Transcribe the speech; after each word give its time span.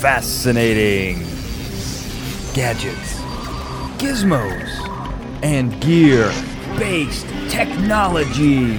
fascinating 0.00 1.20
gadgets, 2.52 3.14
gizmos, 3.96 4.68
and 5.42 5.80
gear 5.80 6.30
based 6.78 7.26
technologies. 7.48 8.78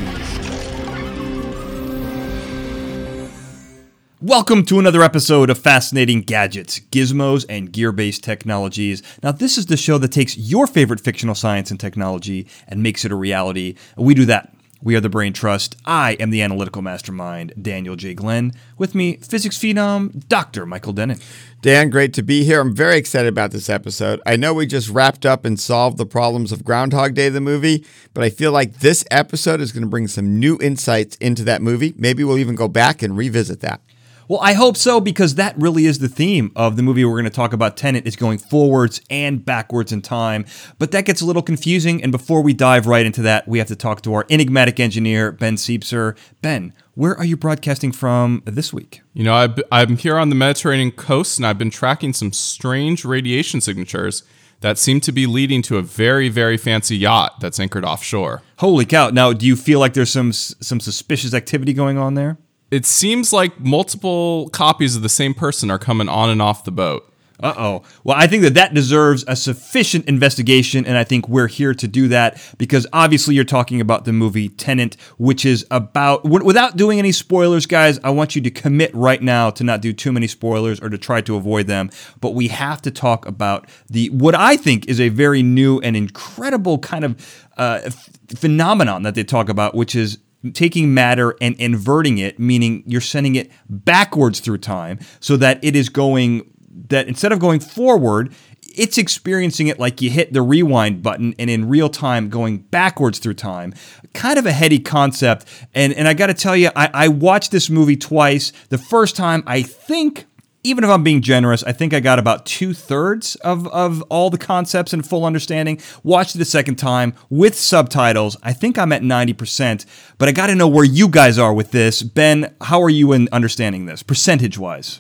Welcome 4.22 4.64
to 4.66 4.78
another 4.78 5.02
episode 5.02 5.50
of 5.50 5.58
Fascinating 5.58 6.22
Gadgets, 6.22 6.82
Gizmos, 6.92 7.46
and 7.50 7.72
Gear 7.72 7.92
Based 7.92 8.24
Technologies. 8.24 9.02
Now, 9.24 9.32
this 9.32 9.58
is 9.58 9.68
the 9.68 9.78
show 9.78 9.98
that 9.98 10.12
takes 10.12 10.38
your 10.38 10.68
favorite 10.68 11.00
fictional 11.00 11.34
science 11.34 11.72
and 11.72 11.80
technology 11.80 12.48
and 12.68 12.84
makes 12.84 13.06
it 13.06 13.12
a 13.12 13.16
reality. 13.16 13.76
We 13.96 14.14
do 14.14 14.26
that 14.26 14.54
we 14.88 14.96
are 14.96 15.02
the 15.02 15.10
Brain 15.10 15.34
Trust. 15.34 15.76
I 15.86 16.14
am 16.14 16.30
the 16.30 16.42
analytical 16.42 16.82
mastermind, 16.82 17.52
Daniel 17.62 17.98
J. 17.98 18.14
Glenn. 18.14 18.54
With 18.78 18.96
me, 18.96 19.18
physics 19.18 19.58
phenom, 19.58 20.26
Dr. 20.30 20.66
Michael 20.66 20.94
Dennin. 20.94 21.20
Dan, 21.62 21.90
great 21.90 22.14
to 22.14 22.24
be 22.24 22.46
here. 22.46 22.62
I'm 22.62 22.74
very 22.74 22.96
excited 22.96 23.28
about 23.28 23.52
this 23.52 23.70
episode. 23.70 24.22
I 24.26 24.38
know 24.38 24.54
we 24.54 24.66
just 24.66 24.88
wrapped 24.88 25.26
up 25.26 25.44
and 25.44 25.60
solved 25.60 25.98
the 25.98 26.06
problems 26.06 26.54
of 26.54 26.64
Groundhog 26.64 27.16
Day, 27.16 27.28
the 27.28 27.42
movie, 27.42 27.86
but 28.14 28.24
I 28.24 28.30
feel 28.30 28.54
like 28.54 28.80
this 28.80 29.04
episode 29.12 29.60
is 29.60 29.74
going 29.74 29.84
to 29.84 29.90
bring 29.90 30.08
some 30.08 30.40
new 30.40 30.58
insights 30.62 31.18
into 31.18 31.44
that 31.44 31.62
movie. 31.62 31.94
Maybe 31.98 32.24
we'll 32.24 32.38
even 32.38 32.56
go 32.56 32.70
back 32.70 33.02
and 33.02 33.18
revisit 33.18 33.60
that. 33.60 33.82
Well, 34.30 34.42
I 34.42 34.54
hope 34.54 34.76
so 34.76 35.00
because 35.00 35.36
that 35.36 35.58
really 35.58 35.86
is 35.86 36.00
the 36.00 36.10
theme 36.10 36.52
of 36.54 36.76
the 36.76 36.84
movie 36.84 37.06
we're 37.06 37.14
going 37.14 37.24
to 37.24 37.30
talk 37.30 37.54
about. 37.54 37.78
Tenet 37.78 38.06
is 38.06 38.18
going 38.18 38.40
forwards 38.40 39.00
and 39.10 39.46
backwards 39.46 39.94
in 39.94 40.02
time, 40.02 40.46
but 40.80 40.92
that 40.92 41.06
gets 41.06 41.22
a 41.22 41.26
little 41.26 41.42
confusing. 41.42 42.04
And 42.04 42.12
before 42.12 42.42
we 42.42 42.54
dive 42.54 42.88
right 42.88 43.06
into 43.06 43.22
that, 43.22 43.48
we 43.48 43.58
have 43.60 43.70
to 43.70 43.76
talk 43.76 44.02
to 44.02 44.14
our 44.14 44.26
enigmatic 44.30 44.82
engineer, 44.82 45.32
Ben 45.32 45.56
Siepser. 45.56 46.18
Ben, 46.42 46.74
where 46.96 47.18
are 47.18 47.24
you 47.24 47.38
broadcasting 47.38 47.94
from 47.94 48.44
this 48.44 48.74
week? 48.74 49.02
You 49.14 49.24
know, 49.24 49.34
i 49.72 49.82
am 49.82 49.96
here 49.96 50.18
on 50.18 50.28
the 50.28 50.36
Mediterranean 50.36 50.92
coast, 50.92 51.40
and 51.40 51.48
I've 51.48 51.58
been 51.58 51.72
tracking 51.72 52.12
some 52.12 52.34
strange 52.34 53.06
radiation 53.06 53.62
signatures 53.62 54.24
that 54.60 54.78
seem 54.78 55.00
to 55.02 55.14
be 55.14 55.26
leading 55.26 55.62
to 55.62 55.78
a 55.78 55.82
very, 55.82 56.28
very 56.28 56.58
fancy 56.58 56.98
yacht 56.98 57.40
that's 57.40 57.62
anchored 57.62 57.86
offshore. 57.86 58.42
Holy 58.58 58.86
cow! 58.86 59.10
Now, 59.10 59.32
do 59.32 59.46
you 59.46 59.56
feel 59.56 59.80
like 59.80 59.94
there's 59.94 60.12
some 60.12 60.34
some 60.34 60.82
suspicious 60.82 61.34
activity 61.34 61.72
going 61.72 61.98
on 61.98 62.16
there? 62.16 62.38
It 62.70 62.86
seems 62.86 63.32
like 63.32 63.60
multiple 63.60 64.50
copies 64.50 64.96
of 64.96 65.02
the 65.02 65.10
same 65.10 65.34
person 65.34 65.72
are 65.72 65.80
coming 65.80 66.10
on 66.10 66.30
and 66.30 66.42
off 66.42 66.64
the 66.64 66.72
boat. 66.72 67.14
Uh 67.40 67.54
oh. 67.56 67.84
Well, 68.04 68.18
I 68.18 68.26
think 68.26 68.42
that 68.44 68.56
that 68.56 68.74
deserves 68.74 69.24
a 69.28 69.36
sufficient 69.36 70.06
investigation, 70.06 70.88
and 70.88 70.98
I 70.98 71.04
think 71.04 71.30
we're 71.30 71.48
here 71.48 71.74
to 71.76 71.88
do 71.88 72.08
that 72.08 72.44
because 72.58 72.88
obviously 72.92 73.36
you're 73.36 73.44
talking 73.44 73.80
about 73.80 74.06
the 74.06 74.14
movie 74.14 74.50
Tenet, 74.50 74.96
which 75.20 75.46
is 75.46 75.64
about, 75.70 76.24
w- 76.24 76.44
without 76.44 76.78
doing 76.78 76.98
any 76.98 77.12
spoilers, 77.12 77.68
guys, 77.68 78.00
I 78.04 78.10
want 78.10 78.36
you 78.36 78.42
to 78.42 78.50
commit 78.50 78.94
right 78.96 79.22
now 79.22 79.52
to 79.52 79.64
not 79.64 79.82
do 79.82 79.94
too 79.94 80.12
many 80.12 80.26
spoilers 80.26 80.80
or 80.80 80.90
to 80.90 80.98
try 80.98 81.22
to 81.22 81.36
avoid 81.36 81.68
them. 81.68 81.92
But 82.22 82.32
we 82.32 82.48
have 82.48 82.82
to 82.82 82.92
talk 82.92 83.28
about 83.28 83.70
the, 83.88 84.10
what 84.10 84.34
I 84.34 84.58
think 84.58 84.88
is 84.88 85.00
a 85.00 85.10
very 85.10 85.44
new 85.44 85.80
and 85.82 85.96
incredible 85.96 86.80
kind 86.80 87.06
of 87.06 87.46
uh, 87.56 87.82
f- 87.84 88.10
phenomenon 88.36 89.04
that 89.04 89.14
they 89.14 89.24
talk 89.24 89.48
about, 89.48 89.76
which 89.76 89.96
is 89.96 90.18
taking 90.54 90.94
matter 90.94 91.36
and 91.42 91.56
inverting 91.56 92.18
it, 92.18 92.40
meaning 92.40 92.84
you're 92.86 93.02
sending 93.02 93.36
it 93.36 93.52
backwards 93.70 94.40
through 94.40 94.60
time 94.60 95.00
so 95.20 95.38
that 95.38 95.64
it 95.64 95.76
is 95.76 95.90
going, 95.90 96.50
that 96.90 97.08
instead 97.08 97.32
of 97.32 97.40
going 97.40 97.60
forward, 97.60 98.34
it's 98.78 98.98
experiencing 98.98 99.68
it 99.68 99.80
like 99.80 100.02
you 100.02 100.10
hit 100.10 100.34
the 100.34 100.42
rewind 100.42 101.02
button 101.02 101.34
and 101.40 101.50
in 101.50 101.68
real 101.68 101.90
time 101.90 102.30
going 102.30 102.60
backwards 102.60 103.18
through 103.18 103.34
time. 103.34 103.74
Kind 104.14 104.38
of 104.38 104.46
a 104.46 104.52
heady 104.52 104.80
concept. 104.80 105.46
And, 105.74 105.94
and 105.94 106.08
I 106.08 106.14
got 106.14 106.28
to 106.28 106.34
tell 106.34 106.56
you, 106.56 106.70
I, 106.76 106.90
I 106.94 107.08
watched 107.08 107.52
this 107.52 107.70
movie 107.70 107.98
twice. 107.98 108.54
The 108.70 108.78
first 108.78 109.16
time, 109.16 109.44
I 109.48 109.64
think 109.64 110.28
even 110.68 110.84
if 110.84 110.90
I'm 110.90 111.04
being 111.04 111.22
generous, 111.22 111.64
I 111.64 111.72
think 111.72 111.94
I 111.94 112.02
got 112.02 112.20
about 112.20 112.46
two 112.46 112.74
thirds 112.74 113.36
of, 113.38 113.68
of 113.70 114.02
all 114.04 114.30
the 114.30 114.38
concepts 114.38 114.92
and 114.92 115.08
full 115.08 115.26
understanding. 115.26 115.80
Watched 116.04 116.36
it 116.36 116.42
a 116.42 116.46
second 116.46 116.76
time 116.76 117.14
with 117.30 117.56
subtitles. 117.56 118.36
I 118.44 118.52
think 118.52 118.78
I'm 118.78 118.92
at 118.92 119.02
90%, 119.02 119.86
but 120.18 120.28
I 120.28 120.34
got 120.34 120.48
to 120.48 120.56
know 120.56 120.68
where 120.68 120.84
you 120.84 121.08
guys 121.08 121.40
are 121.40 121.54
with 121.54 121.72
this. 121.72 122.04
Ben, 122.04 122.54
how 122.62 122.82
are 122.82 122.90
you 122.90 123.14
in 123.14 123.30
understanding 123.32 123.86
this, 123.86 124.04
percentage 124.04 124.58
wise? 124.58 125.00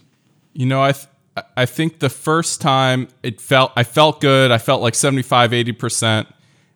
You 0.54 0.66
know, 0.66 0.82
I, 0.82 0.94
th- 0.94 1.08
I 1.58 1.66
think 1.66 2.00
the 2.00 2.10
first 2.10 2.62
time 2.62 3.10
it 3.22 3.42
felt, 3.42 3.74
I 3.76 3.84
felt 3.84 4.22
good. 4.22 4.52
I 4.52 4.58
felt 4.58 4.82
like 4.82 4.96
75, 4.96 5.52
80%. 5.52 6.28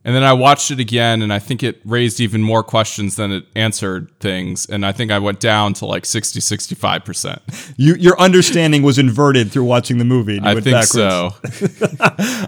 And 0.03 0.15
then 0.15 0.23
I 0.23 0.33
watched 0.33 0.71
it 0.71 0.79
again, 0.79 1.21
and 1.21 1.31
I 1.31 1.37
think 1.37 1.61
it 1.61 1.79
raised 1.85 2.19
even 2.19 2.41
more 2.41 2.63
questions 2.63 3.17
than 3.17 3.31
it 3.31 3.45
answered 3.55 4.09
things. 4.19 4.65
And 4.65 4.83
I 4.83 4.91
think 4.91 5.11
I 5.11 5.19
went 5.19 5.39
down 5.39 5.73
to 5.75 5.85
like 5.85 6.05
60, 6.05 6.39
65%. 6.39 7.39
You, 7.77 7.95
your 7.95 8.19
understanding 8.19 8.83
was 8.83 8.99
inverted 8.99 9.51
through 9.51 9.63
watching 9.63 9.97
the 9.97 10.05
movie. 10.05 10.39
I 10.41 10.53
think 10.59 10.65
backwards. 10.65 10.91
so. 10.91 11.31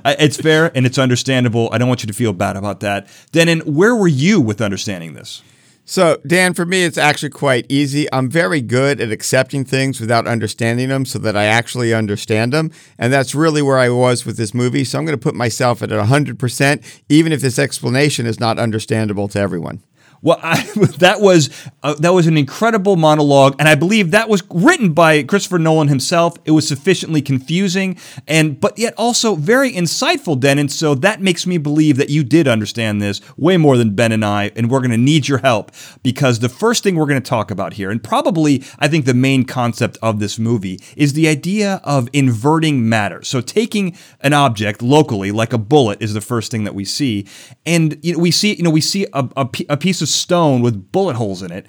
it's 0.05 0.37
fair 0.37 0.71
and 0.75 0.85
it's 0.85 0.97
understandable. 0.97 1.69
I 1.71 1.77
don't 1.77 1.87
want 1.87 2.03
you 2.03 2.07
to 2.07 2.13
feel 2.13 2.33
bad 2.33 2.55
about 2.55 2.81
that. 2.81 3.07
Dennin, 3.31 3.61
where 3.61 3.95
were 3.95 4.07
you 4.07 4.41
with 4.41 4.61
understanding 4.61 5.13
this? 5.13 5.41
So, 5.85 6.17
Dan, 6.25 6.53
for 6.53 6.65
me, 6.65 6.85
it's 6.85 6.97
actually 6.97 7.31
quite 7.31 7.65
easy. 7.67 8.11
I'm 8.13 8.29
very 8.29 8.61
good 8.61 9.01
at 9.01 9.11
accepting 9.11 9.65
things 9.65 9.99
without 9.99 10.27
understanding 10.27 10.87
them 10.87 11.03
so 11.05 11.19
that 11.19 11.35
I 11.35 11.43
actually 11.43 11.93
understand 11.93 12.53
them. 12.53 12.71
And 12.97 13.11
that's 13.11 13.35
really 13.35 13.61
where 13.61 13.77
I 13.77 13.89
was 13.89 14.25
with 14.25 14.37
this 14.37 14.53
movie. 14.53 14.85
So, 14.85 14.97
I'm 14.97 15.05
going 15.05 15.17
to 15.17 15.21
put 15.21 15.35
myself 15.35 15.81
at 15.81 15.89
100%, 15.89 17.01
even 17.09 17.33
if 17.33 17.41
this 17.41 17.59
explanation 17.59 18.25
is 18.25 18.39
not 18.39 18.59
understandable 18.59 19.27
to 19.29 19.39
everyone. 19.39 19.83
Well, 20.23 20.39
I, 20.41 20.63
that 20.99 21.19
was 21.19 21.49
uh, 21.83 21.95
that 21.95 22.13
was 22.13 22.27
an 22.27 22.37
incredible 22.37 22.95
monologue, 22.95 23.55
and 23.59 23.67
I 23.67 23.75
believe 23.75 24.11
that 24.11 24.29
was 24.29 24.41
written 24.49 24.93
by 24.93 25.21
Christopher 25.23 25.59
Nolan 25.59 25.89
himself. 25.89 26.37
It 26.45 26.51
was 26.51 26.65
sufficiently 26.65 27.21
confusing, 27.21 27.97
and 28.25 28.59
but 28.59 28.79
yet 28.79 28.93
also 28.97 29.35
very 29.35 29.71
insightful, 29.71 30.39
Den. 30.39 30.57
And 30.57 30.71
so 30.71 30.95
that 30.95 31.21
makes 31.21 31.45
me 31.45 31.57
believe 31.57 31.97
that 31.97 32.09
you 32.09 32.23
did 32.23 32.47
understand 32.47 33.01
this 33.01 33.19
way 33.37 33.57
more 33.57 33.77
than 33.77 33.95
Ben 33.95 34.13
and 34.13 34.23
I. 34.23 34.51
And 34.55 34.71
we're 34.71 34.79
going 34.79 34.91
to 34.91 34.97
need 34.97 35.27
your 35.27 35.39
help 35.39 35.71
because 36.03 36.39
the 36.39 36.49
first 36.49 36.83
thing 36.83 36.95
we're 36.95 37.05
going 37.05 37.21
to 37.21 37.29
talk 37.29 37.51
about 37.51 37.73
here, 37.73 37.91
and 37.91 38.01
probably 38.01 38.63
I 38.79 38.87
think 38.87 39.05
the 39.05 39.13
main 39.13 39.43
concept 39.43 39.97
of 40.01 40.19
this 40.19 40.39
movie, 40.39 40.79
is 40.95 41.13
the 41.13 41.27
idea 41.27 41.81
of 41.83 42.07
inverting 42.13 42.87
matter. 42.87 43.23
So 43.23 43.41
taking 43.41 43.97
an 44.21 44.31
object 44.31 44.81
locally, 44.81 45.33
like 45.33 45.51
a 45.51 45.57
bullet, 45.57 46.01
is 46.01 46.13
the 46.13 46.21
first 46.21 46.49
thing 46.49 46.63
that 46.63 46.73
we 46.73 46.85
see, 46.85 47.27
and 47.65 47.99
you 48.01 48.13
know, 48.13 48.19
we 48.19 48.31
see 48.31 48.53
you 48.53 48.63
know 48.63 48.69
we 48.69 48.79
see 48.79 49.05
a, 49.11 49.27
a 49.67 49.75
piece 49.75 50.01
of 50.01 50.12
stone 50.13 50.61
with 50.61 50.91
bullet 50.91 51.15
holes 51.15 51.41
in 51.41 51.51
it. 51.51 51.67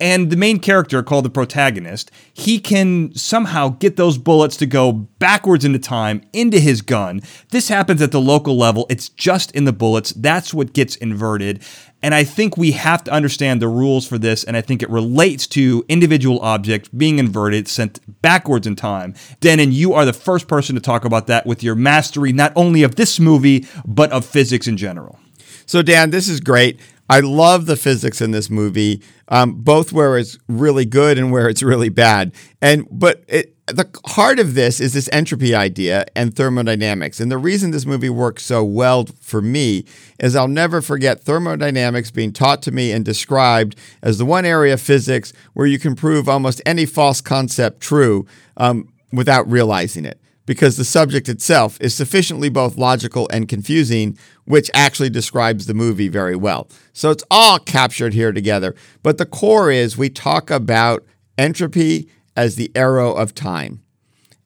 And 0.00 0.30
the 0.30 0.36
main 0.36 0.60
character, 0.60 1.02
called 1.02 1.26
the 1.26 1.30
protagonist, 1.30 2.10
he 2.32 2.58
can 2.58 3.14
somehow 3.14 3.68
get 3.68 3.96
those 3.96 4.16
bullets 4.16 4.56
to 4.56 4.66
go 4.66 4.92
backwards 4.92 5.62
into 5.62 5.78
time 5.78 6.22
into 6.32 6.58
his 6.58 6.80
gun. 6.80 7.20
This 7.50 7.68
happens 7.68 8.00
at 8.00 8.10
the 8.10 8.20
local 8.20 8.56
level. 8.56 8.86
It's 8.88 9.10
just 9.10 9.50
in 9.50 9.64
the 9.64 9.74
bullets. 9.74 10.12
That's 10.12 10.54
what 10.54 10.72
gets 10.72 10.96
inverted. 10.96 11.62
And 12.02 12.14
I 12.14 12.24
think 12.24 12.56
we 12.56 12.70
have 12.72 13.04
to 13.04 13.10
understand 13.10 13.60
the 13.60 13.68
rules 13.68 14.08
for 14.08 14.16
this, 14.16 14.42
and 14.42 14.56
I 14.56 14.62
think 14.62 14.82
it 14.82 14.88
relates 14.88 15.46
to 15.48 15.84
individual 15.86 16.40
objects 16.40 16.88
being 16.88 17.18
inverted, 17.18 17.68
sent 17.68 18.00
backwards 18.22 18.66
in 18.66 18.76
time. 18.76 19.14
Dennin, 19.40 19.70
you 19.70 19.92
are 19.92 20.06
the 20.06 20.14
first 20.14 20.48
person 20.48 20.74
to 20.76 20.80
talk 20.80 21.04
about 21.04 21.26
that 21.26 21.44
with 21.44 21.62
your 21.62 21.74
mastery, 21.74 22.32
not 22.32 22.54
only 22.56 22.82
of 22.82 22.94
this 22.94 23.20
movie, 23.20 23.66
but 23.84 24.10
of 24.12 24.24
physics 24.24 24.66
in 24.66 24.78
general. 24.78 25.18
So, 25.66 25.82
Dan, 25.82 26.08
this 26.08 26.26
is 26.26 26.40
great. 26.40 26.80
I 27.10 27.18
love 27.18 27.66
the 27.66 27.76
physics 27.76 28.20
in 28.20 28.30
this 28.30 28.48
movie, 28.48 29.02
um, 29.26 29.54
both 29.54 29.92
where 29.92 30.16
it's 30.16 30.38
really 30.46 30.84
good 30.84 31.18
and 31.18 31.32
where 31.32 31.48
it's 31.48 31.60
really 31.60 31.88
bad. 31.88 32.32
And 32.62 32.86
but 32.88 33.24
it, 33.26 33.56
the 33.66 33.90
heart 34.06 34.38
of 34.38 34.54
this 34.54 34.78
is 34.78 34.92
this 34.92 35.08
entropy 35.12 35.52
idea 35.52 36.04
and 36.14 36.32
thermodynamics. 36.32 37.18
And 37.18 37.28
the 37.28 37.36
reason 37.36 37.72
this 37.72 37.84
movie 37.84 38.10
works 38.10 38.44
so 38.44 38.62
well 38.62 39.06
for 39.20 39.42
me 39.42 39.86
is 40.20 40.36
I'll 40.36 40.46
never 40.46 40.80
forget 40.80 41.20
thermodynamics 41.20 42.12
being 42.12 42.32
taught 42.32 42.62
to 42.62 42.70
me 42.70 42.92
and 42.92 43.04
described 43.04 43.74
as 44.02 44.18
the 44.18 44.24
one 44.24 44.44
area 44.44 44.74
of 44.74 44.80
physics 44.80 45.32
where 45.54 45.66
you 45.66 45.80
can 45.80 45.96
prove 45.96 46.28
almost 46.28 46.62
any 46.64 46.86
false 46.86 47.20
concept 47.20 47.80
true 47.80 48.24
um, 48.56 48.88
without 49.12 49.50
realizing 49.50 50.04
it 50.04 50.20
because 50.50 50.76
the 50.76 50.84
subject 50.84 51.28
itself 51.28 51.78
is 51.80 51.94
sufficiently 51.94 52.48
both 52.48 52.76
logical 52.76 53.28
and 53.32 53.48
confusing, 53.48 54.18
which 54.50 54.68
actually 54.74 55.08
describes 55.08 55.66
the 55.66 55.74
movie 55.74 56.08
very 56.08 56.34
well. 56.34 56.68
So 56.92 57.10
it's 57.10 57.22
all 57.30 57.60
captured 57.60 58.14
here 58.14 58.32
together. 58.32 58.74
But 59.00 59.16
the 59.16 59.24
core 59.24 59.70
is 59.70 59.96
we 59.96 60.10
talk 60.10 60.50
about 60.50 61.06
entropy 61.38 62.08
as 62.36 62.56
the 62.56 62.72
arrow 62.74 63.12
of 63.12 63.32
time. 63.32 63.80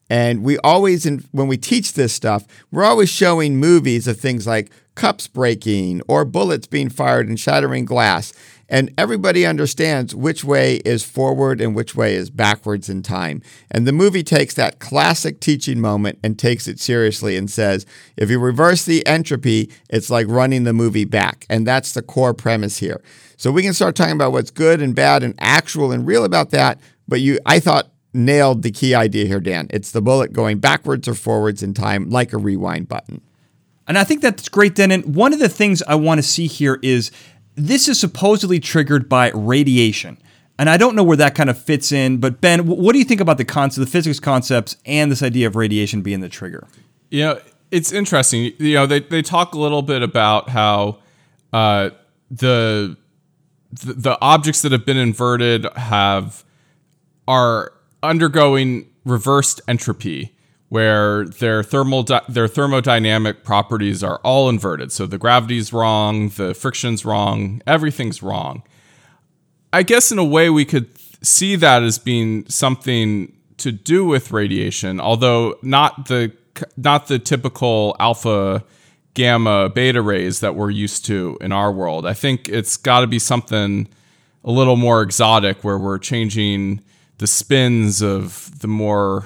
And 0.07 0.43
we 0.43 0.59
always, 0.59 1.05
when 1.31 1.47
we 1.47 1.57
teach 1.57 1.93
this 1.93 2.13
stuff, 2.13 2.45
we're 2.71 2.83
always 2.83 3.09
showing 3.09 3.57
movies 3.57 4.07
of 4.07 4.19
things 4.19 4.45
like 4.45 4.69
cups 4.93 5.27
breaking 5.27 6.03
or 6.07 6.23
bullets 6.23 6.67
being 6.67 6.89
fired 6.89 7.27
and 7.27 7.39
shattering 7.39 7.85
glass. 7.85 8.31
And 8.67 8.91
everybody 8.97 9.45
understands 9.45 10.15
which 10.15 10.43
way 10.43 10.77
is 10.77 11.03
forward 11.03 11.61
and 11.61 11.75
which 11.75 11.95
way 11.95 12.15
is 12.15 12.29
backwards 12.29 12.89
in 12.89 13.03
time. 13.03 13.41
And 13.69 13.85
the 13.85 13.91
movie 13.91 14.23
takes 14.23 14.55
that 14.55 14.79
classic 14.79 15.39
teaching 15.39 15.79
moment 15.79 16.19
and 16.23 16.37
takes 16.39 16.67
it 16.67 16.79
seriously 16.79 17.37
and 17.37 17.49
says, 17.49 17.85
if 18.17 18.29
you 18.29 18.39
reverse 18.39 18.83
the 18.83 19.05
entropy, 19.05 19.71
it's 19.89 20.09
like 20.09 20.27
running 20.27 20.63
the 20.63 20.73
movie 20.73 21.05
back. 21.05 21.45
And 21.49 21.67
that's 21.67 21.93
the 21.93 22.01
core 22.01 22.33
premise 22.33 22.77
here. 22.77 23.03
So 23.37 23.51
we 23.51 23.61
can 23.61 23.73
start 23.73 23.95
talking 23.95 24.15
about 24.15 24.31
what's 24.31 24.51
good 24.51 24.81
and 24.81 24.95
bad 24.95 25.21
and 25.21 25.35
actual 25.37 25.91
and 25.91 26.07
real 26.07 26.23
about 26.23 26.49
that. 26.51 26.79
But 27.07 27.21
you, 27.21 27.39
I 27.45 27.59
thought 27.59 27.91
nailed 28.13 28.63
the 28.63 28.71
key 28.71 28.95
idea 28.95 29.25
here, 29.25 29.39
Dan. 29.41 29.67
It's 29.69 29.91
the 29.91 30.01
bullet 30.01 30.33
going 30.33 30.59
backwards 30.59 31.07
or 31.07 31.13
forwards 31.13 31.61
in 31.61 31.73
time, 31.73 32.09
like 32.09 32.33
a 32.33 32.37
rewind 32.37 32.87
button. 32.87 33.21
And 33.87 33.97
I 33.99 34.03
think 34.03 34.21
that's 34.21 34.49
great, 34.49 34.73
Dennin. 34.73 35.13
One 35.13 35.33
of 35.33 35.39
the 35.39 35.49
things 35.49 35.83
I 35.83 35.95
want 35.95 36.17
to 36.17 36.23
see 36.23 36.47
here 36.47 36.79
is 36.81 37.11
this 37.55 37.87
is 37.87 37.99
supposedly 37.99 38.59
triggered 38.59 39.09
by 39.09 39.31
radiation. 39.33 40.17
And 40.57 40.69
I 40.69 40.77
don't 40.77 40.95
know 40.95 41.03
where 41.03 41.17
that 41.17 41.35
kind 41.35 41.49
of 41.49 41.57
fits 41.57 41.91
in, 41.91 42.17
but 42.17 42.39
Ben, 42.39 42.65
what 42.65 42.93
do 42.93 42.99
you 42.99 43.05
think 43.05 43.19
about 43.19 43.37
the 43.37 43.45
concept, 43.45 43.85
the 43.85 43.91
physics 43.91 44.19
concepts, 44.19 44.77
and 44.85 45.11
this 45.11 45.21
idea 45.21 45.47
of 45.47 45.55
radiation 45.55 46.01
being 46.01 46.21
the 46.21 46.29
trigger? 46.29 46.67
You 47.09 47.21
know, 47.23 47.41
it's 47.71 47.91
interesting. 47.91 48.53
You 48.57 48.75
know, 48.75 48.85
they, 48.85 49.01
they 49.01 49.21
talk 49.21 49.53
a 49.53 49.59
little 49.59 49.81
bit 49.81 50.01
about 50.01 50.49
how 50.49 50.99
uh, 51.51 51.89
the, 52.31 52.95
the 53.71 53.93
the 53.93 54.17
objects 54.21 54.61
that 54.61 54.71
have 54.71 54.85
been 54.85 54.97
inverted 54.97 55.65
have 55.75 56.45
are 57.27 57.73
undergoing 58.01 58.89
reversed 59.03 59.61
entropy, 59.67 60.34
where 60.75 61.23
their 61.23 61.63
thermal 61.63 62.03
di- 62.03 62.25
their 62.27 62.49
thermodynamic 62.49 63.45
properties 63.45 64.03
are 64.03 64.19
all 64.25 64.49
inverted. 64.49 64.91
So 64.91 65.05
the 65.05 65.17
gravity's 65.17 65.71
wrong, 65.71 66.27
the 66.27 66.53
friction's 66.53 67.05
wrong, 67.05 67.61
everything's 67.65 68.21
wrong. 68.21 68.61
I 69.71 69.83
guess 69.83 70.11
in 70.11 70.19
a 70.19 70.25
way 70.25 70.49
we 70.49 70.65
could 70.65 70.89
see 71.25 71.55
that 71.55 71.81
as 71.81 71.97
being 71.97 72.45
something 72.49 73.31
to 73.55 73.71
do 73.71 74.03
with 74.03 74.33
radiation, 74.33 74.99
although 74.99 75.57
not 75.61 76.07
the 76.07 76.33
not 76.75 77.07
the 77.07 77.19
typical 77.19 77.95
alpha 77.97 78.61
gamma 79.13 79.69
beta 79.69 80.01
rays 80.01 80.41
that 80.41 80.55
we're 80.55 80.71
used 80.71 81.05
to 81.05 81.37
in 81.39 81.53
our 81.53 81.71
world. 81.71 82.05
I 82.05 82.13
think 82.13 82.49
it's 82.49 82.75
got 82.75 82.99
to 82.99 83.07
be 83.07 83.19
something 83.19 83.87
a 84.43 84.51
little 84.51 84.75
more 84.75 85.01
exotic 85.01 85.63
where 85.63 85.77
we're 85.77 85.99
changing 85.99 86.81
the 87.19 87.27
spins 87.27 88.01
of 88.01 88.59
the 88.59 88.67
more 88.67 89.25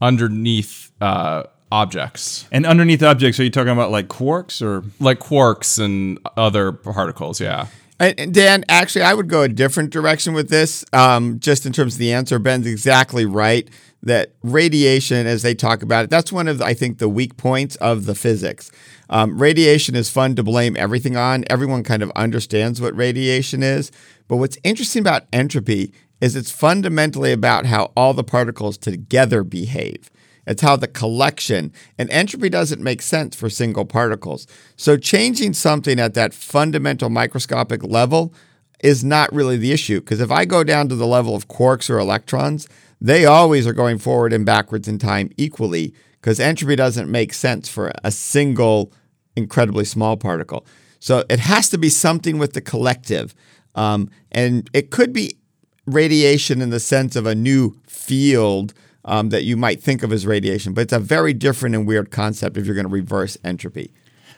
underneath 0.00 0.92
uh, 1.00 1.44
objects. 1.72 2.46
And 2.52 2.66
underneath 2.66 3.02
objects, 3.02 3.40
are 3.40 3.44
you 3.44 3.50
talking 3.50 3.72
about 3.72 3.90
like 3.90 4.08
quarks 4.08 4.62
or 4.62 4.84
like 5.00 5.20
quarks 5.20 5.82
and 5.82 6.18
other 6.36 6.72
particles? 6.72 7.40
Yeah. 7.40 7.66
And 7.98 8.34
Dan, 8.34 8.64
actually, 8.68 9.02
I 9.02 9.14
would 9.14 9.28
go 9.28 9.42
a 9.42 9.48
different 9.48 9.90
direction 9.90 10.34
with 10.34 10.50
this. 10.50 10.84
Um, 10.92 11.40
just 11.40 11.64
in 11.64 11.72
terms 11.72 11.94
of 11.94 11.98
the 11.98 12.12
answer, 12.12 12.38
Ben's 12.38 12.66
exactly 12.66 13.24
right 13.24 13.68
that 14.02 14.32
radiation, 14.42 15.26
as 15.26 15.42
they 15.42 15.54
talk 15.54 15.82
about 15.82 16.04
it, 16.04 16.10
that's 16.10 16.30
one 16.30 16.46
of 16.46 16.60
I 16.62 16.74
think 16.74 16.98
the 16.98 17.08
weak 17.08 17.36
points 17.36 17.74
of 17.76 18.04
the 18.04 18.14
physics. 18.14 18.70
Um, 19.08 19.38
radiation 19.38 19.94
is 19.94 20.10
fun 20.10 20.36
to 20.36 20.42
blame 20.42 20.76
everything 20.76 21.16
on. 21.16 21.44
Everyone 21.48 21.82
kind 21.82 22.02
of 22.02 22.10
understands 22.14 22.80
what 22.80 22.94
radiation 22.96 23.62
is, 23.62 23.90
but 24.28 24.36
what's 24.36 24.58
interesting 24.62 25.00
about 25.00 25.24
entropy 25.32 25.92
is 26.20 26.36
it's 26.36 26.50
fundamentally 26.50 27.32
about 27.32 27.66
how 27.66 27.92
all 27.96 28.14
the 28.14 28.24
particles 28.24 28.78
together 28.78 29.44
behave. 29.44 30.10
It's 30.46 30.62
how 30.62 30.76
the 30.76 30.86
collection 30.86 31.72
and 31.98 32.08
entropy 32.10 32.48
doesn't 32.48 32.82
make 32.82 33.02
sense 33.02 33.34
for 33.34 33.50
single 33.50 33.84
particles. 33.84 34.46
So 34.76 34.96
changing 34.96 35.54
something 35.54 35.98
at 35.98 36.14
that 36.14 36.32
fundamental 36.32 37.10
microscopic 37.10 37.82
level 37.82 38.32
is 38.80 39.02
not 39.02 39.32
really 39.32 39.56
the 39.56 39.72
issue 39.72 40.00
because 40.00 40.20
if 40.20 40.30
I 40.30 40.44
go 40.44 40.62
down 40.62 40.88
to 40.88 40.94
the 40.94 41.06
level 41.06 41.34
of 41.34 41.48
quarks 41.48 41.90
or 41.90 41.98
electrons, 41.98 42.68
they 43.00 43.24
always 43.24 43.66
are 43.66 43.72
going 43.72 43.98
forward 43.98 44.32
and 44.32 44.46
backwards 44.46 44.86
in 44.86 44.98
time 44.98 45.30
equally 45.36 45.94
because 46.20 46.38
entropy 46.38 46.76
doesn't 46.76 47.10
make 47.10 47.32
sense 47.32 47.68
for 47.68 47.92
a 48.04 48.10
single 48.10 48.92
incredibly 49.34 49.84
small 49.84 50.16
particle. 50.16 50.64
So 50.98 51.24
it 51.28 51.40
has 51.40 51.68
to 51.70 51.78
be 51.78 51.88
something 51.88 52.38
with 52.38 52.52
the 52.52 52.60
collective. 52.60 53.34
Um, 53.74 54.10
and 54.32 54.68
it 54.72 54.90
could 54.90 55.12
be 55.12 55.38
radiation 55.86 56.60
in 56.60 56.70
the 56.70 56.80
sense 56.80 57.16
of 57.16 57.26
a 57.26 57.34
new 57.34 57.76
field 57.86 58.74
um, 59.04 59.28
that 59.30 59.44
you 59.44 59.56
might 59.56 59.82
think 59.82 60.02
of 60.02 60.12
as 60.12 60.26
radiation, 60.26 60.74
but 60.74 60.82
it's 60.82 60.92
a 60.92 60.98
very 60.98 61.32
different 61.32 61.74
and 61.74 61.86
weird 61.86 62.10
concept 62.10 62.56
if 62.56 62.66
you're 62.66 62.74
going 62.74 62.86
to 62.86 62.92
reverse 62.92 63.38
entropy. 63.44 63.92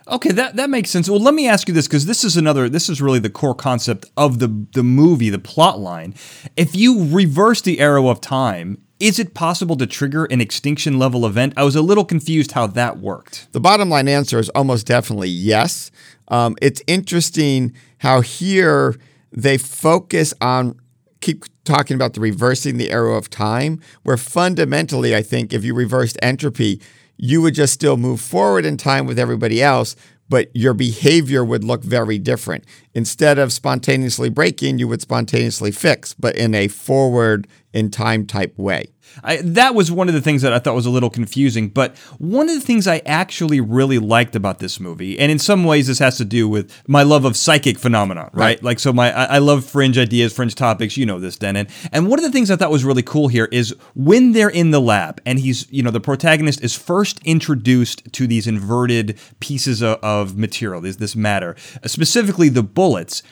Okay, 0.07 0.33
that, 0.33 0.57
that 0.57 0.71
makes 0.71 0.91
sense. 0.91 1.09
Well, 1.09 1.21
let 1.21 1.35
me 1.35 1.49
ask 1.49 1.69
you 1.69 1.75
this 1.75 1.87
because 1.87 2.07
this 2.07 2.25
is 2.25 2.37
another. 2.37 2.69
This 2.69 2.89
is 2.89 3.03
really 3.03 3.19
the 3.19 3.31
core 3.31 3.55
concept 3.55 4.07
of 4.17 4.39
the 4.39 4.67
the 4.73 4.83
movie, 4.83 5.29
the 5.29 5.39
plot 5.39 5.79
line. 5.79 6.15
If 6.57 6.75
you 6.75 7.15
reverse 7.15 7.61
the 7.61 7.79
arrow 7.79 8.09
of 8.09 8.21
time, 8.21 8.81
is 9.01 9.19
it 9.19 9.35
possible 9.35 9.77
to 9.77 9.87
trigger 9.87 10.25
an 10.25 10.41
extinction 10.41 10.99
level 10.99 11.27
event? 11.27 11.53
I 11.59 11.65
was 11.65 11.77
a 11.77 11.83
little 11.83 12.07
confused 12.07 12.53
how 12.53 12.67
that 12.69 12.99
worked. 12.99 13.53
The 13.53 13.61
bottom 13.61 13.91
line 13.91 14.09
answer 14.09 14.39
is 14.39 14.49
almost 14.51 14.87
definitely 14.87 15.29
yes. 15.29 15.91
Um, 16.29 16.57
it's 16.63 16.83
interesting 16.87 17.75
how 17.99 18.23
here 18.23 18.97
they 19.31 19.59
focus 19.59 20.33
on 20.41 20.81
keep 21.21 21.45
talking 21.65 21.95
about 21.95 22.15
the 22.15 22.21
reversing 22.21 22.77
the 22.77 22.91
arrow 22.91 23.17
of 23.17 23.31
time, 23.31 23.81
where 24.03 24.17
fundamentally, 24.17 25.15
I 25.15 25.23
think 25.23 25.53
if 25.53 25.65
you 25.65 25.75
reversed 25.75 26.19
entropy, 26.23 26.81
you 27.17 27.43
would 27.43 27.55
just 27.55 27.73
still 27.73 27.97
move 27.97 28.21
forward 28.21 28.65
in 28.65 28.77
time 28.77 29.07
with 29.07 29.19
everybody 29.19 29.63
else, 29.63 29.97
but 30.29 30.51
your 30.55 30.75
behavior 30.75 31.45
would 31.45 31.65
look 31.65 31.83
very 31.83 32.19
different. 32.19 32.65
Instead 32.95 33.39
of 33.39 33.53
spontaneously 33.53 34.29
breaking, 34.29 34.79
you 34.79 34.87
would 34.87 35.01
spontaneously 35.01 35.71
fix, 35.71 36.15
but 36.15 36.37
in 36.37 36.55
a 36.55 36.69
forward 36.69 37.49
in 37.79 37.91
time 37.91 38.27
type 38.27 38.57
way. 38.59 38.93
I, 39.23 39.39
that 39.43 39.75
was 39.75 39.91
one 39.91 40.09
of 40.09 40.15
the 40.15 40.21
things 40.21 40.43
that 40.43 40.53
I 40.53 40.59
thought 40.59 40.75
was 40.75 40.87
a 40.87 40.91
little 40.91 41.11
confusing. 41.11 41.69
But 41.69 41.97
one 42.19 42.49
of 42.49 42.55
the 42.55 42.61
things 42.61 42.87
I 42.87 42.99
actually 43.07 43.61
really 43.61 43.99
liked 43.99 44.37
about 44.37 44.59
this 44.59 44.79
movie, 44.79 45.19
and 45.19 45.31
in 45.31 45.39
some 45.39 45.65
ways 45.65 45.87
this 45.87 45.99
has 45.99 46.17
to 46.19 46.25
do 46.25 46.49
with 46.49 46.73
my 46.87 47.03
love 47.03 47.25
of 47.25 47.37
psychic 47.37 47.79
phenomena, 47.79 48.31
right? 48.33 48.33
right. 48.35 48.63
Like, 48.63 48.79
so 48.79 48.93
my 48.93 49.13
I, 49.13 49.37
I, 49.37 49.39
love 49.39 49.65
fringe 49.65 49.99
ideas, 49.99 50.33
fringe 50.33 50.55
topics. 50.55 50.97
You 50.97 51.07
know 51.07 51.19
this, 51.19 51.37
Dennin. 51.37 51.69
And 51.93 52.09
one 52.09 52.19
of 52.19 52.25
the 52.25 52.31
things 52.31 52.51
I 52.51 52.57
thought 52.57 52.71
was 52.71 52.85
really 52.85 53.03
cool 53.03 53.29
here 53.29 53.49
is 53.51 53.75
when 53.95 54.33
they're 54.33 54.51
in 54.51 54.71
the 54.71 54.81
lab, 54.81 55.21
and 55.25 55.39
he's, 55.39 55.71
you 55.71 55.83
know, 55.83 55.91
the 55.91 56.01
protagonist 56.01 56.63
is 56.63 56.77
first 56.77 57.21
introduced 57.25 58.13
to 58.13 58.27
these 58.27 58.47
inverted 58.47 59.19
pieces 59.41 59.83
of, 59.83 59.99
of 60.03 60.37
material, 60.37 60.81
this 60.81 60.97
this 60.97 61.17
matter, 61.17 61.57
specifically 61.85 62.49
the 62.49 62.63
bullets. 62.63 63.23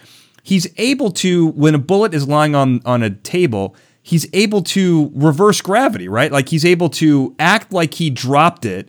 He's 0.43 0.69
able 0.77 1.11
to, 1.13 1.49
when 1.49 1.75
a 1.75 1.79
bullet 1.79 2.15
is 2.15 2.29
lying 2.29 2.55
on 2.55 2.81
on 2.85 3.03
a 3.03 3.11
table 3.11 3.75
he's 4.07 4.25
able 4.33 4.63
to 4.63 5.11
reverse 5.17 5.61
gravity, 5.61 6.07
right? 6.07 6.31
Like 6.31 6.49
he's 6.49 6.65
able 6.65 6.89
to 6.91 7.35
act 7.41 7.73
like 7.73 7.95
he 7.95 8.09
dropped 8.09 8.65
it 8.65 8.89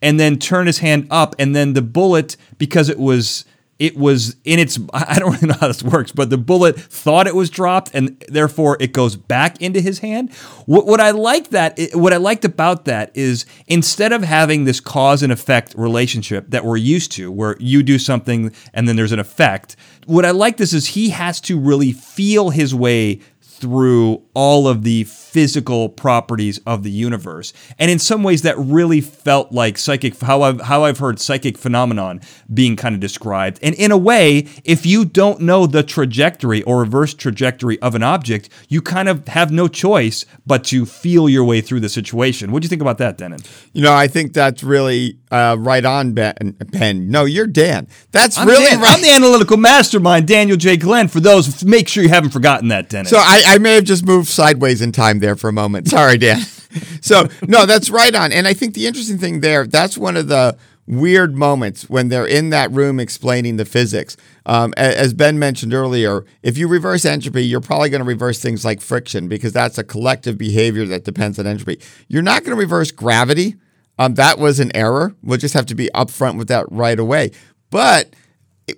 and 0.00 0.18
then 0.18 0.38
turn 0.38 0.66
his 0.66 0.78
hand 0.78 1.06
up 1.10 1.34
and 1.38 1.54
then 1.54 1.74
the 1.74 1.82
bullet 1.82 2.38
because 2.56 2.88
it 2.88 2.98
was 2.98 3.44
it 3.78 3.94
was 3.94 4.36
in 4.44 4.58
its 4.58 4.78
I 4.94 5.18
don't 5.18 5.32
really 5.32 5.48
know 5.48 5.56
how 5.60 5.68
this 5.68 5.82
works, 5.82 6.12
but 6.12 6.30
the 6.30 6.38
bullet 6.38 6.80
thought 6.80 7.26
it 7.26 7.34
was 7.34 7.50
dropped 7.50 7.90
and 7.92 8.18
therefore 8.26 8.78
it 8.80 8.94
goes 8.94 9.16
back 9.16 9.60
into 9.60 9.82
his 9.82 9.98
hand. 9.98 10.32
What, 10.64 10.86
what 10.86 10.98
I 10.98 11.10
like 11.10 11.50
that 11.50 11.78
what 11.92 12.14
I 12.14 12.16
liked 12.16 12.46
about 12.46 12.86
that 12.86 13.10
is 13.14 13.44
instead 13.66 14.12
of 14.12 14.22
having 14.22 14.64
this 14.64 14.80
cause 14.80 15.22
and 15.22 15.30
effect 15.30 15.74
relationship 15.76 16.46
that 16.48 16.64
we're 16.64 16.78
used 16.78 17.12
to 17.12 17.30
where 17.30 17.56
you 17.60 17.82
do 17.82 17.98
something 17.98 18.50
and 18.72 18.88
then 18.88 18.96
there's 18.96 19.12
an 19.12 19.18
effect, 19.18 19.76
what 20.06 20.24
I 20.24 20.30
like 20.30 20.56
this 20.56 20.72
is 20.72 20.86
he 20.86 21.10
has 21.10 21.38
to 21.42 21.60
really 21.60 21.92
feel 21.92 22.48
his 22.48 22.74
way 22.74 23.20
through 23.56 24.22
all 24.34 24.66
of 24.66 24.82
the 24.82 25.04
physical 25.04 25.88
properties 25.88 26.58
of 26.66 26.82
the 26.82 26.90
universe. 26.90 27.52
And 27.78 27.90
in 27.90 27.98
some 27.98 28.22
ways 28.22 28.42
that 28.42 28.58
really 28.58 29.00
felt 29.00 29.52
like 29.52 29.78
psychic 29.78 30.18
how 30.20 30.42
I've 30.42 30.60
how 30.62 30.84
I've 30.84 30.98
heard 30.98 31.18
psychic 31.20 31.56
phenomenon 31.56 32.20
being 32.52 32.76
kind 32.76 32.94
of 32.94 33.00
described. 33.00 33.58
And 33.62 33.74
in 33.76 33.90
a 33.92 33.96
way, 33.96 34.48
if 34.64 34.84
you 34.84 35.04
don't 35.04 35.40
know 35.40 35.66
the 35.66 35.82
trajectory 35.82 36.62
or 36.62 36.80
reverse 36.80 37.14
trajectory 37.14 37.80
of 37.80 37.94
an 37.94 38.02
object, 38.02 38.48
you 38.68 38.82
kind 38.82 39.08
of 39.08 39.26
have 39.28 39.52
no 39.52 39.68
choice 39.68 40.26
but 40.46 40.64
to 40.64 40.84
feel 40.84 41.28
your 41.28 41.44
way 41.44 41.60
through 41.60 41.80
the 41.80 41.88
situation. 41.88 42.50
What 42.50 42.62
do 42.62 42.66
you 42.66 42.70
think 42.70 42.82
about 42.82 42.98
that, 42.98 43.18
Dennin? 43.18 43.40
You 43.72 43.82
know, 43.82 43.94
I 43.94 44.08
think 44.08 44.32
that's 44.32 44.62
really 44.62 45.18
uh, 45.30 45.56
right 45.58 45.84
on, 45.84 46.12
Ben. 46.12 46.56
ben. 46.70 47.10
No, 47.10 47.24
you're 47.24 47.46
Dan. 47.46 47.88
That's 48.12 48.38
I'm 48.38 48.46
really 48.46 48.64
Dan. 48.66 48.80
right. 48.80 48.96
I'm 48.96 49.02
the 49.02 49.10
analytical 49.10 49.56
mastermind, 49.56 50.28
Daniel 50.28 50.56
J. 50.56 50.76
Glenn. 50.76 51.08
For 51.08 51.20
those, 51.20 51.64
make 51.64 51.88
sure 51.88 52.02
you 52.02 52.08
haven't 52.08 52.30
forgotten 52.30 52.68
that, 52.68 52.88
Dennin. 52.88 53.06
So 53.06 53.18
I, 53.18 53.42
I 53.46 53.58
may 53.58 53.74
have 53.74 53.84
just 53.84 54.04
moved 54.04 54.28
sideways 54.28 54.80
in 54.80 54.92
time 54.92 55.18
there 55.18 55.36
for 55.36 55.48
a 55.48 55.52
moment. 55.52 55.88
Sorry, 55.88 56.18
Dan. 56.18 56.40
so 57.00 57.28
no, 57.46 57.66
that's 57.66 57.90
right 57.90 58.14
on. 58.14 58.32
And 58.32 58.46
I 58.46 58.54
think 58.54 58.74
the 58.74 58.86
interesting 58.86 59.18
thing 59.18 59.40
there, 59.40 59.66
that's 59.66 59.96
one 59.98 60.16
of 60.16 60.28
the 60.28 60.56
weird 60.86 61.34
moments 61.36 61.88
when 61.88 62.08
they're 62.08 62.26
in 62.26 62.50
that 62.50 62.70
room 62.70 63.00
explaining 63.00 63.56
the 63.56 63.64
physics. 63.64 64.16
Um, 64.46 64.74
as 64.76 65.14
Ben 65.14 65.38
mentioned 65.38 65.72
earlier, 65.72 66.24
if 66.42 66.58
you 66.58 66.68
reverse 66.68 67.04
entropy, 67.04 67.44
you're 67.44 67.60
probably 67.60 67.88
going 67.88 68.02
to 68.02 68.06
reverse 68.06 68.40
things 68.40 68.64
like 68.64 68.80
friction 68.80 69.28
because 69.28 69.52
that's 69.52 69.78
a 69.78 69.84
collective 69.84 70.36
behavior 70.36 70.84
that 70.86 71.04
depends 71.04 71.38
on 71.38 71.46
entropy. 71.46 71.80
You're 72.08 72.22
not 72.22 72.44
going 72.44 72.56
to 72.56 72.60
reverse 72.60 72.90
gravity. 72.90 73.56
Um, 73.98 74.14
that 74.14 74.38
was 74.38 74.60
an 74.60 74.74
error. 74.76 75.14
We'll 75.22 75.38
just 75.38 75.54
have 75.54 75.66
to 75.66 75.74
be 75.74 75.88
upfront 75.94 76.36
with 76.36 76.48
that 76.48 76.66
right 76.70 76.98
away. 76.98 77.30
But 77.70 78.14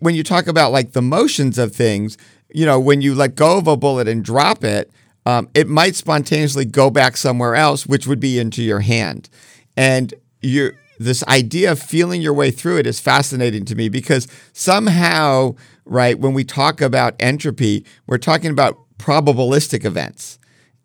when 0.01 0.15
you 0.15 0.23
talk 0.23 0.47
about 0.47 0.73
like 0.73 0.93
the 0.93 1.03
motions 1.03 1.59
of 1.59 1.75
things, 1.75 2.17
you 2.53 2.67
know, 2.67 2.79
when 2.79 3.01
you 3.01 3.15
let 3.15 3.35
go 3.35 3.59
of 3.59 3.67
a 3.67 3.77
bullet 3.77 4.09
and 4.09 4.25
drop 4.25 4.65
it, 4.65 4.91
um, 5.25 5.49
it 5.55 5.69
might 5.69 5.97
spontaneously 5.97 6.65
go 6.65 6.89
back 6.89 7.17
somewhere 7.17 7.55
else, 7.55 7.87
which 7.87 8.07
would 8.07 8.21
be 8.21 8.39
into 8.39 8.63
your 8.63 8.81
hand. 8.81 9.29
And 9.77 10.15
you 10.41 10.73
this 10.99 11.23
idea 11.25 11.73
of 11.73 11.79
feeling 11.79 12.23
your 12.23 12.33
way 12.33 12.51
through 12.51 12.79
it 12.79 12.87
is 12.87 13.01
fascinating 13.01 13.65
to 13.67 13.75
me 13.75 13.89
because 13.89 14.27
somehow, 14.53 15.55
right, 15.85 16.19
when 16.19 16.33
we 16.33 16.45
talk 16.45 16.81
about 16.81 17.15
entropy, 17.21 17.85
we're 18.07 18.19
talking 18.19 18.51
about 18.51 18.79
probabilistic 18.99 19.85
events. 19.85 20.39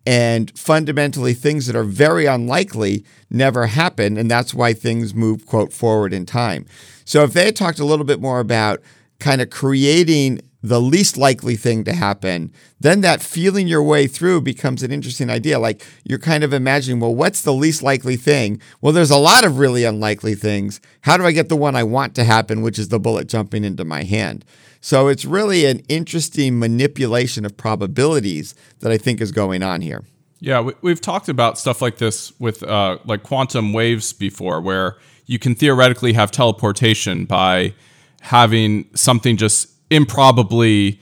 And 0.04 0.56
fundamentally, 0.58 1.32
things 1.32 1.66
that 1.66 1.76
are 1.76 1.84
very 1.84 2.26
unlikely 2.26 3.04
never 3.30 3.66
happen. 3.66 4.16
And 4.16 4.30
that's 4.30 4.52
why 4.52 4.74
things 4.74 5.14
move, 5.14 5.46
quote, 5.46 5.72
forward 5.72 6.12
in 6.12 6.26
time. 6.26 6.66
So 7.04 7.22
if 7.22 7.32
they 7.32 7.44
had 7.44 7.56
talked 7.56 7.78
a 7.78 7.84
little 7.84 8.04
bit 8.04 8.20
more 8.20 8.40
about 8.40 8.82
kind 9.20 9.40
of 9.40 9.50
creating 9.50 10.40
the 10.62 10.80
least 10.80 11.16
likely 11.16 11.56
thing 11.56 11.82
to 11.84 11.92
happen, 11.92 12.52
then 12.78 13.00
that 13.00 13.22
feeling 13.22 13.66
your 13.66 13.82
way 13.82 14.06
through 14.06 14.40
becomes 14.40 14.82
an 14.82 14.92
interesting 14.92 15.28
idea. 15.28 15.58
Like 15.58 15.84
you're 16.04 16.18
kind 16.18 16.44
of 16.44 16.52
imagining, 16.52 17.00
well, 17.00 17.14
what's 17.14 17.42
the 17.42 17.52
least 17.52 17.82
likely 17.82 18.16
thing? 18.16 18.60
Well, 18.80 18.92
there's 18.92 19.10
a 19.10 19.16
lot 19.16 19.44
of 19.44 19.58
really 19.58 19.84
unlikely 19.84 20.34
things. 20.34 20.80
How 21.02 21.16
do 21.16 21.26
I 21.26 21.32
get 21.32 21.48
the 21.48 21.56
one 21.56 21.74
I 21.74 21.82
want 21.82 22.14
to 22.14 22.24
happen, 22.24 22.62
which 22.62 22.78
is 22.78 22.88
the 22.88 23.00
bullet 23.00 23.28
jumping 23.28 23.64
into 23.64 23.84
my 23.84 24.04
hand? 24.04 24.44
So 24.80 25.08
it's 25.08 25.24
really 25.24 25.64
an 25.64 25.80
interesting 25.88 26.58
manipulation 26.58 27.44
of 27.44 27.56
probabilities 27.56 28.54
that 28.80 28.90
I 28.90 28.98
think 28.98 29.20
is 29.20 29.32
going 29.32 29.62
on 29.62 29.80
here. 29.80 30.04
Yeah, 30.40 30.72
we, 30.82 30.90
have 30.90 31.00
talked 31.00 31.28
about 31.28 31.56
stuff 31.56 31.80
like 31.80 31.98
this 31.98 32.32
with 32.40 32.64
uh, 32.64 32.98
like 33.04 33.22
quantum 33.22 33.72
waves 33.72 34.12
before, 34.12 34.60
where 34.60 34.96
you 35.26 35.38
can 35.38 35.54
theoretically 35.54 36.14
have 36.14 36.32
teleportation 36.32 37.26
by 37.26 37.74
having 38.22 38.88
something 38.94 39.36
just 39.36 39.71
improbably 39.94 41.00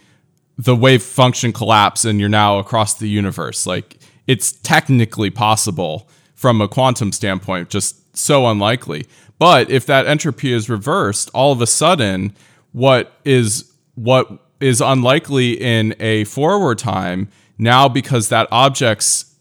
the 0.58 0.76
wave 0.76 1.02
function 1.02 1.52
collapse 1.52 2.04
and 2.04 2.20
you're 2.20 2.28
now 2.28 2.58
across 2.58 2.94
the 2.94 3.08
universe. 3.08 3.66
Like 3.66 3.98
it's 4.26 4.52
technically 4.52 5.30
possible 5.30 6.08
from 6.34 6.60
a 6.60 6.68
quantum 6.68 7.12
standpoint, 7.12 7.70
just 7.70 8.16
so 8.16 8.46
unlikely. 8.46 9.06
But 9.38 9.70
if 9.70 9.86
that 9.86 10.06
entropy 10.06 10.52
is 10.52 10.68
reversed, 10.68 11.30
all 11.32 11.52
of 11.52 11.62
a 11.62 11.66
sudden, 11.66 12.34
what 12.72 13.12
is 13.24 13.72
what 13.94 14.28
is 14.60 14.80
unlikely 14.80 15.52
in 15.52 15.94
a 15.98 16.24
forward 16.24 16.78
time 16.78 17.28
now 17.58 17.88
because 17.88 18.28
that 18.28 18.46
object's 18.50 19.34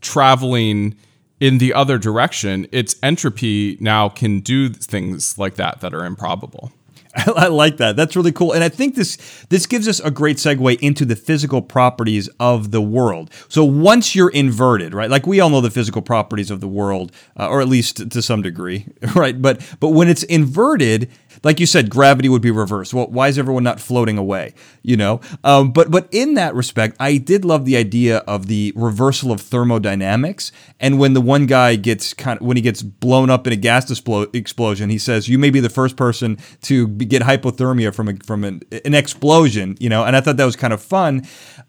traveling 0.00 0.94
in 1.40 1.58
the 1.58 1.74
other 1.74 1.98
direction, 1.98 2.66
its 2.72 2.96
entropy 3.02 3.76
now 3.80 4.08
can 4.08 4.40
do 4.40 4.68
things 4.68 5.38
like 5.38 5.56
that 5.56 5.80
that 5.80 5.94
are 5.94 6.04
improbable. 6.04 6.72
I 7.36 7.46
like 7.46 7.78
that. 7.78 7.96
That's 7.96 8.14
really 8.14 8.32
cool. 8.32 8.52
And 8.52 8.62
I 8.62 8.68
think 8.68 8.94
this 8.94 9.16
this 9.48 9.66
gives 9.66 9.88
us 9.88 10.00
a 10.00 10.10
great 10.10 10.36
segue 10.36 10.78
into 10.80 11.04
the 11.04 11.16
physical 11.16 11.62
properties 11.62 12.28
of 12.38 12.72
the 12.72 12.82
world. 12.82 13.30
So 13.48 13.64
once 13.64 14.14
you're 14.14 14.28
inverted, 14.30 14.92
right? 14.92 15.08
Like 15.08 15.26
we 15.26 15.40
all 15.40 15.48
know 15.48 15.62
the 15.62 15.70
physical 15.70 16.02
properties 16.02 16.50
of 16.50 16.60
the 16.60 16.68
world, 16.68 17.12
uh, 17.38 17.48
or 17.48 17.62
at 17.62 17.68
least 17.68 18.10
to 18.10 18.20
some 18.20 18.42
degree, 18.42 18.86
right? 19.14 19.40
But 19.40 19.66
but 19.80 19.90
when 19.90 20.08
it's 20.08 20.24
inverted, 20.24 21.10
like 21.44 21.60
you 21.60 21.66
said, 21.66 21.90
gravity 21.90 22.28
would 22.28 22.42
be 22.42 22.50
reversed. 22.50 22.94
Well, 22.94 23.06
why 23.08 23.28
is 23.28 23.38
everyone 23.38 23.64
not 23.64 23.80
floating 23.80 24.18
away? 24.18 24.54
You 24.82 24.96
know. 24.96 25.20
Um, 25.44 25.72
but 25.72 25.90
but 25.90 26.08
in 26.10 26.34
that 26.34 26.54
respect, 26.54 26.96
I 27.00 27.18
did 27.18 27.44
love 27.44 27.64
the 27.64 27.76
idea 27.76 28.18
of 28.18 28.46
the 28.46 28.72
reversal 28.76 29.32
of 29.32 29.40
thermodynamics. 29.40 30.52
And 30.80 30.98
when 30.98 31.14
the 31.14 31.20
one 31.20 31.46
guy 31.46 31.76
gets 31.76 32.14
kind 32.14 32.40
of 32.40 32.46
when 32.46 32.56
he 32.56 32.62
gets 32.62 32.82
blown 32.82 33.30
up 33.30 33.46
in 33.46 33.52
a 33.52 33.56
gas 33.56 33.90
explosion, 34.32 34.90
he 34.90 34.98
says, 34.98 35.28
"You 35.28 35.38
may 35.38 35.50
be 35.50 35.60
the 35.60 35.70
first 35.70 35.96
person 35.96 36.38
to 36.62 36.88
get 36.88 37.22
hypothermia 37.22 37.94
from 37.94 38.08
a, 38.08 38.16
from 38.24 38.44
an, 38.44 38.62
an 38.84 38.94
explosion." 38.94 39.76
You 39.80 39.88
know. 39.88 40.04
And 40.04 40.16
I 40.16 40.20
thought 40.20 40.36
that 40.36 40.44
was 40.44 40.56
kind 40.56 40.72
of 40.72 40.82
fun. 40.82 41.26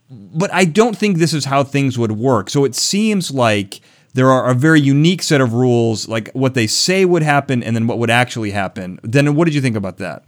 But 0.10 0.54
I 0.54 0.64
don't 0.64 0.98
think 0.98 1.18
this 1.18 1.34
is 1.34 1.46
how 1.46 1.64
things 1.64 1.98
would 1.98 2.14
work. 2.14 2.50
So 2.50 2.64
it 2.64 2.76
seems 2.76 3.30
like 3.30 3.82
there 4.18 4.32
are 4.32 4.50
a 4.50 4.56
very 4.56 4.82
unique 4.82 5.22
set 5.22 5.42
of 5.42 5.54
rules, 5.54 6.08
like 6.08 6.32
what 6.32 6.56
they 6.56 6.66
say 6.66 7.06
would 7.06 7.22
happen 7.22 7.62
and 7.62 7.76
then 7.76 7.86
what 7.86 8.00
would 8.00 8.10
actually 8.10 8.50
happen. 8.50 9.00
Then 9.04 9.36
what 9.36 9.46
did 9.46 9.54
you 9.54 9.62
think 9.62 9.76
about 9.76 9.98
that? 9.98 10.24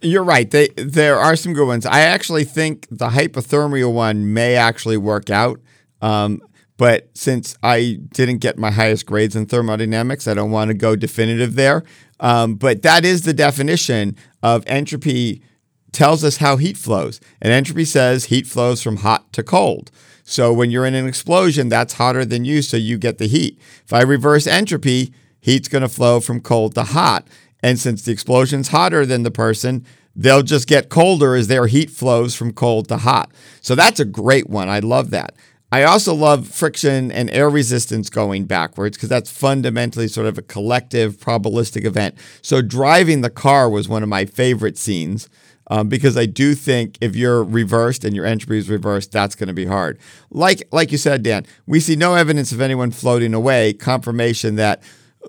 You're 0.00 0.22
right. 0.22 0.48
They, 0.48 0.68
there 0.76 1.18
are 1.18 1.34
some 1.34 1.52
good 1.52 1.66
ones. 1.66 1.84
I 1.86 2.02
actually 2.02 2.44
think 2.44 2.86
the 2.88 3.08
hypothermia 3.08 3.92
one 3.92 4.32
may 4.32 4.54
actually 4.54 4.96
work 4.96 5.28
out. 5.28 5.60
Um, 6.00 6.40
but 6.76 7.08
since 7.14 7.58
I 7.64 7.98
didn't 8.12 8.38
get 8.38 8.58
my 8.58 8.70
highest 8.70 9.06
grades 9.06 9.34
in 9.34 9.46
thermodynamics, 9.46 10.28
I 10.28 10.34
don't 10.34 10.52
want 10.52 10.68
to 10.68 10.74
go 10.74 10.94
definitive 10.94 11.56
there. 11.56 11.82
Um, 12.20 12.54
but 12.54 12.82
that 12.82 13.04
is 13.04 13.22
the 13.22 13.34
definition 13.34 14.14
of 14.40 14.62
entropy 14.68 15.42
tells 15.90 16.22
us 16.22 16.36
how 16.36 16.58
heat 16.58 16.76
flows. 16.76 17.20
And 17.42 17.52
entropy 17.52 17.86
says 17.86 18.26
heat 18.26 18.46
flows 18.46 18.82
from 18.82 18.98
hot 18.98 19.32
to 19.32 19.42
cold. 19.42 19.90
So 20.28 20.52
when 20.52 20.72
you're 20.72 20.84
in 20.84 20.96
an 20.96 21.06
explosion, 21.06 21.68
that's 21.68 21.94
hotter 21.94 22.24
than 22.24 22.44
you, 22.44 22.60
so 22.60 22.76
you 22.76 22.98
get 22.98 23.18
the 23.18 23.28
heat. 23.28 23.60
If 23.84 23.92
I 23.92 24.02
reverse 24.02 24.48
entropy, 24.48 25.14
heat's 25.40 25.68
going 25.68 25.82
to 25.82 25.88
flow 25.88 26.18
from 26.18 26.40
cold 26.40 26.74
to 26.74 26.82
hot. 26.82 27.28
And 27.62 27.78
since 27.78 28.02
the 28.02 28.10
explosion's 28.10 28.68
hotter 28.68 29.06
than 29.06 29.22
the 29.22 29.30
person, 29.30 29.86
they'll 30.16 30.42
just 30.42 30.66
get 30.66 30.88
colder 30.88 31.36
as 31.36 31.46
their 31.46 31.68
heat 31.68 31.90
flows 31.90 32.34
from 32.34 32.52
cold 32.52 32.88
to 32.88 32.98
hot. 32.98 33.30
So 33.60 33.76
that's 33.76 34.00
a 34.00 34.04
great 34.04 34.50
one. 34.50 34.68
I 34.68 34.80
love 34.80 35.10
that. 35.10 35.36
I 35.70 35.84
also 35.84 36.12
love 36.12 36.48
friction 36.48 37.12
and 37.12 37.30
air 37.30 37.48
resistance 37.48 38.10
going 38.10 38.46
backwards 38.46 38.96
because 38.96 39.08
that's 39.08 39.30
fundamentally 39.30 40.08
sort 40.08 40.26
of 40.26 40.38
a 40.38 40.42
collective 40.42 41.18
probabilistic 41.18 41.84
event. 41.84 42.16
So 42.42 42.62
driving 42.62 43.20
the 43.20 43.30
car 43.30 43.70
was 43.70 43.88
one 43.88 44.02
of 44.02 44.08
my 44.08 44.24
favorite 44.24 44.76
scenes 44.76 45.28
um, 45.68 45.88
because 45.88 46.16
I 46.16 46.26
do 46.26 46.54
think 46.54 46.98
if 47.00 47.16
you're 47.16 47.42
reversed 47.42 48.04
and 48.04 48.14
your 48.14 48.24
entropy 48.24 48.58
is 48.58 48.68
reversed, 48.68 49.12
that's 49.12 49.34
going 49.34 49.48
to 49.48 49.54
be 49.54 49.66
hard. 49.66 49.98
Like 50.30 50.62
like 50.72 50.92
you 50.92 50.98
said, 50.98 51.22
Dan, 51.22 51.46
we 51.66 51.80
see 51.80 51.96
no 51.96 52.14
evidence 52.14 52.52
of 52.52 52.60
anyone 52.60 52.90
floating 52.90 53.34
away. 53.34 53.72
Confirmation 53.72 54.56
that 54.56 54.82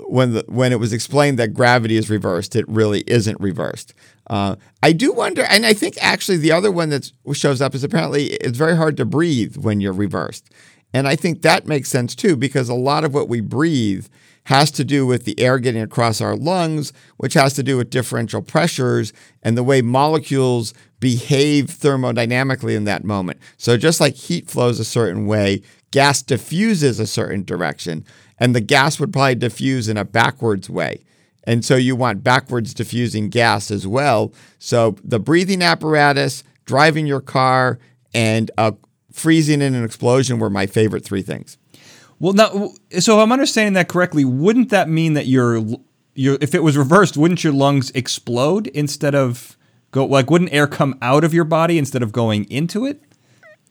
when 0.06 0.34
the, 0.34 0.46
when 0.48 0.72
it 0.72 0.80
was 0.80 0.94
explained 0.94 1.40
that 1.40 1.54
gravity 1.54 1.98
is 1.98 2.10
reversed, 2.10 2.56
it 2.56 2.68
really 2.68 3.04
isn't 3.08 3.40
reversed. 3.40 3.94
Uh, 4.28 4.56
I 4.84 4.92
do 4.92 5.14
wonder, 5.14 5.44
and 5.44 5.66
I 5.66 5.74
think 5.74 5.96
actually 6.02 6.38
the 6.38 6.52
other 6.52 6.72
one 6.72 6.90
that 6.90 7.12
shows 7.34 7.62
up 7.62 7.74
is 7.74 7.84
apparently 7.84 8.26
it's 8.26 8.58
very 8.58 8.76
hard 8.76 8.98
to 8.98 9.06
breathe 9.06 9.58
when 9.58 9.82
you're 9.82 9.94
reversed, 9.94 10.50
and 10.94 11.08
I 11.08 11.16
think 11.16 11.42
that 11.42 11.66
makes 11.66 11.90
sense 11.90 12.14
too 12.14 12.36
because 12.36 12.70
a 12.70 12.76
lot 12.76 13.04
of 13.04 13.14
what 13.14 13.30
we 13.30 13.42
breathe 13.42 14.08
has 14.48 14.72
to 14.72 14.86
do 14.86 15.06
with 15.06 15.26
the 15.26 15.38
air 15.42 15.60
getting 15.60 15.82
across 15.82 16.22
our 16.22 16.34
lungs, 16.34 16.94
which 17.18 17.34
has 17.34 17.54
to 17.54 17.62
do 17.62 17.76
with 17.76 17.90
differential 17.90 18.42
pressures 18.42 19.12
and 19.44 19.58
the 19.58 19.64
way 19.64 19.82
molecules 19.82 20.74
behave 21.02 21.66
thermodynamically 21.66 22.74
in 22.74 22.86
that 22.86 23.04
moment. 23.04 23.42
So, 23.58 23.76
just 23.76 24.00
like 24.00 24.16
heat 24.16 24.50
flows 24.50 24.80
a 24.80 24.86
certain 24.86 25.28
way, 25.28 25.64
gas 25.92 26.22
diffuses 26.22 26.98
a 26.98 27.08
certain 27.08 27.44
direction, 27.44 28.06
and 28.40 28.56
the 28.56 28.62
gas 28.62 29.02
would 29.02 29.12
probably 29.12 29.36
diffuse 29.36 29.90
in 29.90 29.98
a 29.98 30.06
backwards 30.06 30.70
way. 30.70 31.04
And 31.44 31.66
so, 31.66 31.76
you 31.76 31.98
want 31.98 32.24
backwards 32.24 32.74
diffusing 32.74 33.30
gas 33.30 33.70
as 33.70 33.86
well. 33.86 34.34
So, 34.60 34.96
the 35.04 35.20
breathing 35.20 35.62
apparatus, 35.62 36.46
driving 36.64 37.06
your 37.06 37.22
car, 37.22 37.80
and 38.14 38.50
uh, 38.58 38.72
freezing 39.12 39.62
in 39.62 39.76
an 39.76 39.84
explosion 39.84 40.40
were 40.40 40.50
my 40.50 40.68
favorite 40.68 41.04
three 41.04 41.22
things. 41.22 41.58
Well, 42.20 42.34
now, 42.34 42.72
so 43.00 43.18
if 43.18 43.24
I'm 43.24 43.32
understanding 43.32 43.74
that 43.74 43.88
correctly, 43.88 44.26
wouldn't 44.26 44.70
that 44.70 44.90
mean 44.90 45.14
that 45.14 45.28
your 45.28 45.64
your 46.16 46.38
if 46.42 46.56
it 46.56 46.64
was 46.64 46.78
reversed, 46.78 47.16
wouldn't 47.16 47.44
your 47.44 47.54
lungs 47.54 47.92
explode 47.92 48.68
instead 48.68 49.14
of 49.16 49.56
go 49.92 50.06
like 50.06 50.30
wouldn't 50.30 50.52
air 50.52 50.68
come 50.68 50.98
out 51.02 51.24
of 51.24 51.34
your 51.34 51.44
body 51.44 51.78
instead 51.78 52.02
of 52.02 52.12
going 52.12 52.46
into 52.46 52.86
it? 52.86 53.02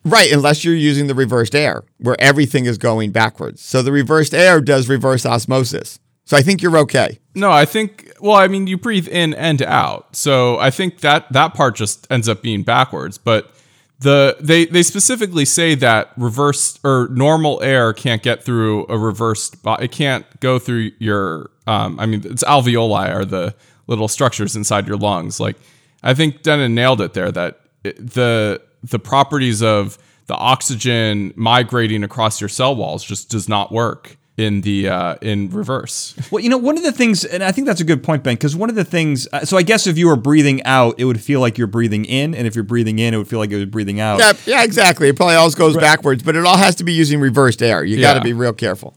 Right, 0.05 0.31
unless 0.31 0.65
you're 0.65 0.75
using 0.75 1.09
the 1.09 1.17
reversed 1.17 1.57
air 1.57 1.83
where 1.99 2.15
everything 2.21 2.67
is 2.67 2.79
going 2.79 3.11
backwards. 3.11 3.61
So 3.61 3.83
the 3.83 3.91
reversed 3.91 4.33
air 4.33 4.61
does 4.61 4.89
reverse 4.89 5.27
osmosis. 5.27 5.99
So 6.25 6.37
I 6.37 6.43
think 6.43 6.63
you're 6.63 6.79
okay. 6.79 7.19
No, 7.35 7.51
I 7.51 7.65
think 7.65 8.13
well, 8.21 8.37
I 8.37 8.47
mean 8.47 8.69
you 8.69 8.79
breathe 8.79 9.09
in 9.09 9.35
and 9.35 9.63
out. 9.63 10.15
So 10.15 10.59
I 10.59 10.71
think 10.71 11.01
that 11.01 11.33
that 11.33 11.55
part 11.55 11.75
just 11.75 12.07
ends 12.11 12.29
up 12.29 12.43
being 12.43 12.63
backwards, 12.63 13.19
but 13.19 13.53
the 13.99 14.37
they 14.41 14.67
they 14.67 14.83
specifically 14.83 15.45
say 15.45 15.75
that 15.75 16.13
reverse 16.17 16.79
or 16.85 17.09
normal 17.11 17.63
air 17.63 17.93
can't 17.93 18.23
get 18.23 18.45
through 18.45 18.87
a 18.89 18.99
reversed 18.99 19.57
it 19.81 19.91
can't 19.91 20.27
go 20.41 20.59
through 20.59 20.91
your 20.99 21.51
um, 21.67 21.99
I 21.99 22.07
mean 22.07 22.23
it's 22.25 22.45
alveoli 22.45 23.15
are 23.15 23.25
the 23.25 23.55
little 23.87 24.09
structures 24.09 24.57
inside 24.57 24.87
your 24.87 24.97
lungs. 24.97 25.41
Like 25.41 25.57
I 26.03 26.15
think 26.15 26.43
Dennin 26.43 26.75
nailed 26.75 27.01
it 27.01 27.15
there 27.15 27.33
that 27.33 27.61
it, 27.85 27.97
the 28.15 28.61
the 28.83 28.99
properties 28.99 29.63
of 29.63 29.99
the 30.27 30.35
oxygen 30.35 31.33
migrating 31.37 32.03
across 32.03 32.41
your 32.41 32.49
cell 32.49 32.75
walls 32.75 33.05
just 33.05 33.31
does 33.31 33.49
not 33.49 33.73
work 33.73 34.16
in 34.37 34.61
the 34.61 34.89
uh, 34.89 35.17
in 35.23 35.49
reverse. 35.51 36.15
Well, 36.31 36.43
you 36.43 36.51
know, 36.51 36.59
one 36.59 36.77
of 36.77 36.83
the 36.83 36.93
things, 36.93 37.25
and 37.25 37.43
I 37.43 37.53
think 37.53 37.67
that's 37.67 37.81
a 37.81 37.85
good 37.85 38.03
point, 38.03 38.23
Ben, 38.23 38.35
because 38.35 38.55
one 38.55 38.69
of 38.69 38.77
the 38.77 38.85
things. 38.85 39.27
Uh, 39.33 39.45
so 39.45 39.57
I 39.57 39.63
guess 39.63 39.87
if 39.87 39.97
you 39.97 40.09
were 40.09 40.17
breathing 40.17 40.63
out, 40.65 40.97
it 40.99 41.05
would 41.05 41.21
feel 41.21 41.41
like 41.41 41.57
you're 41.59 41.67
breathing 41.67 42.05
in, 42.05 42.35
and 42.35 42.47
if 42.47 42.55
you're 42.55 42.65
breathing 42.65 42.99
in, 42.99 43.15
it 43.15 43.17
would 43.17 43.29
feel 43.29 43.39
like 43.39 43.51
it 43.51 43.57
was 43.57 43.67
breathing 43.67 44.01
out. 44.01 44.19
Yeah, 44.19 44.33
yeah, 44.47 44.65
exactly. 44.65 45.09
It 45.09 45.17
probably 45.17 45.37
always 45.37 45.55
goes 45.55 45.75
right. 45.75 45.81
backwards, 45.81 46.23
but 46.23 46.37
it 46.37 46.45
all 46.45 46.57
has 46.57 46.77
to 46.77 46.85
be 46.85 46.93
using 46.93 47.21
reversed 47.21 47.63
air. 47.63 47.85
You 47.85 48.01
got 48.01 48.15
to 48.15 48.21
be 48.21 48.33
real 48.33 48.53
careful. 48.53 48.95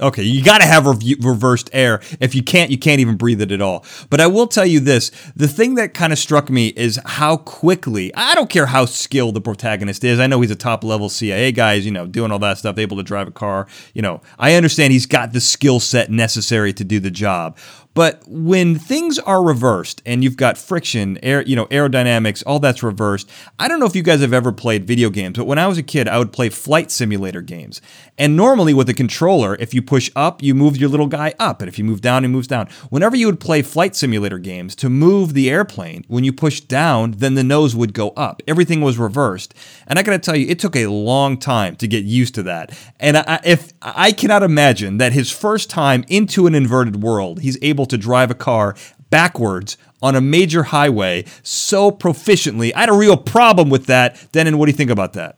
Okay, 0.00 0.22
you 0.22 0.42
got 0.42 0.58
to 0.58 0.64
have 0.64 0.86
re- 0.86 1.16
reversed 1.20 1.70
air. 1.72 2.00
If 2.18 2.34
you 2.34 2.42
can't, 2.42 2.70
you 2.70 2.78
can't 2.78 3.00
even 3.00 3.16
breathe 3.16 3.40
it 3.42 3.52
at 3.52 3.60
all. 3.60 3.84
But 4.10 4.20
I 4.20 4.26
will 4.26 4.46
tell 4.46 4.66
you 4.66 4.80
this 4.80 5.10
the 5.36 5.46
thing 5.46 5.74
that 5.76 5.94
kind 5.94 6.12
of 6.12 6.18
struck 6.18 6.50
me 6.50 6.68
is 6.68 6.98
how 7.04 7.36
quickly, 7.36 8.12
I 8.14 8.34
don't 8.34 8.50
care 8.50 8.66
how 8.66 8.86
skilled 8.86 9.34
the 9.34 9.40
protagonist 9.40 10.02
is. 10.02 10.18
I 10.18 10.26
know 10.26 10.40
he's 10.40 10.50
a 10.50 10.56
top 10.56 10.82
level 10.82 11.08
CIA 11.08 11.52
guy, 11.52 11.76
he's, 11.76 11.84
you 11.84 11.92
know, 11.92 12.06
doing 12.06 12.32
all 12.32 12.38
that 12.40 12.58
stuff, 12.58 12.78
able 12.78 12.96
to 12.96 13.02
drive 13.02 13.28
a 13.28 13.32
car. 13.32 13.68
You 13.94 14.02
know, 14.02 14.22
I 14.38 14.54
understand 14.54 14.92
he's 14.92 15.06
got 15.06 15.32
the 15.32 15.40
skill 15.40 15.78
set 15.78 16.10
necessary 16.10 16.72
to 16.72 16.84
do 16.84 16.98
the 16.98 17.10
job. 17.10 17.56
But 17.94 18.22
when 18.26 18.78
things 18.78 19.18
are 19.18 19.42
reversed 19.42 20.02
and 20.06 20.24
you've 20.24 20.36
got 20.36 20.56
friction, 20.56 21.18
air, 21.22 21.42
you 21.42 21.56
know, 21.56 21.66
aerodynamics, 21.66 22.42
all 22.46 22.58
that's 22.58 22.82
reversed. 22.82 23.28
I 23.58 23.68
don't 23.68 23.80
know 23.80 23.86
if 23.86 23.94
you 23.94 24.02
guys 24.02 24.20
have 24.20 24.32
ever 24.32 24.52
played 24.52 24.86
video 24.86 25.10
games, 25.10 25.36
but 25.36 25.46
when 25.46 25.58
I 25.58 25.66
was 25.66 25.78
a 25.78 25.82
kid, 25.82 26.08
I 26.08 26.18
would 26.18 26.32
play 26.32 26.48
flight 26.48 26.90
simulator 26.90 27.42
games. 27.42 27.82
And 28.16 28.36
normally 28.36 28.72
with 28.72 28.88
a 28.88 28.94
controller, 28.94 29.56
if 29.56 29.74
you 29.74 29.82
push 29.82 30.10
up, 30.16 30.42
you 30.42 30.54
move 30.54 30.76
your 30.76 30.88
little 30.88 31.06
guy 31.06 31.34
up, 31.38 31.60
and 31.60 31.68
if 31.68 31.78
you 31.78 31.84
move 31.84 32.00
down, 32.00 32.22
he 32.22 32.28
moves 32.28 32.46
down. 32.46 32.68
Whenever 32.90 33.16
you 33.16 33.26
would 33.26 33.40
play 33.40 33.62
flight 33.62 33.96
simulator 33.96 34.38
games, 34.38 34.74
to 34.76 34.88
move 34.88 35.34
the 35.34 35.50
airplane, 35.50 36.04
when 36.08 36.24
you 36.24 36.32
push 36.32 36.60
down, 36.60 37.12
then 37.12 37.34
the 37.34 37.44
nose 37.44 37.74
would 37.74 37.92
go 37.92 38.10
up. 38.10 38.42
Everything 38.46 38.80
was 38.80 38.98
reversed. 38.98 39.54
And 39.86 39.98
I 39.98 40.02
got 40.02 40.12
to 40.12 40.18
tell 40.18 40.36
you, 40.36 40.46
it 40.48 40.58
took 40.58 40.76
a 40.76 40.86
long 40.86 41.36
time 41.36 41.76
to 41.76 41.88
get 41.88 42.04
used 42.04 42.34
to 42.36 42.42
that. 42.44 42.78
And 43.00 43.16
I, 43.16 43.40
if 43.44 43.72
I 43.82 44.12
cannot 44.12 44.42
imagine 44.42 44.98
that 44.98 45.12
his 45.12 45.30
first 45.30 45.68
time 45.68 46.04
into 46.08 46.46
an 46.46 46.54
inverted 46.54 47.02
world, 47.02 47.40
he's 47.40 47.58
able 47.62 47.81
to 47.86 47.98
drive 47.98 48.30
a 48.30 48.34
car 48.34 48.74
backwards 49.10 49.76
on 50.00 50.16
a 50.16 50.20
major 50.20 50.64
highway 50.64 51.24
so 51.42 51.90
proficiently. 51.90 52.72
I 52.74 52.80
had 52.80 52.88
a 52.88 52.94
real 52.94 53.16
problem 53.16 53.70
with 53.70 53.86
that. 53.86 54.32
Dennin, 54.32 54.58
what 54.58 54.66
do 54.66 54.72
you 54.72 54.76
think 54.76 54.90
about 54.90 55.12
that? 55.12 55.36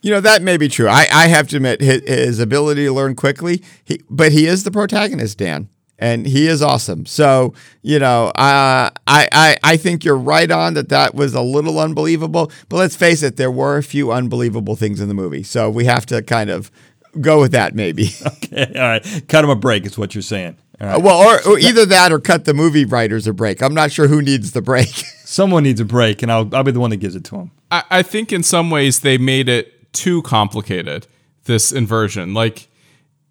You 0.00 0.10
know 0.10 0.20
that 0.20 0.42
may 0.42 0.56
be 0.56 0.68
true. 0.68 0.88
I, 0.88 1.06
I 1.12 1.28
have 1.28 1.46
to 1.48 1.56
admit 1.56 1.80
his, 1.80 2.02
his 2.02 2.38
ability 2.40 2.86
to 2.86 2.92
learn 2.92 3.14
quickly. 3.14 3.62
He, 3.84 4.02
but 4.10 4.32
he 4.32 4.46
is 4.46 4.64
the 4.64 4.72
protagonist, 4.72 5.38
Dan, 5.38 5.68
and 5.96 6.26
he 6.26 6.48
is 6.48 6.60
awesome. 6.60 7.06
So 7.06 7.54
you 7.82 8.00
know, 8.00 8.26
uh, 8.30 8.90
I, 9.06 9.28
I 9.30 9.56
I 9.62 9.76
think 9.76 10.04
you're 10.04 10.16
right 10.16 10.50
on 10.50 10.74
that. 10.74 10.88
That 10.88 11.14
was 11.14 11.34
a 11.34 11.40
little 11.40 11.78
unbelievable. 11.78 12.50
But 12.68 12.78
let's 12.78 12.96
face 12.96 13.22
it, 13.22 13.36
there 13.36 13.52
were 13.52 13.76
a 13.76 13.82
few 13.84 14.10
unbelievable 14.10 14.74
things 14.74 15.00
in 15.00 15.06
the 15.06 15.14
movie. 15.14 15.44
So 15.44 15.70
we 15.70 15.84
have 15.84 16.04
to 16.06 16.20
kind 16.20 16.50
of 16.50 16.72
go 17.20 17.40
with 17.40 17.52
that, 17.52 17.74
maybe. 17.74 18.10
Okay, 18.26 18.72
all 18.74 18.82
right. 18.82 19.22
Cut 19.28 19.44
him 19.44 19.50
a 19.50 19.56
break 19.56 19.86
is 19.86 19.96
what 19.96 20.14
you're 20.14 20.22
saying. 20.22 20.56
All 20.82 20.88
right. 20.88 21.02
well, 21.02 21.18
or, 21.20 21.52
or 21.52 21.58
either 21.60 21.86
that 21.86 22.10
or 22.10 22.18
cut 22.18 22.44
the 22.44 22.54
movie 22.54 22.84
writers 22.84 23.28
a 23.28 23.32
break. 23.32 23.62
I'm 23.62 23.74
not 23.74 23.92
sure 23.92 24.08
who 24.08 24.20
needs 24.20 24.50
the 24.50 24.62
break. 24.62 24.88
Someone 25.24 25.62
needs 25.62 25.80
a 25.80 25.84
break, 25.84 26.22
and 26.22 26.32
I'll 26.32 26.52
I'll 26.54 26.64
be 26.64 26.72
the 26.72 26.80
one 26.80 26.90
that 26.90 26.96
gives 26.96 27.14
it 27.14 27.24
to 27.24 27.36
them. 27.36 27.50
I, 27.70 27.84
I 27.90 28.02
think 28.02 28.32
in 28.32 28.42
some 28.42 28.68
ways 28.68 29.00
they 29.00 29.16
made 29.16 29.48
it 29.48 29.92
too 29.92 30.22
complicated, 30.22 31.06
this 31.44 31.70
inversion. 31.70 32.34
Like, 32.34 32.68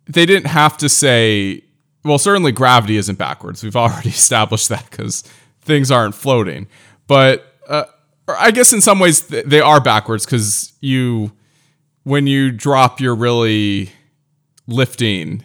they 0.05 0.25
didn't 0.25 0.47
have 0.47 0.77
to 0.77 0.87
say, 0.89 1.63
well, 2.05 2.17
certainly 2.17 2.51
gravity 2.51 2.97
isn't 2.97 3.17
backwards. 3.17 3.63
We've 3.63 3.75
already 3.75 4.09
established 4.21 4.69
that 4.69 4.89
because 4.89 5.23
things 5.61 5.91
aren't 5.91 6.15
floating. 6.15 6.67
But 7.07 7.45
uh, 7.67 7.83
I 8.27 8.51
guess 8.51 8.71
in 8.73 8.81
some 8.81 8.99
ways 8.99 9.21
th- 9.27 9.45
they 9.45 9.59
are 9.61 9.81
backwards 9.81 10.25
because 10.25 10.73
you, 10.79 11.33
when 12.03 12.27
you 12.27 12.51
drop, 12.51 13.01
you're 13.01 13.15
really 13.15 13.89
lifting 14.67 15.43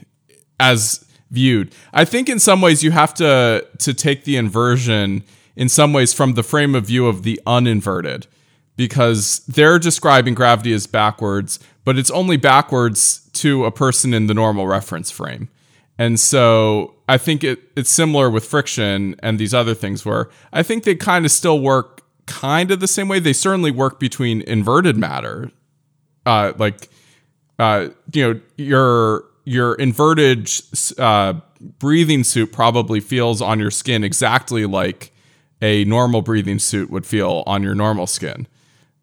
as 0.60 1.04
viewed. 1.30 1.75
I 1.92 2.04
think 2.04 2.28
in 2.28 2.38
some 2.38 2.61
ways 2.61 2.83
you 2.83 2.90
have 2.92 3.14
to 3.14 3.66
to 3.78 3.95
take 3.95 4.25
the 4.25 4.37
inversion 4.37 5.25
in 5.56 5.68
some 5.68 5.92
ways 5.92 6.12
from 6.12 6.35
the 6.35 6.42
frame 6.42 6.75
of 6.75 6.87
view 6.87 7.06
of 7.06 7.23
the 7.23 7.40
uninverted 7.47 8.26
because 8.76 9.40
they're 9.47 9.78
describing 9.78 10.35
gravity 10.35 10.73
as 10.73 10.87
backwards, 10.87 11.59
but 11.85 11.97
it's 11.97 12.11
only 12.11 12.37
backwards 12.37 13.28
to 13.33 13.64
a 13.64 13.71
person 13.71 14.12
in 14.12 14.26
the 14.26 14.35
normal 14.35 14.66
reference 14.66 15.11
frame. 15.11 15.49
And 15.99 16.21
so 16.21 16.95
I 17.09 17.16
think 17.16 17.42
it, 17.42 17.59
it's 17.75 17.88
similar 17.88 18.28
with 18.28 18.45
friction 18.45 19.16
and 19.21 19.38
these 19.38 19.54
other 19.54 19.75
things 19.75 20.04
where 20.04 20.28
I 20.52 20.62
think 20.62 20.85
they 20.85 20.95
kind 20.95 21.25
of 21.25 21.30
still 21.30 21.59
work 21.59 22.02
kind 22.26 22.71
of 22.71 22.80
the 22.80 22.88
same 22.88 23.09
way. 23.09 23.18
They 23.18 23.33
certainly 23.33 23.71
work 23.71 23.99
between 23.99 24.42
inverted 24.42 24.99
matter. 24.99 25.50
Uh, 26.26 26.52
like 26.59 26.90
uh, 27.59 27.88
you 28.12 28.35
know, 28.35 28.40
your 28.56 29.25
your 29.46 29.74
inverted 29.76 30.50
uh, 30.98 31.34
breathing 31.78 32.24
suit 32.24 32.52
probably 32.52 33.00
feels 33.00 33.40
on 33.40 33.58
your 33.58 33.70
skin 33.70 34.04
exactly 34.04 34.66
like 34.66 35.12
a 35.62 35.84
normal 35.84 36.20
breathing 36.20 36.58
suit 36.58 36.90
would 36.90 37.06
feel 37.06 37.42
on 37.46 37.62
your 37.62 37.74
normal 37.74 38.06
skin. 38.06 38.46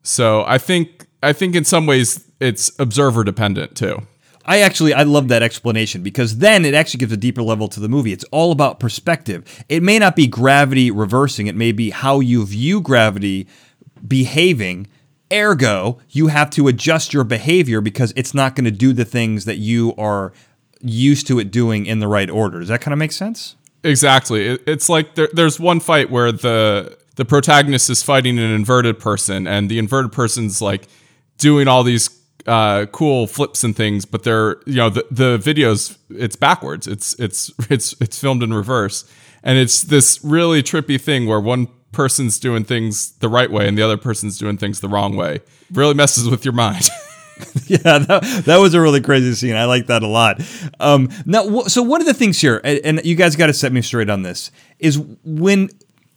So 0.03 0.43
I 0.45 0.59
think 0.59 1.07
I 1.23 1.33
think 1.33 1.55
in 1.55 1.63
some 1.63 1.87
ways 1.87 2.29
it's 2.39 2.77
observer 2.77 3.23
dependent 3.23 3.75
too. 3.75 4.05
I 4.45 4.59
actually 4.59 4.93
I 4.93 5.03
love 5.03 5.29
that 5.29 5.41
explanation 5.41 6.03
because 6.03 6.39
then 6.39 6.65
it 6.65 6.73
actually 6.73 6.99
gives 6.99 7.13
a 7.13 7.17
deeper 7.17 7.41
level 7.41 7.69
to 7.69 7.79
the 7.79 7.87
movie. 7.87 8.11
It's 8.11 8.25
all 8.25 8.51
about 8.51 8.81
perspective. 8.81 9.63
It 9.69 9.81
may 9.81 9.97
not 9.97 10.15
be 10.15 10.27
gravity 10.27 10.91
reversing, 10.91 11.47
it 11.47 11.55
may 11.55 11.71
be 11.71 11.89
how 11.89 12.19
you 12.19 12.45
view 12.45 12.81
gravity 12.81 13.47
behaving. 14.05 14.87
Ergo, 15.33 15.99
you 16.09 16.27
have 16.27 16.49
to 16.51 16.67
adjust 16.67 17.13
your 17.13 17.23
behavior 17.23 17.81
because 17.81 18.13
it's 18.15 18.33
not 18.33 18.55
going 18.55 18.65
to 18.65 18.71
do 18.71 18.93
the 18.93 19.05
things 19.05 19.45
that 19.45 19.57
you 19.57 19.93
are 19.97 20.33
used 20.81 21.27
to 21.27 21.39
it 21.39 21.51
doing 21.51 21.85
in 21.85 21.99
the 21.99 22.07
right 22.07 22.29
order. 22.29 22.59
Does 22.59 22.69
that 22.69 22.81
kind 22.81 22.93
of 22.93 22.99
make 22.99 23.11
sense? 23.11 23.55
Exactly. 23.83 24.47
It, 24.47 24.63
it's 24.67 24.89
like 24.89 25.15
there, 25.15 25.29
there's 25.33 25.59
one 25.59 25.79
fight 25.79 26.09
where 26.09 26.31
the 26.31 26.97
the 27.15 27.25
protagonist 27.25 27.89
is 27.89 28.01
fighting 28.01 28.39
an 28.39 28.51
inverted 28.51 28.99
person, 28.99 29.45
and 29.45 29.69
the 29.69 29.77
inverted 29.77 30.11
person's 30.11 30.61
like 30.61 30.87
doing 31.37 31.67
all 31.67 31.83
these 31.83 32.09
uh, 32.47 32.85
cool 32.87 33.27
flips 33.27 33.63
and 33.63 33.75
things, 33.75 34.05
but 34.05 34.23
they're 34.23 34.57
you 34.65 34.75
know 34.75 34.89
the 34.89 35.05
the 35.11 35.37
videos 35.37 35.97
it's 36.09 36.35
backwards. 36.35 36.87
It's 36.87 37.13
it's 37.19 37.51
it's 37.69 37.93
it's 38.01 38.19
filmed 38.19 38.43
in 38.43 38.53
reverse, 38.53 39.09
and 39.43 39.57
it's 39.57 39.81
this 39.81 40.23
really 40.23 40.63
trippy 40.63 40.99
thing 40.99 41.27
where 41.27 41.39
one 41.39 41.67
person's 41.93 42.39
doing 42.39 42.63
things 42.65 43.11
the 43.19 43.29
right 43.29 43.49
way 43.49 43.67
and 43.67 43.77
the 43.77 43.81
other 43.81 43.97
person's 43.97 44.37
doing 44.37 44.57
things 44.57 44.81
the 44.81 44.89
wrong 44.89 45.15
way. 45.15 45.39
Really 45.71 45.93
messes 45.93 46.29
with 46.29 46.43
your 46.43 46.53
mind. 46.53 46.89
yeah, 47.65 47.99
that, 47.99 48.43
that 48.45 48.57
was 48.57 48.73
a 48.73 48.81
really 48.81 49.01
crazy 49.01 49.33
scene. 49.33 49.55
I 49.55 49.65
like 49.65 49.87
that 49.87 50.03
a 50.03 50.07
lot. 50.07 50.41
Um, 50.79 51.09
now, 51.25 51.61
so 51.63 51.81
one 51.81 52.01
of 52.01 52.07
the 52.07 52.13
things 52.13 52.39
here, 52.39 52.61
and, 52.63 52.79
and 52.83 53.05
you 53.05 53.15
guys 53.15 53.35
got 53.35 53.47
to 53.47 53.53
set 53.53 53.71
me 53.71 53.81
straight 53.81 54.09
on 54.09 54.21
this, 54.23 54.51
is 54.79 54.99
when. 55.23 55.69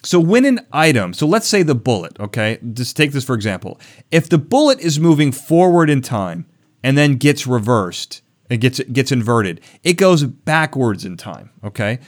So 0.04 0.20
when 0.20 0.44
an 0.44 0.60
item, 0.72 1.14
so 1.14 1.26
let's 1.26 1.48
say 1.48 1.64
the 1.64 1.74
bullet, 1.74 2.20
okay, 2.20 2.60
just 2.74 2.96
take 2.96 3.10
this 3.10 3.24
for 3.24 3.34
example. 3.34 3.80
If 4.12 4.28
the 4.28 4.38
bullet 4.38 4.78
is 4.78 5.00
moving 5.00 5.32
forward 5.32 5.90
in 5.90 6.00
time 6.00 6.46
and 6.84 6.96
then 6.96 7.16
gets 7.16 7.44
reversed, 7.44 8.22
it 8.48 8.58
gets 8.58 8.78
gets 8.78 9.10
inverted, 9.10 9.60
it 9.82 9.94
goes 9.94 10.22
backwards 10.22 11.04
in 11.04 11.16
time, 11.16 11.50
okay? 11.64 11.98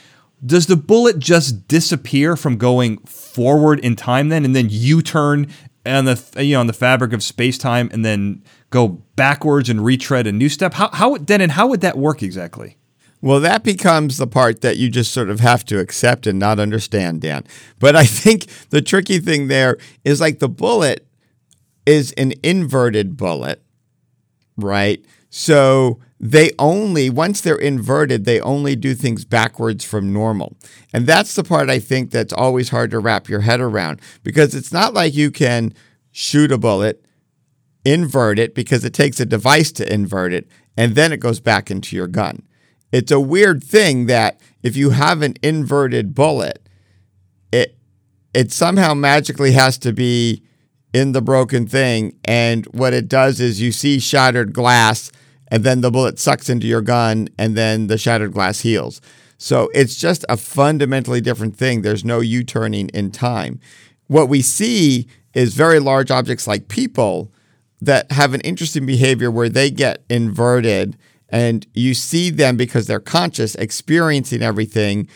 Does 0.45 0.67
the 0.67 0.77
bullet 0.77 1.19
just 1.19 1.67
disappear 1.67 2.35
from 2.35 2.57
going 2.57 2.97
forward 2.99 3.79
in 3.79 3.95
time 3.95 4.29
then, 4.29 4.45
and 4.45 4.55
then 4.55 4.67
U 4.69 5.01
turn 5.01 5.47
on 5.85 6.05
the 6.05 6.21
you 6.37 6.53
know 6.53 6.61
on 6.61 6.67
the 6.67 6.73
fabric 6.73 7.13
of 7.13 7.23
space 7.23 7.57
time, 7.57 7.89
and 7.91 8.05
then 8.05 8.43
go 8.69 8.87
backwards 9.15 9.69
and 9.69 9.83
retread 9.83 10.27
a 10.27 10.31
new 10.31 10.49
step? 10.49 10.73
How 10.75 10.89
how 10.89 11.17
then 11.17 11.41
and 11.41 11.51
how 11.51 11.67
would 11.67 11.81
that 11.81 11.97
work 11.97 12.23
exactly? 12.23 12.77
Well, 13.21 13.41
that 13.41 13.63
becomes 13.63 14.17
the 14.17 14.27
part 14.27 14.61
that 14.61 14.77
you 14.77 14.89
just 14.89 15.11
sort 15.11 15.29
of 15.29 15.41
have 15.41 15.65
to 15.65 15.79
accept 15.79 16.25
and 16.25 16.39
not 16.39 16.57
understand, 16.57 17.21
Dan. 17.21 17.43
But 17.77 17.95
I 17.95 18.05
think 18.05 18.47
the 18.69 18.81
tricky 18.81 19.19
thing 19.19 19.49
there 19.49 19.77
is 20.05 20.21
like 20.21 20.39
the 20.39 20.47
bullet 20.47 21.05
is 21.85 22.13
an 22.13 22.33
inverted 22.43 23.17
bullet, 23.17 23.61
right? 24.55 25.03
So 25.29 25.99
they 26.19 26.51
only, 26.59 27.09
once 27.09 27.41
they're 27.41 27.55
inverted, 27.55 28.25
they 28.25 28.41
only 28.41 28.75
do 28.75 28.93
things 28.93 29.25
backwards 29.25 29.85
from 29.85 30.11
normal. 30.11 30.55
And 30.93 31.05
that's 31.05 31.35
the 31.35 31.43
part 31.43 31.69
I 31.69 31.79
think 31.79 32.11
that's 32.11 32.33
always 32.33 32.69
hard 32.69 32.91
to 32.91 32.99
wrap 32.99 33.29
your 33.29 33.41
head 33.41 33.61
around 33.61 34.01
because 34.23 34.55
it's 34.55 34.73
not 34.73 34.93
like 34.93 35.13
you 35.13 35.31
can 35.31 35.73
shoot 36.11 36.51
a 36.51 36.57
bullet, 36.57 37.05
invert 37.85 38.39
it 38.39 38.55
because 38.55 38.83
it 38.83 38.93
takes 38.93 39.19
a 39.19 39.25
device 39.25 39.71
to 39.73 39.93
invert 39.93 40.33
it, 40.33 40.47
and 40.75 40.95
then 40.95 41.11
it 41.11 41.19
goes 41.19 41.39
back 41.39 41.71
into 41.71 41.95
your 41.95 42.07
gun. 42.07 42.43
It's 42.91 43.11
a 43.11 43.19
weird 43.19 43.63
thing 43.63 44.07
that 44.07 44.41
if 44.63 44.75
you 44.75 44.89
have 44.89 45.21
an 45.21 45.35
inverted 45.41 46.15
bullet, 46.15 46.67
it 47.51 47.77
it 48.33 48.51
somehow 48.51 48.93
magically 48.93 49.53
has 49.53 49.77
to 49.79 49.93
be 49.93 50.43
in 50.93 51.11
the 51.11 51.21
broken 51.21 51.67
thing. 51.67 52.17
And 52.25 52.65
what 52.67 52.93
it 52.93 53.07
does 53.07 53.39
is 53.39 53.61
you 53.61 53.71
see 53.71 53.99
shattered 53.99 54.53
glass, 54.53 55.11
and 55.51 55.63
then 55.63 55.81
the 55.81 55.91
bullet 55.91 56.19
sucks 56.19 56.49
into 56.49 56.67
your 56.67 56.81
gun, 56.81 57.29
and 57.37 57.55
then 57.55 57.87
the 57.87 57.97
shattered 57.97 58.33
glass 58.33 58.61
heals. 58.61 59.01
So 59.37 59.69
it's 59.73 59.95
just 59.95 60.25
a 60.27 60.37
fundamentally 60.37 61.21
different 61.21 61.55
thing. 61.55 61.81
There's 61.81 62.03
no 62.03 62.19
U 62.19 62.43
turning 62.43 62.89
in 62.89 63.11
time. 63.11 63.59
What 64.07 64.27
we 64.27 64.41
see 64.41 65.07
is 65.33 65.53
very 65.53 65.79
large 65.79 66.11
objects 66.11 66.47
like 66.47 66.67
people 66.67 67.31
that 67.81 68.11
have 68.11 68.33
an 68.33 68.41
interesting 68.41 68.85
behavior 68.85 69.31
where 69.31 69.49
they 69.49 69.71
get 69.71 70.03
inverted 70.09 70.97
and 71.29 71.65
you 71.73 71.93
see 71.93 72.29
them 72.29 72.57
because 72.57 72.87
they're 72.87 72.99
conscious 72.99 73.55
experiencing 73.55 74.41
everything 74.41 75.07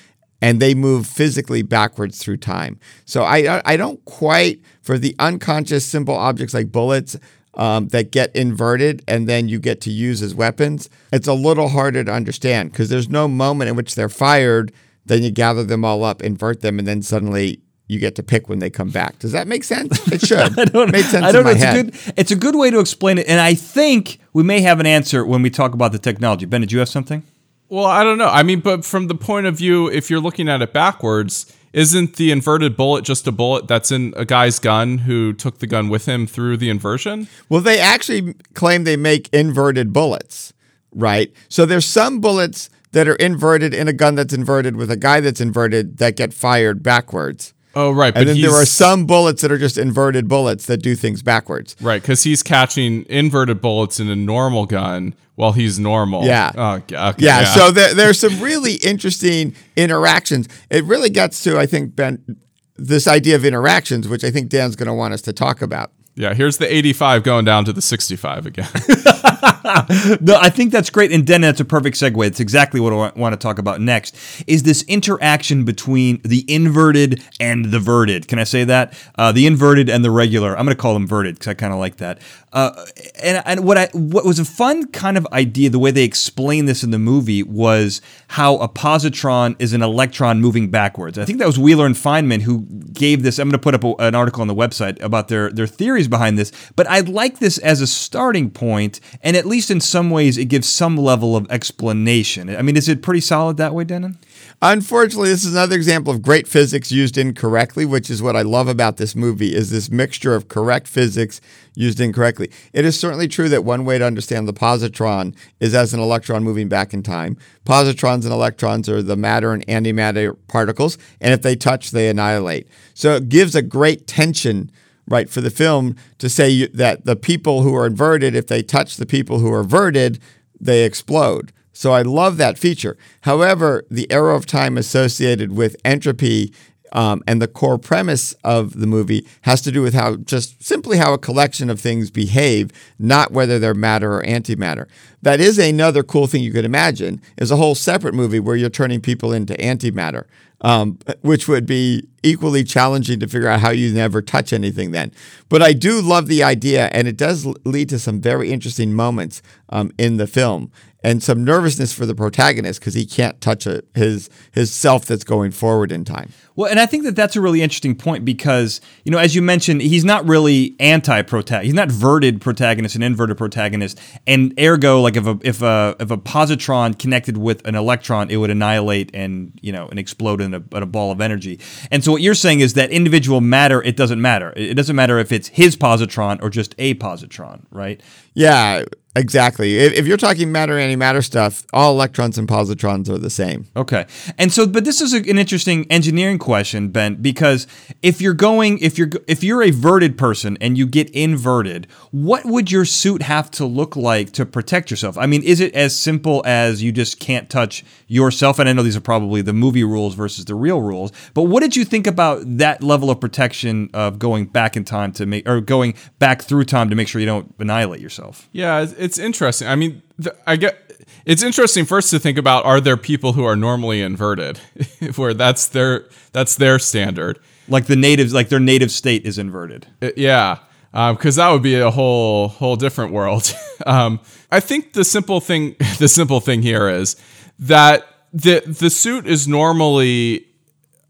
and 0.42 0.62
they 0.62 0.74
move 0.74 1.08
physically 1.08 1.62
backwards 1.62 2.20
through 2.20 2.38
time. 2.38 2.80
So 3.06 3.24
I 3.24 3.62
I 3.66 3.78
don't 3.78 4.04
quite 4.06 4.62
for 4.82 4.98
the 4.98 5.16
unconscious 5.20 5.86
simple 5.86 6.16
objects 6.16 6.54
like 6.54 6.72
bullets 6.72 7.18
um, 7.56 7.88
that 7.90 8.12
get 8.12 8.36
inverted 8.36 9.04
and 9.08 9.28
then 9.28 9.48
you 9.48 9.60
get 9.60 9.82
to 9.82 9.92
use 9.92 10.22
as 10.22 10.34
weapons. 10.34 10.90
It's 11.12 11.28
a 11.28 11.34
little 11.34 11.70
harder 11.70 12.04
to 12.04 12.12
understand 12.12 12.72
because 12.72 12.90
there's 12.90 13.10
no 13.10 13.28
moment 13.28 13.70
in 13.70 13.76
which 13.76 13.96
they're 13.96 14.10
fired. 14.10 14.72
Then 15.06 15.22
you 15.24 15.32
gather 15.32 15.64
them 15.64 15.84
all 15.86 16.04
up, 16.04 16.22
invert 16.24 16.62
them, 16.62 16.80
and 16.80 16.88
then 16.88 17.02
suddenly 17.02 17.60
you 17.88 18.00
get 18.00 18.16
to 18.16 18.24
pick 18.24 18.48
when 18.50 18.60
they 18.60 18.70
come 18.70 18.90
back. 18.90 19.20
Does 19.20 19.34
that 19.34 19.48
make 19.48 19.64
sense? 19.64 20.08
It 20.12 20.22
should. 20.26 20.58
I 20.58 20.66
don't, 20.66 20.92
Make 20.92 21.06
sense 21.06 21.26
I 21.26 21.32
don't 21.32 21.42
in 21.42 21.44
know. 21.46 21.52
my 21.52 21.52
It's 21.52 21.62
head. 21.64 21.76
a 21.80 21.84
good. 21.84 22.14
It's 22.18 22.32
a 22.32 22.36
good 22.38 22.56
way 22.56 22.72
to 22.72 22.80
explain 22.80 23.18
it, 23.18 23.28
and 23.28 23.40
I 23.42 23.54
think 23.54 24.20
we 24.32 24.42
may 24.44 24.62
have 24.62 24.80
an 24.80 24.86
answer 24.86 25.26
when 25.26 25.42
we 25.42 25.50
talk 25.50 25.74
about 25.74 25.92
the 25.92 26.00
technology. 26.00 26.46
Ben, 26.46 26.62
did 26.62 26.72
you 26.72 26.80
have 26.80 26.88
something? 26.90 27.22
Well, 27.70 27.86
I 27.86 28.04
don't 28.04 28.18
know. 28.18 28.30
I 28.30 28.44
mean, 28.44 28.62
but 28.62 28.86
from 28.86 29.08
the 29.08 29.16
point 29.16 29.46
of 29.46 29.58
view, 29.58 29.90
if 29.90 30.10
you're 30.10 30.22
looking 30.22 30.48
at 30.48 30.62
it 30.62 30.72
backwards, 30.74 31.54
isn't 31.74 32.16
the 32.16 32.32
inverted 32.32 32.78
bullet 32.78 33.04
just 33.04 33.28
a 33.28 33.32
bullet 33.32 33.68
that's 33.68 33.92
in 33.92 34.14
a 34.16 34.26
guy's 34.26 34.60
gun 34.60 35.00
who 35.00 35.34
took 35.34 35.60
the 35.60 35.68
gun 35.68 35.90
with 35.90 36.06
him 36.06 36.28
through 36.28 36.58
the 36.58 36.70
inversion? 36.70 37.28
Well, 37.50 37.62
they 37.62 37.80
actually 37.80 38.36
claim 38.54 38.84
they 38.84 38.96
make 38.96 39.28
inverted 39.34 39.92
bullets, 39.92 40.54
right? 40.92 41.34
So 41.50 41.66
there's 41.66 41.86
some 41.86 42.22
bullets 42.22 42.70
that 42.92 43.08
are 43.08 43.16
inverted 43.16 43.74
in 43.74 43.88
a 43.88 43.94
gun 43.94 44.16
that's 44.16 44.34
inverted 44.34 44.76
with 44.76 44.92
a 44.92 44.96
guy 44.96 45.20
that's 45.20 45.42
inverted 45.42 45.98
that 45.98 46.16
get 46.16 46.34
fired 46.34 46.84
backwards. 46.84 47.54
Oh, 47.76 47.92
right. 47.92 48.16
And 48.16 48.30
then 48.30 48.40
there 48.40 48.52
are 48.52 48.68
some 48.68 49.08
bullets 49.08 49.42
that 49.42 49.52
are 49.52 49.58
just 49.58 49.80
inverted 49.80 50.28
bullets 50.28 50.68
that 50.68 50.78
do 50.78 50.96
things 50.96 51.24
backwards. 51.24 51.76
Right, 51.82 52.00
because 52.02 52.24
he's 52.24 52.44
catching 52.44 53.04
inverted 53.10 53.62
bullets 53.62 54.00
in 54.00 54.10
a 54.10 54.16
normal 54.16 54.68
gun 54.68 55.16
while 55.36 55.52
he's 55.52 55.80
normal. 55.80 56.26
Yeah. 56.26 56.52
Oh, 56.56 56.72
okay, 56.76 56.96
okay, 56.96 57.26
Yeah, 57.26 57.44
so 57.46 57.72
there, 57.72 57.94
there's 57.94 58.20
some 58.20 58.40
really 58.40 58.76
interesting 58.76 59.56
interactions. 59.76 60.48
It 60.70 60.84
really 60.86 61.10
gets 61.10 61.44
to, 61.44 61.58
I 61.58 61.66
think, 61.66 61.96
Ben, 61.96 62.38
this 62.76 63.08
idea 63.08 63.36
of 63.36 63.46
interactions, 63.46 64.08
which 64.08 64.24
I 64.24 64.32
think 64.32 64.50
Dan's 64.50 64.76
going 64.76 64.88
to 64.88 64.94
want 64.94 65.14
us 65.14 65.22
to 65.24 65.34
talk 65.34 65.62
about. 65.62 65.92
yeah, 66.16 66.34
here's 66.34 66.58
the 66.58 66.72
85 66.74 67.24
going 67.24 67.46
down 67.46 67.66
to 67.66 67.74
the 67.74 67.82
65 67.82 68.46
again. 68.46 68.68
No, 70.22 70.38
I 70.40 70.50
think 70.50 70.72
that's 70.72 70.90
great, 70.90 71.12
and 71.12 71.26
then 71.26 71.42
that's 71.42 71.60
a 71.60 71.66
perfect 71.66 71.98
segue. 71.98 72.26
It's 72.26 72.40
exactly 72.40 72.80
what 72.80 72.94
I 72.94 73.12
want 73.20 73.34
to 73.34 73.38
talk 73.38 73.58
about 73.58 73.82
next. 73.82 74.16
Is 74.48 74.64
this 74.64 74.84
interaction 74.84 75.66
between 75.66 76.22
the 76.24 76.46
inverted 76.48 77.22
and 77.40 77.66
the 77.66 77.80
verted? 77.80 78.28
Can 78.28 78.40
I 78.40 78.44
say 78.44 78.64
that? 78.64 78.94
Uh, 79.16 79.32
the 79.32 79.46
inverted 79.46 79.90
and 79.90 80.04
the 80.04 80.12
regular. 80.12 80.58
I'm 80.58 80.66
going 80.66 80.76
to 80.76 80.82
call 80.82 80.94
them 80.94 81.08
verted 81.08 81.36
because 81.36 81.48
I 81.50 81.54
kind 81.56 81.74
of 81.74 81.80
like 81.80 81.98
that. 81.98 82.20
Uh, 82.54 82.86
and 83.22 83.42
and 83.46 83.66
what 83.66 83.78
I 83.78 83.88
what 83.94 84.26
was 84.26 84.38
a 84.38 84.46
fun 84.46 84.88
kind 84.92 85.18
of 85.18 85.26
idea, 85.34 85.72
the 85.72 85.80
way 85.80 85.90
they 85.90 86.04
explained 86.04 86.70
this 86.70 86.84
in 86.84 86.92
the 86.92 87.00
movie 87.00 87.42
was 87.42 88.00
how 88.30 88.58
a 88.58 88.70
positron 88.70 89.56
is 89.58 89.74
an 89.74 89.82
electron 89.82 90.40
moving 90.40 90.70
backwards. 90.70 91.18
I 91.18 91.26
think 91.26 91.40
that 91.40 91.48
was 91.48 91.58
Wheeler 91.58 91.88
and 91.88 91.96
Feynman 91.96 92.42
who 92.42 92.62
gave 92.94 93.24
this. 93.24 93.40
I'm 93.40 93.50
going 93.50 93.54
to 93.54 93.64
put 93.64 93.74
up 93.74 93.84
a, 93.84 93.96
an 94.04 94.14
article 94.14 94.42
on 94.42 94.48
the 94.48 94.56
website 94.56 95.02
about 95.02 95.30
their 95.30 95.50
their 95.52 95.66
theories 95.66 96.08
behind 96.08 96.38
this. 96.38 96.52
But 96.76 96.88
I 96.88 97.00
like 97.00 97.40
this 97.40 97.58
as 97.58 97.82
a 97.82 97.88
starting 97.88 98.52
point, 98.52 99.00
and 99.34 99.40
at 99.40 99.48
least 99.48 99.72
in 99.72 99.82
some 99.82 100.12
ways, 100.12 100.38
it 100.38 100.46
gives 100.46 100.70
some 100.70 100.96
level 100.96 101.36
of 101.36 101.50
explanation. 101.50 102.56
I 102.56 102.62
mean, 102.62 102.78
is 102.78 102.88
it 102.88 103.02
pretty 103.02 103.20
solid 103.20 103.58
that 103.58 103.74
way, 103.74 103.84
Dennin? 103.84 104.20
Unfortunately, 104.62 105.30
this 105.30 105.44
is 105.44 105.54
another 105.54 105.76
example 105.76 106.14
of 106.14 106.22
great 106.22 106.48
physics 106.48 106.92
used 106.92 107.18
incorrectly, 107.18 107.84
which 107.84 108.12
is 108.12 108.22
what 108.22 108.36
I 108.36 108.44
love 108.44 108.68
about 108.68 108.98
this 108.98 109.16
movie 109.16 109.56
is 109.56 109.72
this 109.72 109.90
mixture 109.90 110.36
of 110.36 110.50
correct 110.50 110.88
physics 110.88 111.42
used 111.74 112.00
incorrectly. 112.00 112.52
It 112.74 112.86
is 112.86 113.00
certainly 113.00 113.28
true 113.28 113.50
that 113.50 113.66
one 113.66 113.86
way 113.86 113.98
to 113.98 114.06
understand 114.06 114.48
the 114.48 114.54
positron 114.54 115.36
is 115.60 115.74
as 115.74 115.96
an 115.96 116.00
electron 116.00 116.44
moving 116.44 116.70
back 116.70 116.94
in 116.94 117.02
time. 117.02 117.36
Positrons 117.66 118.26
and 118.26 118.34
electrons 118.34 118.88
are 118.88 119.02
the 119.02 119.18
matter 119.18 119.52
and 119.52 119.66
antimatter 119.66 120.38
particles, 120.48 121.00
and 121.20 121.34
if 121.34 121.42
they 121.42 121.56
touch, 121.56 121.90
they 121.90 122.08
annihilate. 122.08 122.68
So 122.94 123.16
it 123.16 123.30
gives 123.30 123.56
a 123.56 123.64
great 123.64 124.06
tension 124.06 124.70
right 125.08 125.30
for 125.30 125.42
the 125.42 125.50
film 125.50 125.96
to 126.18 126.30
say 126.30 126.68
that 126.68 127.06
the 127.06 127.16
people 127.16 127.62
who 127.62 127.76
are 127.76 127.86
inverted 127.86 128.36
if 128.36 128.48
they 128.48 128.64
touch 128.64 128.98
the 128.98 129.06
people 129.06 129.40
who 129.40 129.52
are 129.52 129.62
inverted 129.62 130.20
they 130.60 130.84
explode. 130.84 131.52
So 131.74 131.92
i 131.92 132.02
love 132.02 132.38
that 132.38 132.58
feature. 132.58 132.98
However 133.22 133.84
the 133.90 134.10
arrow 134.12 134.36
of 134.36 134.46
time 134.46 134.78
associated 134.78 135.52
with 135.52 135.76
entropy 135.84 136.54
um, 136.94 137.24
and 137.28 137.42
the 137.42 137.48
core 137.48 137.80
premise 137.80 138.34
of 138.44 138.80
the 138.80 138.88
movie 138.88 139.26
has 139.42 139.62
to 139.64 139.72
do 139.72 139.82
with 139.82 139.96
how 139.96 140.16
just 140.18 140.64
simply 140.64 140.98
how 140.98 141.14
a 141.14 141.18
collection 141.18 141.70
of 141.70 141.82
things 141.82 142.12
behave 142.12 142.72
not 143.00 143.32
whether 143.32 143.58
they're 143.60 143.74
matter 143.74 144.16
or 144.16 144.24
antimatter. 144.24 144.88
That 145.22 145.42
is 145.42 145.58
another 145.58 146.04
cool 146.04 146.28
thing 146.28 146.44
you 146.44 146.52
could 146.54 146.66
imagine 146.66 147.20
is 147.38 147.52
a 147.52 147.58
whole 147.58 147.76
separate 147.76 148.14
movie 148.14 148.40
where 148.40 148.56
you're 148.56 148.70
turning 148.70 149.02
people 149.02 149.34
into 149.34 149.56
antimatter 149.56 150.26
um, 150.64 150.98
which 151.22 151.48
would 151.48 151.66
be 151.66 152.08
equally 152.24 152.64
challenging 152.64 153.20
to 153.20 153.28
figure 153.28 153.50
out 153.50 153.60
how 153.60 153.70
you 153.70 153.94
never 153.94 154.22
touch 154.22 154.54
anything 154.54 154.92
then. 154.92 155.12
But 155.50 155.62
I 155.62 155.74
do 155.74 156.02
love 156.02 156.28
the 156.28 156.42
idea, 156.42 156.88
and 156.94 157.08
it 157.08 157.18
does 157.18 157.46
lead 157.66 157.90
to 157.90 158.00
some 158.00 158.22
very 158.22 158.52
interesting 158.52 158.94
moments 158.94 159.42
um, 159.74 159.92
in 159.98 160.18
the 160.18 160.28
film 160.28 160.72
and 161.04 161.22
some 161.22 161.44
nervousness 161.44 161.94
for 161.94 162.06
the 162.06 162.16
protagonist 162.16 162.80
because 162.80 162.94
he 162.94 163.06
can't 163.06 163.42
touch 163.42 163.68
a, 163.68 163.84
his 163.94 164.30
his 164.52 164.72
self 164.72 165.06
that's 165.06 165.24
going 165.24 165.52
forward 165.52 165.92
in 165.92 166.06
time. 166.06 166.30
Well, 166.56 166.70
and 166.70 166.80
I 166.80 166.86
think 166.86 167.04
that 167.04 167.16
that's 167.16 167.36
a 167.36 167.42
really 167.42 167.62
interesting 167.62 167.96
point 167.96 168.24
because, 168.24 168.80
you 169.04 169.12
know, 169.12 169.18
as 169.18 169.36
you 169.36 169.42
mentioned, 169.42 169.82
he's 169.82 170.06
not 170.06 170.26
really 170.28 170.76
anti-protagonist. 170.80 171.66
He's 171.66 171.74
not 171.74 171.92
verted 171.92 172.42
protagonist 172.42 172.94
and 172.94 173.04
inverted 173.04 173.38
protagonist. 173.38 174.00
And 174.28 174.54
ergo, 174.60 175.02
like 175.02 175.18
if 175.18 175.26
a 175.26 175.38
if 175.44 175.62
a 175.62 175.96
if 176.00 176.12
a 176.12 176.18
positron 176.18 176.98
connected 176.98 177.38
with 177.38 177.68
an 177.68 177.76
electron, 177.76 178.30
it 178.30 178.38
would 178.38 178.52
annihilate 178.52 179.10
and 179.14 179.52
you 179.62 179.74
know 179.74 179.88
and 179.88 180.00
explode 180.00 180.40
in 180.40 180.54
a, 180.54 180.64
in 180.72 180.84
a 180.84 180.86
ball 180.86 181.12
of 181.12 181.20
energy. 181.20 181.60
And 181.92 182.04
so 182.04 182.12
what 182.12 182.22
you're 182.22 182.36
saying 182.36 182.62
is 182.62 182.76
that 182.76 182.92
individual 182.92 183.42
matter, 183.42 183.82
it 183.82 183.98
doesn't 183.98 184.22
matter. 184.22 184.54
It 184.56 184.76
doesn't 184.76 184.96
matter 184.96 185.18
if 185.18 185.32
it's 185.32 185.50
his 185.50 185.76
positron 185.76 186.42
or 186.42 186.50
just 186.50 186.76
a 186.78 186.94
positron, 186.96 187.64
right? 187.72 188.00
Yeah, 188.36 188.84
exactly. 189.16 189.78
If, 189.78 189.94
if 189.94 190.08
you're 190.08 190.18
talking 190.18 190.52
matter 190.52 190.74
antimatter 190.74 191.24
stuff, 191.24 191.68
all 191.72 191.94
electrons 191.94 192.40
and 192.40 192.48
positrons 192.48 193.10
are 193.10 193.20
the 193.20 193.30
same. 193.30 193.68
Okay. 193.76 194.08
And 194.40 194.52
so, 194.52 194.66
but 194.66 194.86
this 194.86 195.02
is 195.02 195.14
a, 195.14 195.18
an 195.18 195.38
interesting 195.38 195.86
engineering 195.92 196.40
question, 196.40 196.90
Ben, 196.90 197.22
because 197.22 197.68
if 198.02 198.22
you're 198.22 198.34
going, 198.34 198.80
if 198.80 198.98
you're, 198.98 199.12
if 199.28 199.44
you're 199.44 199.62
a 199.62 199.70
verted 199.70 200.18
person 200.18 200.58
and 200.60 200.80
you 200.80 200.88
get 200.88 201.12
inverted, 201.12 201.86
what 202.10 202.44
would 202.46 202.72
your 202.72 202.86
suit 202.86 203.22
have 203.22 203.52
to 203.52 203.66
look 203.66 203.96
like 203.96 204.32
to 204.32 204.48
protect 204.48 204.90
yourself? 204.90 205.16
I 205.16 205.28
mean, 205.28 205.44
is 205.44 205.60
it 205.60 205.76
as 205.76 205.96
simple 205.96 206.42
as 206.44 206.82
you 206.82 206.92
just 206.92 207.20
can't 207.20 207.52
touch 207.52 207.86
yourself? 208.08 208.58
And 208.58 208.68
I 208.68 208.74
know 208.74 208.82
these 208.82 208.98
are 208.98 209.02
probably 209.02 209.44
the 209.44 209.54
movie 209.54 209.84
rules 209.84 210.16
versus 210.16 210.46
the 210.46 210.56
real 210.56 210.82
rules, 210.82 211.12
but 211.36 211.44
what 211.44 211.62
did 211.62 211.76
you 211.76 211.86
think 211.86 212.08
about 212.08 212.42
that 212.58 212.82
level 212.82 213.12
of 213.12 213.20
protection 213.20 213.92
of 213.94 214.18
going 214.18 214.48
back 214.48 214.76
in 214.76 214.86
time 214.86 215.12
to 215.14 215.28
make, 215.28 215.48
or 215.48 215.62
going 215.62 215.94
back 216.18 216.42
through 216.42 216.64
time 216.64 216.90
to 216.90 216.96
make 216.96 217.08
sure 217.08 217.22
you 217.22 217.28
don't 217.28 217.54
annihilate 217.60 218.02
yourself? 218.02 218.23
Yeah, 218.52 218.86
it's, 218.98 219.20
interesting. 219.20 219.68
I 219.68 219.76
mean, 219.76 220.02
I 220.48 220.56
get 220.56 220.80
it's 221.26 221.44
interesting 221.44 221.86
first 221.86 222.10
to 222.12 222.20
think 222.20 222.38
about 222.38 222.66
are 222.66 222.82
there 222.82 222.98
people 222.98 223.34
who 223.34 223.46
are 223.46 223.56
normally 223.56 224.02
inverted 224.02 224.58
where 225.16 225.34
that's 225.34 225.68
their 225.68 226.06
that's 226.32 226.56
their 226.56 226.80
standard. 226.80 227.40
Like 227.68 227.86
the 227.86 227.96
natives, 227.96 228.34
like 228.34 228.50
their 228.50 228.60
native 228.60 228.92
state 228.92 229.26
is 229.26 229.38
inverted. 229.38 229.88
Uh, 230.02 230.10
yeah, 230.18 230.60
because 230.92 231.38
that 231.38 231.50
would 231.50 231.64
be 231.64 231.76
a 231.76 231.92
whole 231.92 232.50
whole 232.50 232.76
different 232.76 233.14
world. 233.14 233.54
um, 233.86 234.20
I 234.52 234.60
think 234.60 234.94
the 234.94 235.04
simple 235.04 235.40
thing 235.40 235.76
the 236.00 236.08
simple 236.08 236.40
thing 236.40 236.62
here 236.62 236.90
is 236.90 237.16
that 237.60 238.06
the 238.34 238.64
the 238.66 238.90
suit 238.90 239.28
is 239.28 239.48
normally 239.48 240.48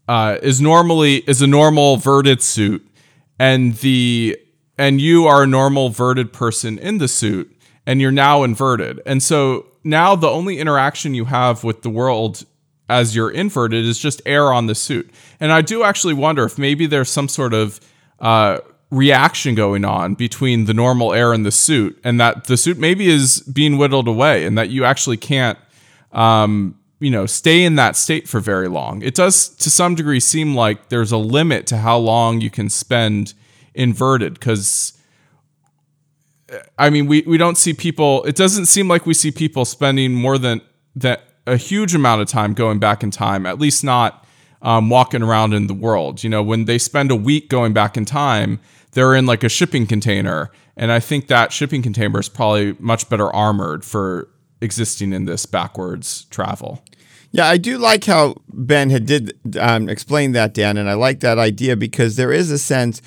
uh, 0.08 0.38
is 0.42 0.60
normally 0.60 1.16
is 1.16 1.42
a 1.42 1.46
normal 1.46 1.96
verted 1.96 2.42
suit, 2.42 2.86
and 3.38 3.74
the 3.76 4.38
and 4.76 5.00
you 5.00 5.26
are 5.26 5.42
a 5.42 5.46
normal 5.46 5.88
verted 5.88 6.32
person 6.32 6.78
in 6.78 6.98
the 6.98 7.08
suit, 7.08 7.54
and 7.86 8.00
you're 8.00 8.10
now 8.12 8.42
inverted, 8.42 9.00
and 9.06 9.22
so 9.22 9.66
now 9.84 10.16
the 10.16 10.28
only 10.28 10.58
interaction 10.58 11.14
you 11.14 11.26
have 11.26 11.64
with 11.64 11.82
the 11.82 11.90
world 11.90 12.44
as 12.88 13.16
you're 13.16 13.30
inverted 13.30 13.84
is 13.84 13.98
just 13.98 14.20
air 14.26 14.52
on 14.52 14.66
the 14.66 14.74
suit, 14.74 15.10
and 15.40 15.52
I 15.52 15.62
do 15.62 15.82
actually 15.82 16.14
wonder 16.14 16.44
if 16.44 16.58
maybe 16.58 16.86
there's 16.86 17.10
some 17.10 17.28
sort 17.28 17.54
of 17.54 17.80
uh, 18.20 18.58
reaction 18.90 19.54
going 19.54 19.84
on 19.84 20.14
between 20.14 20.66
the 20.66 20.74
normal 20.74 21.12
air 21.12 21.32
and 21.32 21.44
the 21.44 21.52
suit, 21.52 21.98
and 22.04 22.20
that 22.20 22.44
the 22.44 22.56
suit 22.56 22.78
maybe 22.78 23.08
is 23.08 23.40
being 23.40 23.78
whittled 23.78 24.08
away, 24.08 24.44
and 24.44 24.56
that 24.58 24.70
you 24.70 24.84
actually 24.84 25.16
can't 25.16 25.58
um, 26.12 26.78
you 27.00 27.10
know, 27.10 27.26
stay 27.26 27.64
in 27.64 27.74
that 27.74 27.96
state 27.96 28.28
for 28.28 28.40
very 28.40 28.68
long. 28.68 29.02
It 29.02 29.14
does 29.14 29.48
to 29.48 29.70
some 29.70 29.94
degree 29.94 30.20
seem 30.20 30.54
like 30.54 30.88
there's 30.88 31.12
a 31.12 31.18
limit 31.18 31.66
to 31.66 31.76
how 31.76 31.98
long 31.98 32.40
you 32.40 32.48
can 32.48 32.70
spend 32.70 33.34
inverted 33.74 34.34
because 34.34 34.92
I 36.78 36.90
mean, 36.90 37.06
we, 37.06 37.22
we 37.22 37.38
don't 37.38 37.56
see 37.56 37.72
people, 37.72 38.22
it 38.24 38.36
doesn't 38.36 38.66
seem 38.66 38.88
like 38.88 39.06
we 39.06 39.14
see 39.14 39.30
people 39.30 39.64
spending 39.64 40.14
more 40.14 40.38
than 40.38 40.60
that 40.96 41.22
a 41.46 41.56
huge 41.56 41.94
amount 41.94 42.22
of 42.22 42.28
time 42.28 42.54
going 42.54 42.78
back 42.78 43.02
in 43.02 43.10
time, 43.10 43.46
at 43.46 43.58
least 43.58 43.84
not 43.84 44.24
um, 44.62 44.88
walking 44.88 45.22
around 45.22 45.52
in 45.52 45.66
the 45.66 45.74
world. 45.74 46.22
You 46.22 46.30
know, 46.30 46.42
when 46.42 46.64
they 46.64 46.78
spend 46.78 47.10
a 47.10 47.16
week 47.16 47.48
going 47.48 47.72
back 47.72 47.96
in 47.96 48.04
time, 48.04 48.60
they're 48.92 49.14
in 49.14 49.26
like 49.26 49.44
a 49.44 49.48
shipping 49.48 49.86
container. 49.86 50.50
And 50.76 50.90
I 50.90 51.00
think 51.00 51.28
that 51.28 51.52
shipping 51.52 51.82
container 51.82 52.18
is 52.20 52.28
probably 52.28 52.76
much 52.78 53.08
better 53.08 53.32
armored 53.32 53.84
for 53.84 54.28
existing 54.60 55.12
in 55.12 55.26
this 55.26 55.46
backwards 55.46 56.24
travel. 56.26 56.82
Yeah, 57.30 57.48
I 57.48 57.56
do 57.56 57.78
like 57.78 58.04
how 58.04 58.36
Ben 58.48 58.90
had 58.90 59.06
did 59.06 59.36
um, 59.58 59.88
explain 59.88 60.32
that, 60.32 60.54
Dan, 60.54 60.76
and 60.76 60.88
I 60.88 60.94
like 60.94 61.20
that 61.20 61.36
idea 61.36 61.76
because 61.76 62.14
there 62.14 62.32
is 62.32 62.50
a 62.52 62.58
sense, 62.58 63.02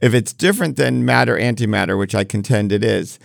if 0.00 0.14
it's 0.14 0.32
different 0.32 0.76
than 0.76 1.04
matter 1.04 1.36
antimatter, 1.36 1.98
which 1.98 2.14
I 2.14 2.24
contend 2.24 2.72
it 2.72 2.84
is, 2.84 3.18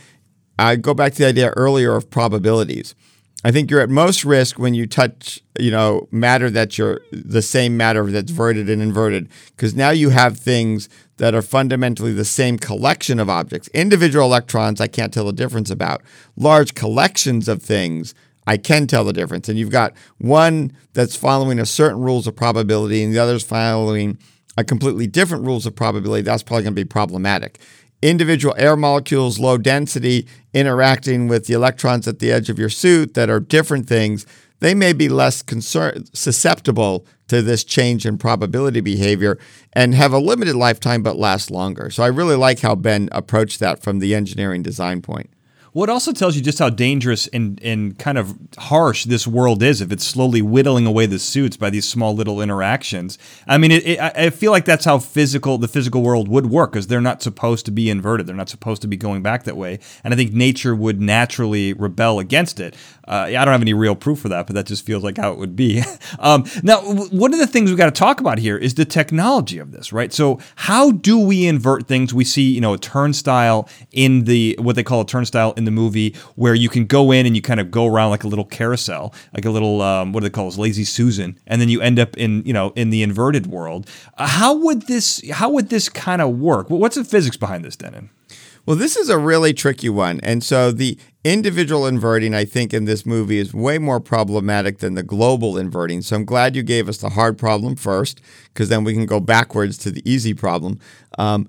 I 0.58 0.76
go 0.76 0.94
back 0.94 1.14
to 1.14 1.20
the 1.20 1.28
idea 1.28 1.50
earlier 1.52 1.96
of 1.96 2.10
probabilities. 2.10 2.96
I 3.44 3.52
think 3.52 3.70
you're 3.70 3.82
at 3.82 3.90
most 3.90 4.26
risk 4.26 4.58
when 4.58 4.74
you 4.74 4.88
touch, 4.88 5.40
you 5.60 5.70
know, 5.70 6.08
matter 6.10 6.50
that's 6.50 6.80
your 6.80 7.02
the 7.12 7.44
same 7.44 7.78
matter 7.78 8.04
that's 8.10 8.32
verted 8.32 8.70
and 8.70 8.82
inverted, 8.82 9.30
because 9.56 9.76
now 9.76 9.92
you 9.92 10.10
have 10.10 10.38
things 10.38 10.90
that 11.18 11.36
are 11.36 11.44
fundamentally 11.44 12.12
the 12.12 12.26
same 12.26 12.58
collection 12.58 13.20
of 13.20 13.30
objects. 13.30 13.68
Individual 13.68 14.26
electrons, 14.26 14.82
I 14.82 14.88
can't 14.88 15.14
tell 15.14 15.26
the 15.26 15.32
difference 15.32 15.70
about. 15.70 16.02
Large 16.36 16.74
collections 16.74 17.48
of 17.48 17.62
things, 17.62 18.16
I 18.48 18.58
can 18.58 18.88
tell 18.88 19.04
the 19.04 19.14
difference. 19.14 19.48
And 19.48 19.60
you've 19.60 19.70
got 19.70 19.94
one 20.18 20.72
that's 20.94 21.16
following 21.16 21.60
a 21.60 21.66
certain 21.68 22.02
rules 22.02 22.26
of 22.26 22.36
probability, 22.36 23.04
and 23.04 23.14
the 23.14 23.20
other's 23.20 23.44
following 23.44 24.18
a 24.58 24.64
completely 24.64 25.08
different 25.08 25.46
rules 25.46 25.66
of 25.66 25.76
probability. 25.76 26.22
That's 26.22 26.44
probably 26.44 26.64
going 26.64 26.76
to 26.76 26.82
be 26.82 26.86
problematic. 26.86 27.60
Individual 28.02 28.54
air 28.58 28.76
molecules, 28.76 29.40
low 29.40 29.58
density, 29.58 30.28
interacting 30.54 31.28
with 31.28 31.48
the 31.48 31.54
electrons 31.54 32.08
at 32.08 32.20
the 32.20 32.32
edge 32.32 32.50
of 32.50 32.60
your 32.60 32.70
suit 32.70 33.14
that 33.16 33.30
are 33.30 33.40
different 33.40 33.88
things 33.88 34.26
they 34.60 34.74
may 34.74 34.94
be 34.94 35.10
less 35.10 35.42
concern- 35.42 36.06
susceptible 36.14 37.06
to 37.28 37.42
this 37.42 37.64
change 37.64 38.06
in 38.06 38.18
probability 38.18 38.82
behavior 38.82 39.38
and 39.74 39.94
have 39.96 40.14
a 40.14 40.20
limited 40.20 40.56
lifetime 40.56 41.04
but 41.04 41.18
last 41.18 41.52
longer. 41.52 41.90
So 41.90 42.04
I 42.04 42.08
really 42.08 42.36
like 42.36 42.60
how 42.60 42.76
Ben 42.76 43.10
approached 43.12 43.60
that 43.60 43.84
from 43.84 44.00
the 44.00 44.16
engineering 44.16 44.64
design 44.64 45.02
point. 45.02 45.30
Well, 45.76 45.84
it 45.84 45.90
also 45.90 46.14
tells 46.14 46.38
you 46.38 46.42
just 46.42 46.60
how 46.60 46.70
dangerous 46.70 47.28
and, 47.28 47.62
and 47.62 48.00
kind 48.00 48.18
of 48.18 48.34
harsh 48.58 49.04
this 49.04 49.28
world 49.28 49.62
is 49.62 49.82
if 49.82 49.92
it's 49.92 50.06
slowly 50.06 50.42
whittling 50.42 50.86
away 50.86 51.06
the 51.06 51.20
suits 51.20 51.58
by 51.58 51.70
these 51.70 51.86
small 51.86 52.16
little 52.16 52.40
interactions. 52.40 53.18
I 53.46 53.58
mean, 53.58 53.72
it, 53.74 53.86
it, 53.86 54.00
I 54.00 54.30
feel 54.30 54.54
like 54.54 54.64
that's 54.64 54.86
how 54.86 55.00
physical 55.00 55.58
the 55.58 55.68
physical 55.68 56.02
world 56.02 56.30
would 56.30 56.46
work 56.46 56.72
because 56.72 56.88
they're 56.88 57.02
not 57.02 57.22
supposed 57.22 57.66
to 57.66 57.74
be 57.74 57.90
inverted. 57.90 58.26
They're 58.26 58.38
not 58.38 58.48
supposed 58.48 58.84
to 58.84 58.88
be 58.88 58.96
going 58.96 59.22
back 59.22 59.44
that 59.44 59.58
way. 59.58 59.80
And 60.06 60.14
I 60.14 60.18
think 60.18 60.32
nature 60.32 60.74
would 60.74 61.02
naturally 61.02 61.74
rebel 61.74 62.20
against 62.20 62.62
it. 62.62 62.74
Uh, 63.08 63.26
I 63.28 63.32
don't 63.32 63.48
have 63.52 63.62
any 63.62 63.74
real 63.74 63.96
proof 63.96 64.20
for 64.20 64.30
that, 64.30 64.48
but 64.48 64.56
that 64.56 64.66
just 64.66 64.86
feels 64.86 65.04
like 65.04 65.18
how 65.18 65.32
it 65.32 65.38
would 65.38 65.56
be. 65.56 65.84
um, 66.20 66.46
now, 66.64 66.82
one 66.82 67.34
of 67.34 67.40
the 67.40 67.48
things 67.48 67.70
we've 67.70 67.78
got 67.78 67.86
to 67.86 67.92
talk 67.92 68.20
about 68.20 68.40
here 68.40 68.58
is 68.58 68.74
the 68.76 68.86
technology 68.86 69.60
of 69.60 69.72
this, 69.72 69.94
right? 69.94 70.12
So, 70.12 70.40
how 70.56 70.92
do 70.92 71.20
we 71.20 71.46
invert 71.46 71.88
things? 71.88 72.14
We 72.14 72.24
see, 72.24 72.52
you 72.52 72.62
know, 72.62 72.74
a 72.74 72.78
turnstile 72.78 73.70
in 73.92 74.24
the 74.24 74.58
what 74.60 74.76
they 74.76 74.84
call 74.84 75.02
a 75.02 75.06
turnstile 75.06 75.54
in 75.54 75.66
the 75.66 75.72
movie, 75.72 76.16
where 76.36 76.56
you 76.56 76.70
can 76.70 76.86
go 76.86 77.12
in 77.12 77.26
and 77.26 77.36
you 77.36 77.42
kind 77.42 77.60
of 77.60 77.72
go 77.72 77.86
around 77.86 78.10
like 78.10 78.24
a 78.24 78.28
little 78.28 78.46
carousel, 78.46 79.14
like 79.34 79.46
a 79.46 79.52
little 79.52 79.82
um, 79.82 80.14
what 80.14 80.22
do 80.22 80.26
they 80.26 80.32
call 80.32 80.48
it, 80.48 80.58
lazy 80.58 80.84
Susan, 80.84 81.38
and 81.48 81.62
then 81.62 81.70
you 81.70 81.82
end 81.82 82.00
up 82.00 82.18
in 82.18 82.44
you 82.46 82.54
know 82.54 82.74
in 82.76 82.90
the 82.90 83.04
inverted 83.04 83.48
world. 83.48 83.90
Uh, 84.18 84.28
how 84.28 84.56
would 84.56 84.84
this 84.84 85.22
how 85.32 85.50
would 85.50 85.70
this 85.70 85.90
kind 85.90 86.22
of 86.22 86.38
work? 86.38 86.70
What's 86.70 86.96
the 86.96 87.04
physics 87.04 87.38
behind 87.38 87.64
this, 87.64 87.76
Dennin? 87.76 88.10
Well, 88.66 88.76
this 88.76 88.96
is 88.96 89.10
a 89.10 89.18
really 89.20 89.54
tricky 89.54 89.90
one. 89.90 90.20
And 90.22 90.44
so 90.44 90.72
the 90.72 90.98
individual 91.24 91.86
inverting, 91.86 92.34
I 92.34 92.46
think, 92.46 92.74
in 92.74 92.86
this 92.86 93.06
movie 93.06 93.38
is 93.38 93.54
way 93.54 93.78
more 93.78 94.00
problematic 94.00 94.80
than 94.80 94.96
the 94.96 95.04
global 95.04 95.58
inverting. 95.58 96.02
So 96.02 96.16
I'm 96.16 96.26
glad 96.26 96.56
you 96.56 96.64
gave 96.64 96.90
us 96.90 96.98
the 96.98 97.10
hard 97.10 97.38
problem 97.38 97.76
first, 97.76 98.22
because 98.46 98.70
then 98.70 98.84
we 98.84 98.94
can 98.94 99.06
go 99.06 99.20
backwards 99.20 99.78
to 99.80 99.92
the 99.92 100.02
easy 100.10 100.34
problem. 100.34 100.80
Um, 101.20 101.48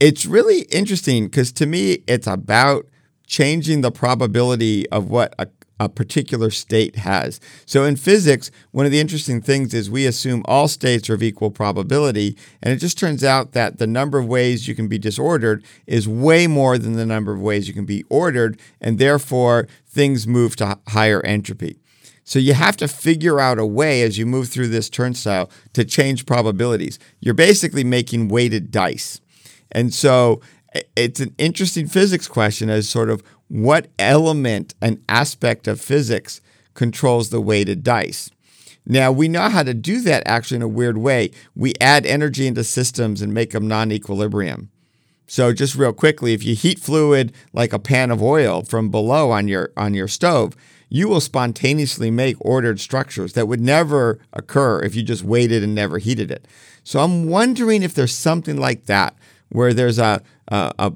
it's 0.00 0.24
really 0.24 0.62
interesting 0.62 1.26
because 1.26 1.52
to 1.52 1.66
me, 1.66 2.02
it's 2.06 2.26
about 2.26 2.86
changing 3.26 3.82
the 3.82 3.90
probability 3.90 4.88
of 4.90 5.10
what 5.10 5.34
a 5.38 5.48
a 5.80 5.88
particular 5.88 6.50
state 6.50 6.96
has. 6.96 7.40
So 7.66 7.84
in 7.84 7.96
physics, 7.96 8.50
one 8.70 8.86
of 8.86 8.92
the 8.92 9.00
interesting 9.00 9.40
things 9.40 9.74
is 9.74 9.90
we 9.90 10.06
assume 10.06 10.42
all 10.46 10.68
states 10.68 11.10
are 11.10 11.14
of 11.14 11.22
equal 11.22 11.50
probability, 11.50 12.36
and 12.62 12.72
it 12.72 12.76
just 12.76 12.98
turns 12.98 13.24
out 13.24 13.52
that 13.52 13.78
the 13.78 13.86
number 13.86 14.18
of 14.18 14.26
ways 14.26 14.68
you 14.68 14.74
can 14.74 14.88
be 14.88 14.98
disordered 14.98 15.64
is 15.86 16.08
way 16.08 16.46
more 16.46 16.78
than 16.78 16.92
the 16.92 17.06
number 17.06 17.32
of 17.32 17.40
ways 17.40 17.66
you 17.66 17.74
can 17.74 17.86
be 17.86 18.04
ordered, 18.08 18.58
and 18.80 18.98
therefore 18.98 19.66
things 19.86 20.26
move 20.26 20.56
to 20.56 20.78
higher 20.88 21.20
entropy. 21.24 21.78
So 22.24 22.38
you 22.38 22.54
have 22.54 22.76
to 22.78 22.88
figure 22.88 23.38
out 23.38 23.58
a 23.58 23.66
way 23.66 24.02
as 24.02 24.16
you 24.16 24.24
move 24.24 24.48
through 24.48 24.68
this 24.68 24.88
turnstile 24.88 25.50
to 25.74 25.84
change 25.84 26.24
probabilities. 26.24 26.98
You're 27.20 27.34
basically 27.34 27.84
making 27.84 28.28
weighted 28.28 28.70
dice. 28.70 29.20
And 29.70 29.92
so 29.92 30.40
it's 30.96 31.20
an 31.20 31.34
interesting 31.38 31.86
physics 31.86 32.26
question 32.26 32.70
as 32.70 32.88
sort 32.88 33.10
of 33.10 33.22
what 33.48 33.88
element 33.98 34.74
and 34.80 35.02
aspect 35.08 35.68
of 35.68 35.80
physics 35.80 36.40
controls 36.74 37.30
the 37.30 37.40
weighted 37.40 37.82
dice. 37.82 38.30
Now, 38.86 39.10
we 39.12 39.28
know 39.28 39.48
how 39.48 39.62
to 39.62 39.72
do 39.72 40.00
that 40.02 40.22
actually 40.26 40.56
in 40.56 40.62
a 40.62 40.68
weird 40.68 40.98
way. 40.98 41.30
We 41.56 41.72
add 41.80 42.04
energy 42.04 42.46
into 42.46 42.64
systems 42.64 43.22
and 43.22 43.32
make 43.32 43.52
them 43.52 43.66
non 43.66 43.90
equilibrium. 43.90 44.70
So 45.26 45.52
just 45.52 45.74
real 45.74 45.92
quickly, 45.92 46.34
if 46.34 46.44
you 46.44 46.54
heat 46.54 46.78
fluid 46.78 47.32
like 47.52 47.72
a 47.72 47.78
pan 47.78 48.10
of 48.10 48.22
oil 48.22 48.62
from 48.62 48.90
below 48.90 49.30
on 49.30 49.48
your 49.48 49.72
on 49.76 49.94
your 49.94 50.08
stove, 50.08 50.54
you 50.90 51.08
will 51.08 51.20
spontaneously 51.20 52.10
make 52.10 52.36
ordered 52.40 52.78
structures 52.78 53.32
that 53.32 53.48
would 53.48 53.60
never 53.60 54.18
occur 54.34 54.82
if 54.82 54.94
you 54.94 55.02
just 55.02 55.24
waited 55.24 55.62
and 55.62 55.74
never 55.74 55.98
heated 55.98 56.30
it. 56.30 56.46
So 56.84 57.00
I'm 57.00 57.28
wondering 57.28 57.82
if 57.82 57.94
there's 57.94 58.14
something 58.14 58.58
like 58.58 58.84
that 58.84 59.16
where 59.48 59.72
there's 59.72 59.98
a 59.98 60.22
a, 60.48 60.72
a 60.78 60.92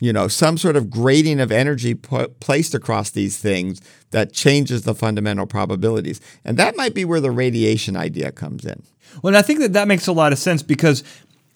you 0.00 0.12
know, 0.12 0.28
some 0.28 0.58
sort 0.58 0.76
of 0.76 0.90
grading 0.90 1.40
of 1.40 1.50
energy 1.50 1.94
placed 1.94 2.74
across 2.74 3.10
these 3.10 3.38
things 3.38 3.80
that 4.10 4.32
changes 4.32 4.82
the 4.82 4.94
fundamental 4.94 5.46
probabilities. 5.46 6.20
And 6.44 6.56
that 6.58 6.76
might 6.76 6.94
be 6.94 7.04
where 7.04 7.20
the 7.20 7.30
radiation 7.30 7.96
idea 7.96 8.30
comes 8.32 8.64
in. 8.64 8.82
Well, 9.22 9.36
I 9.36 9.42
think 9.42 9.60
that 9.60 9.72
that 9.72 9.88
makes 9.88 10.06
a 10.06 10.12
lot 10.12 10.32
of 10.32 10.38
sense 10.38 10.62
because 10.62 11.02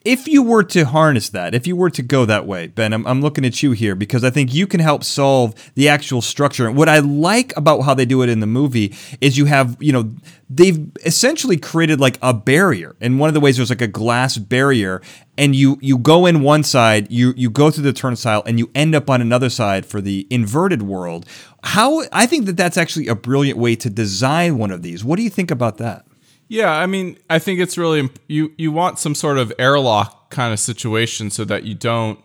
if 0.04 0.26
you 0.26 0.42
were 0.42 0.62
to 0.62 0.84
harness 0.84 1.28
that, 1.30 1.54
if 1.54 1.66
you 1.66 1.76
were 1.76 1.90
to 1.90 2.02
go 2.02 2.24
that 2.24 2.46
way, 2.46 2.68
Ben, 2.68 2.92
I'm, 2.92 3.06
I'm, 3.06 3.20
looking 3.20 3.44
at 3.44 3.62
you 3.62 3.72
here 3.72 3.94
because 3.94 4.24
I 4.24 4.30
think 4.30 4.54
you 4.54 4.66
can 4.66 4.80
help 4.80 5.04
solve 5.04 5.54
the 5.74 5.90
actual 5.90 6.22
structure. 6.22 6.66
And 6.66 6.74
what 6.74 6.88
I 6.88 7.00
like 7.00 7.54
about 7.54 7.82
how 7.82 7.92
they 7.92 8.06
do 8.06 8.22
it 8.22 8.30
in 8.30 8.40
the 8.40 8.46
movie 8.46 8.94
is 9.20 9.36
you 9.36 9.44
have, 9.44 9.76
you 9.78 9.92
know, 9.92 10.10
they've 10.48 10.90
essentially 11.04 11.58
created 11.58 12.00
like 12.00 12.18
a 12.22 12.32
barrier. 12.32 12.96
And 13.00 13.18
one 13.18 13.28
of 13.28 13.34
the 13.34 13.40
ways 13.40 13.58
there's 13.58 13.68
like 13.68 13.82
a 13.82 13.86
glass 13.86 14.38
barrier, 14.38 15.02
and 15.36 15.54
you 15.54 15.78
you 15.82 15.98
go 15.98 16.24
in 16.24 16.42
one 16.42 16.62
side, 16.62 17.10
you 17.10 17.34
you 17.36 17.50
go 17.50 17.70
through 17.70 17.84
the 17.84 17.92
turnstile, 17.92 18.42
and 18.46 18.58
you 18.58 18.70
end 18.74 18.94
up 18.94 19.10
on 19.10 19.20
another 19.20 19.50
side 19.50 19.84
for 19.84 20.00
the 20.00 20.26
inverted 20.30 20.82
world. 20.82 21.26
How 21.62 22.02
I 22.10 22.24
think 22.24 22.46
that 22.46 22.56
that's 22.56 22.78
actually 22.78 23.08
a 23.08 23.14
brilliant 23.14 23.58
way 23.58 23.76
to 23.76 23.90
design 23.90 24.56
one 24.56 24.70
of 24.70 24.82
these. 24.82 25.04
What 25.04 25.16
do 25.16 25.22
you 25.22 25.30
think 25.30 25.50
about 25.50 25.76
that? 25.76 26.06
Yeah, 26.50 26.72
I 26.72 26.86
mean, 26.86 27.16
I 27.30 27.38
think 27.38 27.60
it's 27.60 27.78
really 27.78 28.10
you 28.26 28.52
you 28.58 28.72
want 28.72 28.98
some 28.98 29.14
sort 29.14 29.38
of 29.38 29.52
airlock 29.56 30.30
kind 30.30 30.52
of 30.52 30.58
situation 30.58 31.30
so 31.30 31.44
that 31.44 31.62
you 31.62 31.76
don't 31.76 32.18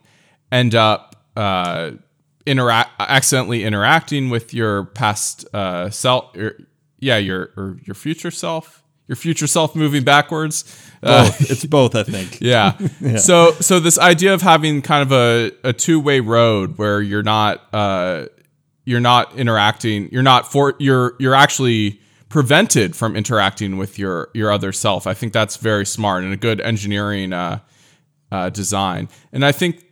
end 0.51 0.73
up 0.73 1.15
uh, 1.38 1.91
interact 2.47 2.89
accidentally 2.99 3.63
interacting 3.63 4.31
with 4.31 4.51
your 4.51 4.85
past 4.85 5.45
uh, 5.53 5.91
self. 5.91 6.35
Your, 6.35 6.55
yeah, 6.97 7.17
your 7.17 7.51
or 7.55 7.77
your 7.83 7.93
future 7.93 8.31
self. 8.31 8.81
Your 9.07 9.15
future 9.15 9.45
self 9.45 9.75
moving 9.75 10.03
backwards. 10.03 10.63
Uh, 11.03 11.31
it's 11.41 11.63
both, 11.63 11.93
I 11.93 12.01
think. 12.01 12.39
Yeah. 12.41 12.75
yeah. 12.99 13.17
So 13.17 13.51
so 13.59 13.79
this 13.79 13.99
idea 13.99 14.33
of 14.33 14.41
having 14.41 14.81
kind 14.81 15.03
of 15.03 15.11
a, 15.11 15.51
a 15.63 15.71
two 15.71 15.99
way 15.99 16.19
road 16.19 16.79
where 16.79 16.99
you're 16.99 17.21
not 17.21 17.61
uh, 17.71 18.25
you're 18.85 18.99
not 18.99 19.35
interacting. 19.35 20.09
You're 20.11 20.23
not 20.23 20.51
for 20.51 20.73
you're 20.79 21.15
you're 21.19 21.35
actually 21.35 21.99
prevented 22.29 22.95
from 22.95 23.15
interacting 23.15 23.77
with 23.77 23.99
your 23.99 24.29
your 24.33 24.51
other 24.51 24.71
self. 24.71 25.07
I 25.07 25.13
think 25.13 25.33
that's 25.33 25.57
very 25.57 25.85
smart 25.85 26.23
and 26.23 26.33
a 26.33 26.38
good 26.38 26.59
engineering 26.61 27.33
uh, 27.33 27.59
uh, 28.31 28.49
design. 28.49 29.09
And 29.31 29.45
I 29.45 29.51
think 29.51 29.85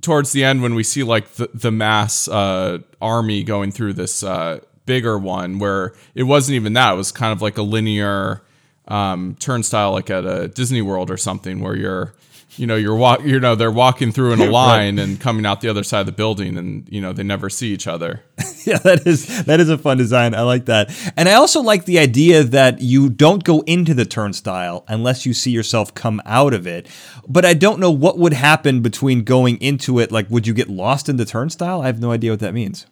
towards 0.00 0.32
the 0.32 0.44
end 0.44 0.62
when 0.62 0.74
we 0.74 0.82
see 0.82 1.02
like 1.02 1.28
the, 1.34 1.50
the 1.54 1.70
mass 1.70 2.28
uh, 2.28 2.78
army 3.00 3.42
going 3.42 3.72
through 3.72 3.94
this 3.94 4.22
uh, 4.22 4.60
bigger 4.86 5.18
one 5.18 5.58
where 5.58 5.94
it 6.14 6.22
wasn't 6.22 6.54
even 6.54 6.72
that 6.74 6.92
it 6.92 6.96
was 6.96 7.12
kind 7.12 7.32
of 7.32 7.42
like 7.42 7.58
a 7.58 7.62
linear 7.62 8.42
um, 8.86 9.36
turnstile 9.38 9.92
like 9.92 10.08
at 10.08 10.24
a 10.24 10.48
disney 10.48 10.80
world 10.80 11.10
or 11.10 11.16
something 11.16 11.60
where 11.60 11.76
you're 11.76 12.14
you 12.56 12.66
know 12.66 12.76
you're 12.76 12.96
walk 12.96 13.22
you 13.22 13.38
know 13.38 13.54
they're 13.54 13.70
walking 13.70 14.12
through 14.12 14.32
in 14.32 14.40
a 14.40 14.50
line 14.50 14.96
right. 14.96 15.04
and 15.04 15.20
coming 15.20 15.44
out 15.44 15.60
the 15.60 15.68
other 15.68 15.84
side 15.84 16.00
of 16.00 16.06
the 16.06 16.12
building 16.12 16.56
and 16.56 16.88
you 16.88 17.00
know 17.00 17.12
they 17.12 17.22
never 17.22 17.50
see 17.50 17.72
each 17.72 17.86
other 17.86 18.22
yeah 18.72 18.78
that 18.78 19.06
is 19.06 19.44
that 19.44 19.60
is 19.60 19.70
a 19.70 19.78
fun 19.78 19.96
design. 19.96 20.34
I 20.34 20.42
like 20.42 20.66
that. 20.66 20.90
And 21.16 21.28
i 21.28 21.34
also 21.34 21.60
like 21.62 21.86
the 21.86 21.98
idea 21.98 22.44
that 22.44 22.80
you 22.80 23.08
don't 23.08 23.42
go 23.42 23.60
into 23.62 23.94
the 23.94 24.04
turnstile 24.04 24.84
unless 24.88 25.24
you 25.24 25.32
see 25.32 25.50
yourself 25.50 25.94
come 25.94 26.20
out 26.26 26.52
of 26.52 26.66
it. 26.66 26.86
But 27.26 27.44
i 27.44 27.54
don't 27.54 27.80
know 27.80 27.90
what 27.90 28.18
would 28.18 28.34
happen 28.34 28.82
between 28.82 29.24
going 29.24 29.56
into 29.62 29.98
it 29.98 30.12
like 30.12 30.28
would 30.30 30.46
you 30.46 30.54
get 30.54 30.68
lost 30.68 31.08
in 31.08 31.16
the 31.16 31.24
turnstile? 31.24 31.80
I 31.82 31.86
have 31.86 32.00
no 32.00 32.12
idea 32.12 32.30
what 32.30 32.40
that 32.40 32.54
means. 32.54 32.86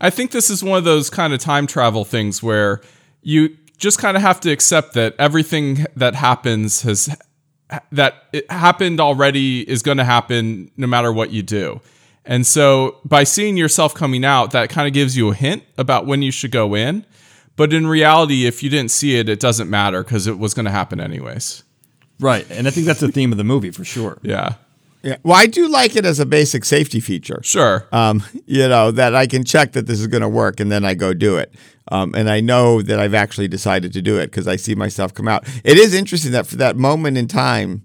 I 0.00 0.10
think 0.10 0.30
this 0.30 0.50
is 0.50 0.64
one 0.64 0.78
of 0.78 0.84
those 0.84 1.10
kind 1.10 1.32
of 1.32 1.40
time 1.40 1.66
travel 1.66 2.04
things 2.04 2.42
where 2.42 2.80
you 3.22 3.56
just 3.76 3.98
kind 3.98 4.16
of 4.16 4.22
have 4.22 4.40
to 4.40 4.50
accept 4.50 4.94
that 4.94 5.14
everything 5.18 5.86
that 5.96 6.14
happens 6.14 6.82
has 6.82 7.14
that 7.92 8.24
it 8.32 8.50
happened 8.50 9.00
already 9.00 9.68
is 9.68 9.82
going 9.82 9.98
to 9.98 10.04
happen 10.04 10.70
no 10.76 10.86
matter 10.86 11.12
what 11.12 11.30
you 11.30 11.42
do. 11.42 11.80
And 12.24 12.46
so 12.46 12.98
by 13.04 13.24
seeing 13.24 13.56
yourself 13.56 13.94
coming 13.94 14.24
out, 14.24 14.52
that 14.52 14.70
kind 14.70 14.86
of 14.86 14.94
gives 14.94 15.16
you 15.16 15.30
a 15.30 15.34
hint 15.34 15.64
about 15.78 16.06
when 16.06 16.22
you 16.22 16.30
should 16.30 16.50
go 16.50 16.74
in. 16.74 17.04
But 17.56 17.72
in 17.72 17.86
reality, 17.86 18.46
if 18.46 18.62
you 18.62 18.70
didn't 18.70 18.90
see 18.90 19.16
it, 19.16 19.28
it 19.28 19.40
doesn't 19.40 19.68
matter 19.68 20.02
because 20.02 20.26
it 20.26 20.38
was 20.38 20.54
going 20.54 20.64
to 20.64 20.70
happen 20.70 21.00
anyways. 21.00 21.62
Right. 22.18 22.46
And 22.50 22.66
I 22.66 22.70
think 22.70 22.86
that's 22.86 23.00
the 23.00 23.10
theme 23.10 23.32
of 23.32 23.38
the 23.38 23.44
movie 23.44 23.70
for 23.70 23.84
sure. 23.84 24.18
Yeah. 24.22 24.54
Yeah. 25.02 25.16
Well, 25.22 25.36
I 25.36 25.46
do 25.46 25.66
like 25.68 25.96
it 25.96 26.04
as 26.04 26.20
a 26.20 26.26
basic 26.26 26.64
safety 26.64 27.00
feature. 27.00 27.40
Sure. 27.42 27.86
Um, 27.90 28.22
you 28.46 28.68
know, 28.68 28.90
that 28.90 29.14
I 29.14 29.26
can 29.26 29.44
check 29.44 29.72
that 29.72 29.86
this 29.86 29.98
is 29.98 30.06
going 30.06 30.22
to 30.22 30.28
work 30.28 30.60
and 30.60 30.70
then 30.70 30.84
I 30.84 30.94
go 30.94 31.14
do 31.14 31.36
it. 31.38 31.54
Um, 31.88 32.14
and 32.14 32.28
I 32.28 32.40
know 32.40 32.82
that 32.82 33.00
I've 33.00 33.14
actually 33.14 33.48
decided 33.48 33.92
to 33.94 34.02
do 34.02 34.18
it 34.18 34.26
because 34.26 34.46
I 34.46 34.56
see 34.56 34.74
myself 34.74 35.14
come 35.14 35.26
out. 35.26 35.48
It 35.64 35.78
is 35.78 35.94
interesting 35.94 36.32
that 36.32 36.46
for 36.46 36.56
that 36.56 36.76
moment 36.76 37.16
in 37.16 37.26
time, 37.26 37.84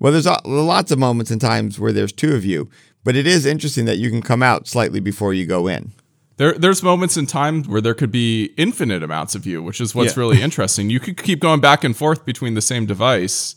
well, 0.00 0.12
there's 0.12 0.26
lots 0.44 0.90
of 0.90 0.98
moments 0.98 1.30
and 1.30 1.40
times 1.40 1.78
where 1.80 1.92
there's 1.92 2.12
two 2.12 2.34
of 2.34 2.44
you, 2.44 2.68
but 3.08 3.16
it 3.16 3.26
is 3.26 3.46
interesting 3.46 3.86
that 3.86 3.96
you 3.96 4.10
can 4.10 4.20
come 4.20 4.42
out 4.42 4.68
slightly 4.68 5.00
before 5.00 5.32
you 5.32 5.46
go 5.46 5.66
in. 5.66 5.92
there 6.36 6.52
there's 6.52 6.82
moments 6.82 7.16
in 7.16 7.24
time 7.24 7.64
where 7.64 7.80
there 7.80 7.94
could 7.94 8.12
be 8.12 8.52
infinite 8.58 9.02
amounts 9.02 9.34
of 9.34 9.46
you, 9.46 9.62
which 9.62 9.80
is 9.80 9.94
what's 9.94 10.14
Yeah. 10.14 10.20
really 10.20 10.42
interesting. 10.48 10.90
You 10.90 11.00
could 11.00 11.16
keep 11.16 11.40
going 11.40 11.60
back 11.60 11.84
and 11.84 11.96
forth 11.96 12.26
between 12.26 12.52
the 12.52 12.60
same 12.60 12.84
device 12.84 13.54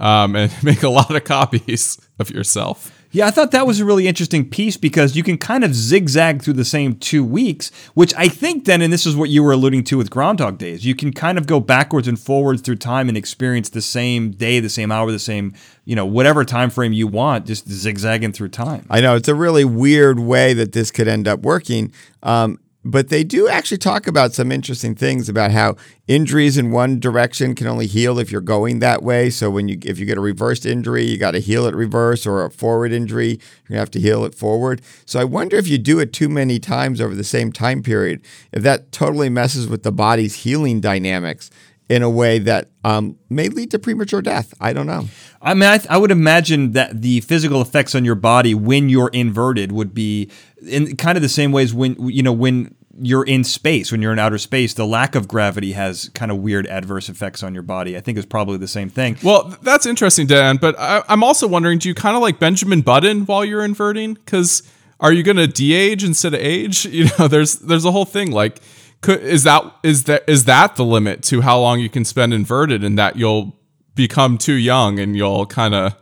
um, 0.00 0.34
and 0.34 0.50
make 0.64 0.82
a 0.82 0.88
lot 0.88 1.14
of 1.14 1.22
copies 1.22 2.00
of 2.18 2.30
yourself. 2.30 2.90
Yeah, 3.12 3.26
I 3.26 3.32
thought 3.32 3.50
that 3.50 3.66
was 3.66 3.80
a 3.80 3.84
really 3.84 4.06
interesting 4.06 4.48
piece 4.48 4.76
because 4.76 5.16
you 5.16 5.24
can 5.24 5.36
kind 5.36 5.64
of 5.64 5.74
zigzag 5.74 6.42
through 6.42 6.52
the 6.52 6.64
same 6.64 6.94
two 6.94 7.24
weeks, 7.24 7.72
which 7.94 8.14
I 8.16 8.28
think 8.28 8.66
then, 8.66 8.80
and 8.80 8.92
this 8.92 9.04
is 9.04 9.16
what 9.16 9.30
you 9.30 9.42
were 9.42 9.50
alluding 9.50 9.82
to 9.84 9.98
with 9.98 10.10
Groundhog 10.10 10.58
Days, 10.58 10.86
you 10.86 10.94
can 10.94 11.12
kind 11.12 11.36
of 11.36 11.48
go 11.48 11.58
backwards 11.58 12.06
and 12.06 12.16
forwards 12.18 12.62
through 12.62 12.76
time 12.76 13.08
and 13.08 13.18
experience 13.18 13.68
the 13.68 13.82
same 13.82 14.30
day, 14.30 14.60
the 14.60 14.68
same 14.68 14.92
hour, 14.92 15.10
the 15.10 15.18
same, 15.18 15.54
you 15.84 15.96
know, 15.96 16.06
whatever 16.06 16.44
time 16.44 16.70
frame 16.70 16.92
you 16.92 17.08
want, 17.08 17.46
just 17.46 17.68
zigzagging 17.68 18.32
through 18.32 18.50
time. 18.50 18.86
I 18.88 19.00
know 19.00 19.16
it's 19.16 19.28
a 19.28 19.34
really 19.34 19.64
weird 19.64 20.20
way 20.20 20.52
that 20.54 20.70
this 20.70 20.92
could 20.92 21.08
end 21.08 21.26
up 21.26 21.40
working. 21.40 21.92
Um, 22.22 22.60
but 22.84 23.08
they 23.08 23.22
do 23.24 23.48
actually 23.48 23.78
talk 23.78 24.06
about 24.06 24.32
some 24.32 24.50
interesting 24.50 24.94
things 24.94 25.28
about 25.28 25.50
how 25.50 25.76
injuries 26.08 26.56
in 26.56 26.70
one 26.70 26.98
direction 26.98 27.54
can 27.54 27.66
only 27.66 27.86
heal 27.86 28.18
if 28.18 28.32
you're 28.32 28.40
going 28.40 28.78
that 28.78 29.02
way. 29.02 29.28
So 29.28 29.50
when 29.50 29.68
you 29.68 29.78
if 29.84 29.98
you 29.98 30.06
get 30.06 30.16
a 30.16 30.20
reversed 30.22 30.64
injury, 30.64 31.04
you 31.04 31.18
got 31.18 31.32
to 31.32 31.40
heal 31.40 31.66
it 31.66 31.74
reverse, 31.74 32.26
or 32.26 32.44
a 32.44 32.50
forward 32.50 32.92
injury, 32.92 33.28
you're 33.28 33.68
gonna 33.68 33.80
have 33.80 33.90
to 33.92 34.00
heal 34.00 34.24
it 34.24 34.34
forward. 34.34 34.80
So 35.04 35.20
I 35.20 35.24
wonder 35.24 35.56
if 35.56 35.68
you 35.68 35.78
do 35.78 35.98
it 35.98 36.12
too 36.12 36.28
many 36.28 36.58
times 36.58 37.00
over 37.00 37.14
the 37.14 37.24
same 37.24 37.52
time 37.52 37.82
period, 37.82 38.22
if 38.52 38.62
that 38.62 38.92
totally 38.92 39.28
messes 39.28 39.68
with 39.68 39.82
the 39.82 39.92
body's 39.92 40.36
healing 40.36 40.80
dynamics 40.80 41.50
in 41.90 42.04
a 42.04 42.08
way 42.08 42.38
that 42.38 42.70
um, 42.84 43.18
may 43.28 43.48
lead 43.48 43.68
to 43.72 43.78
premature 43.78 44.22
death. 44.22 44.54
I 44.60 44.72
don't 44.72 44.86
know. 44.86 45.08
I 45.42 45.54
mean, 45.54 45.68
I, 45.68 45.78
th- 45.78 45.90
I 45.90 45.96
would 45.96 46.12
imagine 46.12 46.70
that 46.72 47.02
the 47.02 47.20
physical 47.22 47.60
effects 47.60 47.96
on 47.96 48.04
your 48.04 48.14
body 48.14 48.54
when 48.54 48.88
you're 48.88 49.08
inverted 49.08 49.72
would 49.72 49.92
be 49.92 50.30
in 50.66 50.96
kind 50.96 51.16
of 51.16 51.22
the 51.22 51.28
same 51.28 51.52
ways 51.52 51.72
when 51.72 52.08
you 52.08 52.22
know 52.22 52.32
when 52.32 52.74
you're 53.02 53.24
in 53.24 53.44
space, 53.44 53.90
when 53.90 54.02
you're 54.02 54.12
in 54.12 54.18
outer 54.18 54.38
space, 54.38 54.74
the 54.74 54.86
lack 54.86 55.14
of 55.14 55.26
gravity 55.26 55.72
has 55.72 56.10
kind 56.10 56.30
of 56.30 56.38
weird 56.38 56.66
adverse 56.66 57.08
effects 57.08 57.42
on 57.42 57.54
your 57.54 57.62
body. 57.62 57.96
I 57.96 58.00
think 58.00 58.18
it's 58.18 58.26
probably 58.26 58.58
the 58.58 58.68
same 58.68 58.90
thing. 58.90 59.16
Well, 59.22 59.56
that's 59.62 59.86
interesting, 59.86 60.26
Dan. 60.26 60.56
But 60.56 60.78
I, 60.78 61.02
I'm 61.08 61.24
also 61.24 61.46
wondering, 61.48 61.78
do 61.78 61.88
you 61.88 61.94
kind 61.94 62.16
of 62.16 62.22
like 62.22 62.38
Benjamin 62.38 62.82
Button 62.82 63.26
while 63.26 63.44
you're 63.44 63.64
inverting? 63.64 64.14
Because 64.14 64.62
are 64.98 65.12
you 65.12 65.22
going 65.22 65.36
to 65.36 65.46
de-age 65.46 66.04
instead 66.04 66.34
of 66.34 66.40
age? 66.40 66.86
You 66.90 67.06
know, 67.18 67.28
there's 67.28 67.54
there's 67.56 67.84
a 67.84 67.92
whole 67.92 68.04
thing 68.04 68.30
like, 68.32 68.60
could, 69.00 69.22
is 69.22 69.44
that 69.44 69.64
is 69.82 70.04
that 70.04 70.24
is 70.28 70.44
that 70.44 70.76
the 70.76 70.84
limit 70.84 71.22
to 71.24 71.40
how 71.40 71.58
long 71.58 71.80
you 71.80 71.88
can 71.88 72.04
spend 72.04 72.34
inverted, 72.34 72.84
and 72.84 72.98
that 72.98 73.16
you'll 73.16 73.56
become 73.94 74.36
too 74.36 74.54
young 74.54 74.98
and 74.98 75.16
you'll 75.16 75.46
kind 75.46 75.74
of 75.74 75.94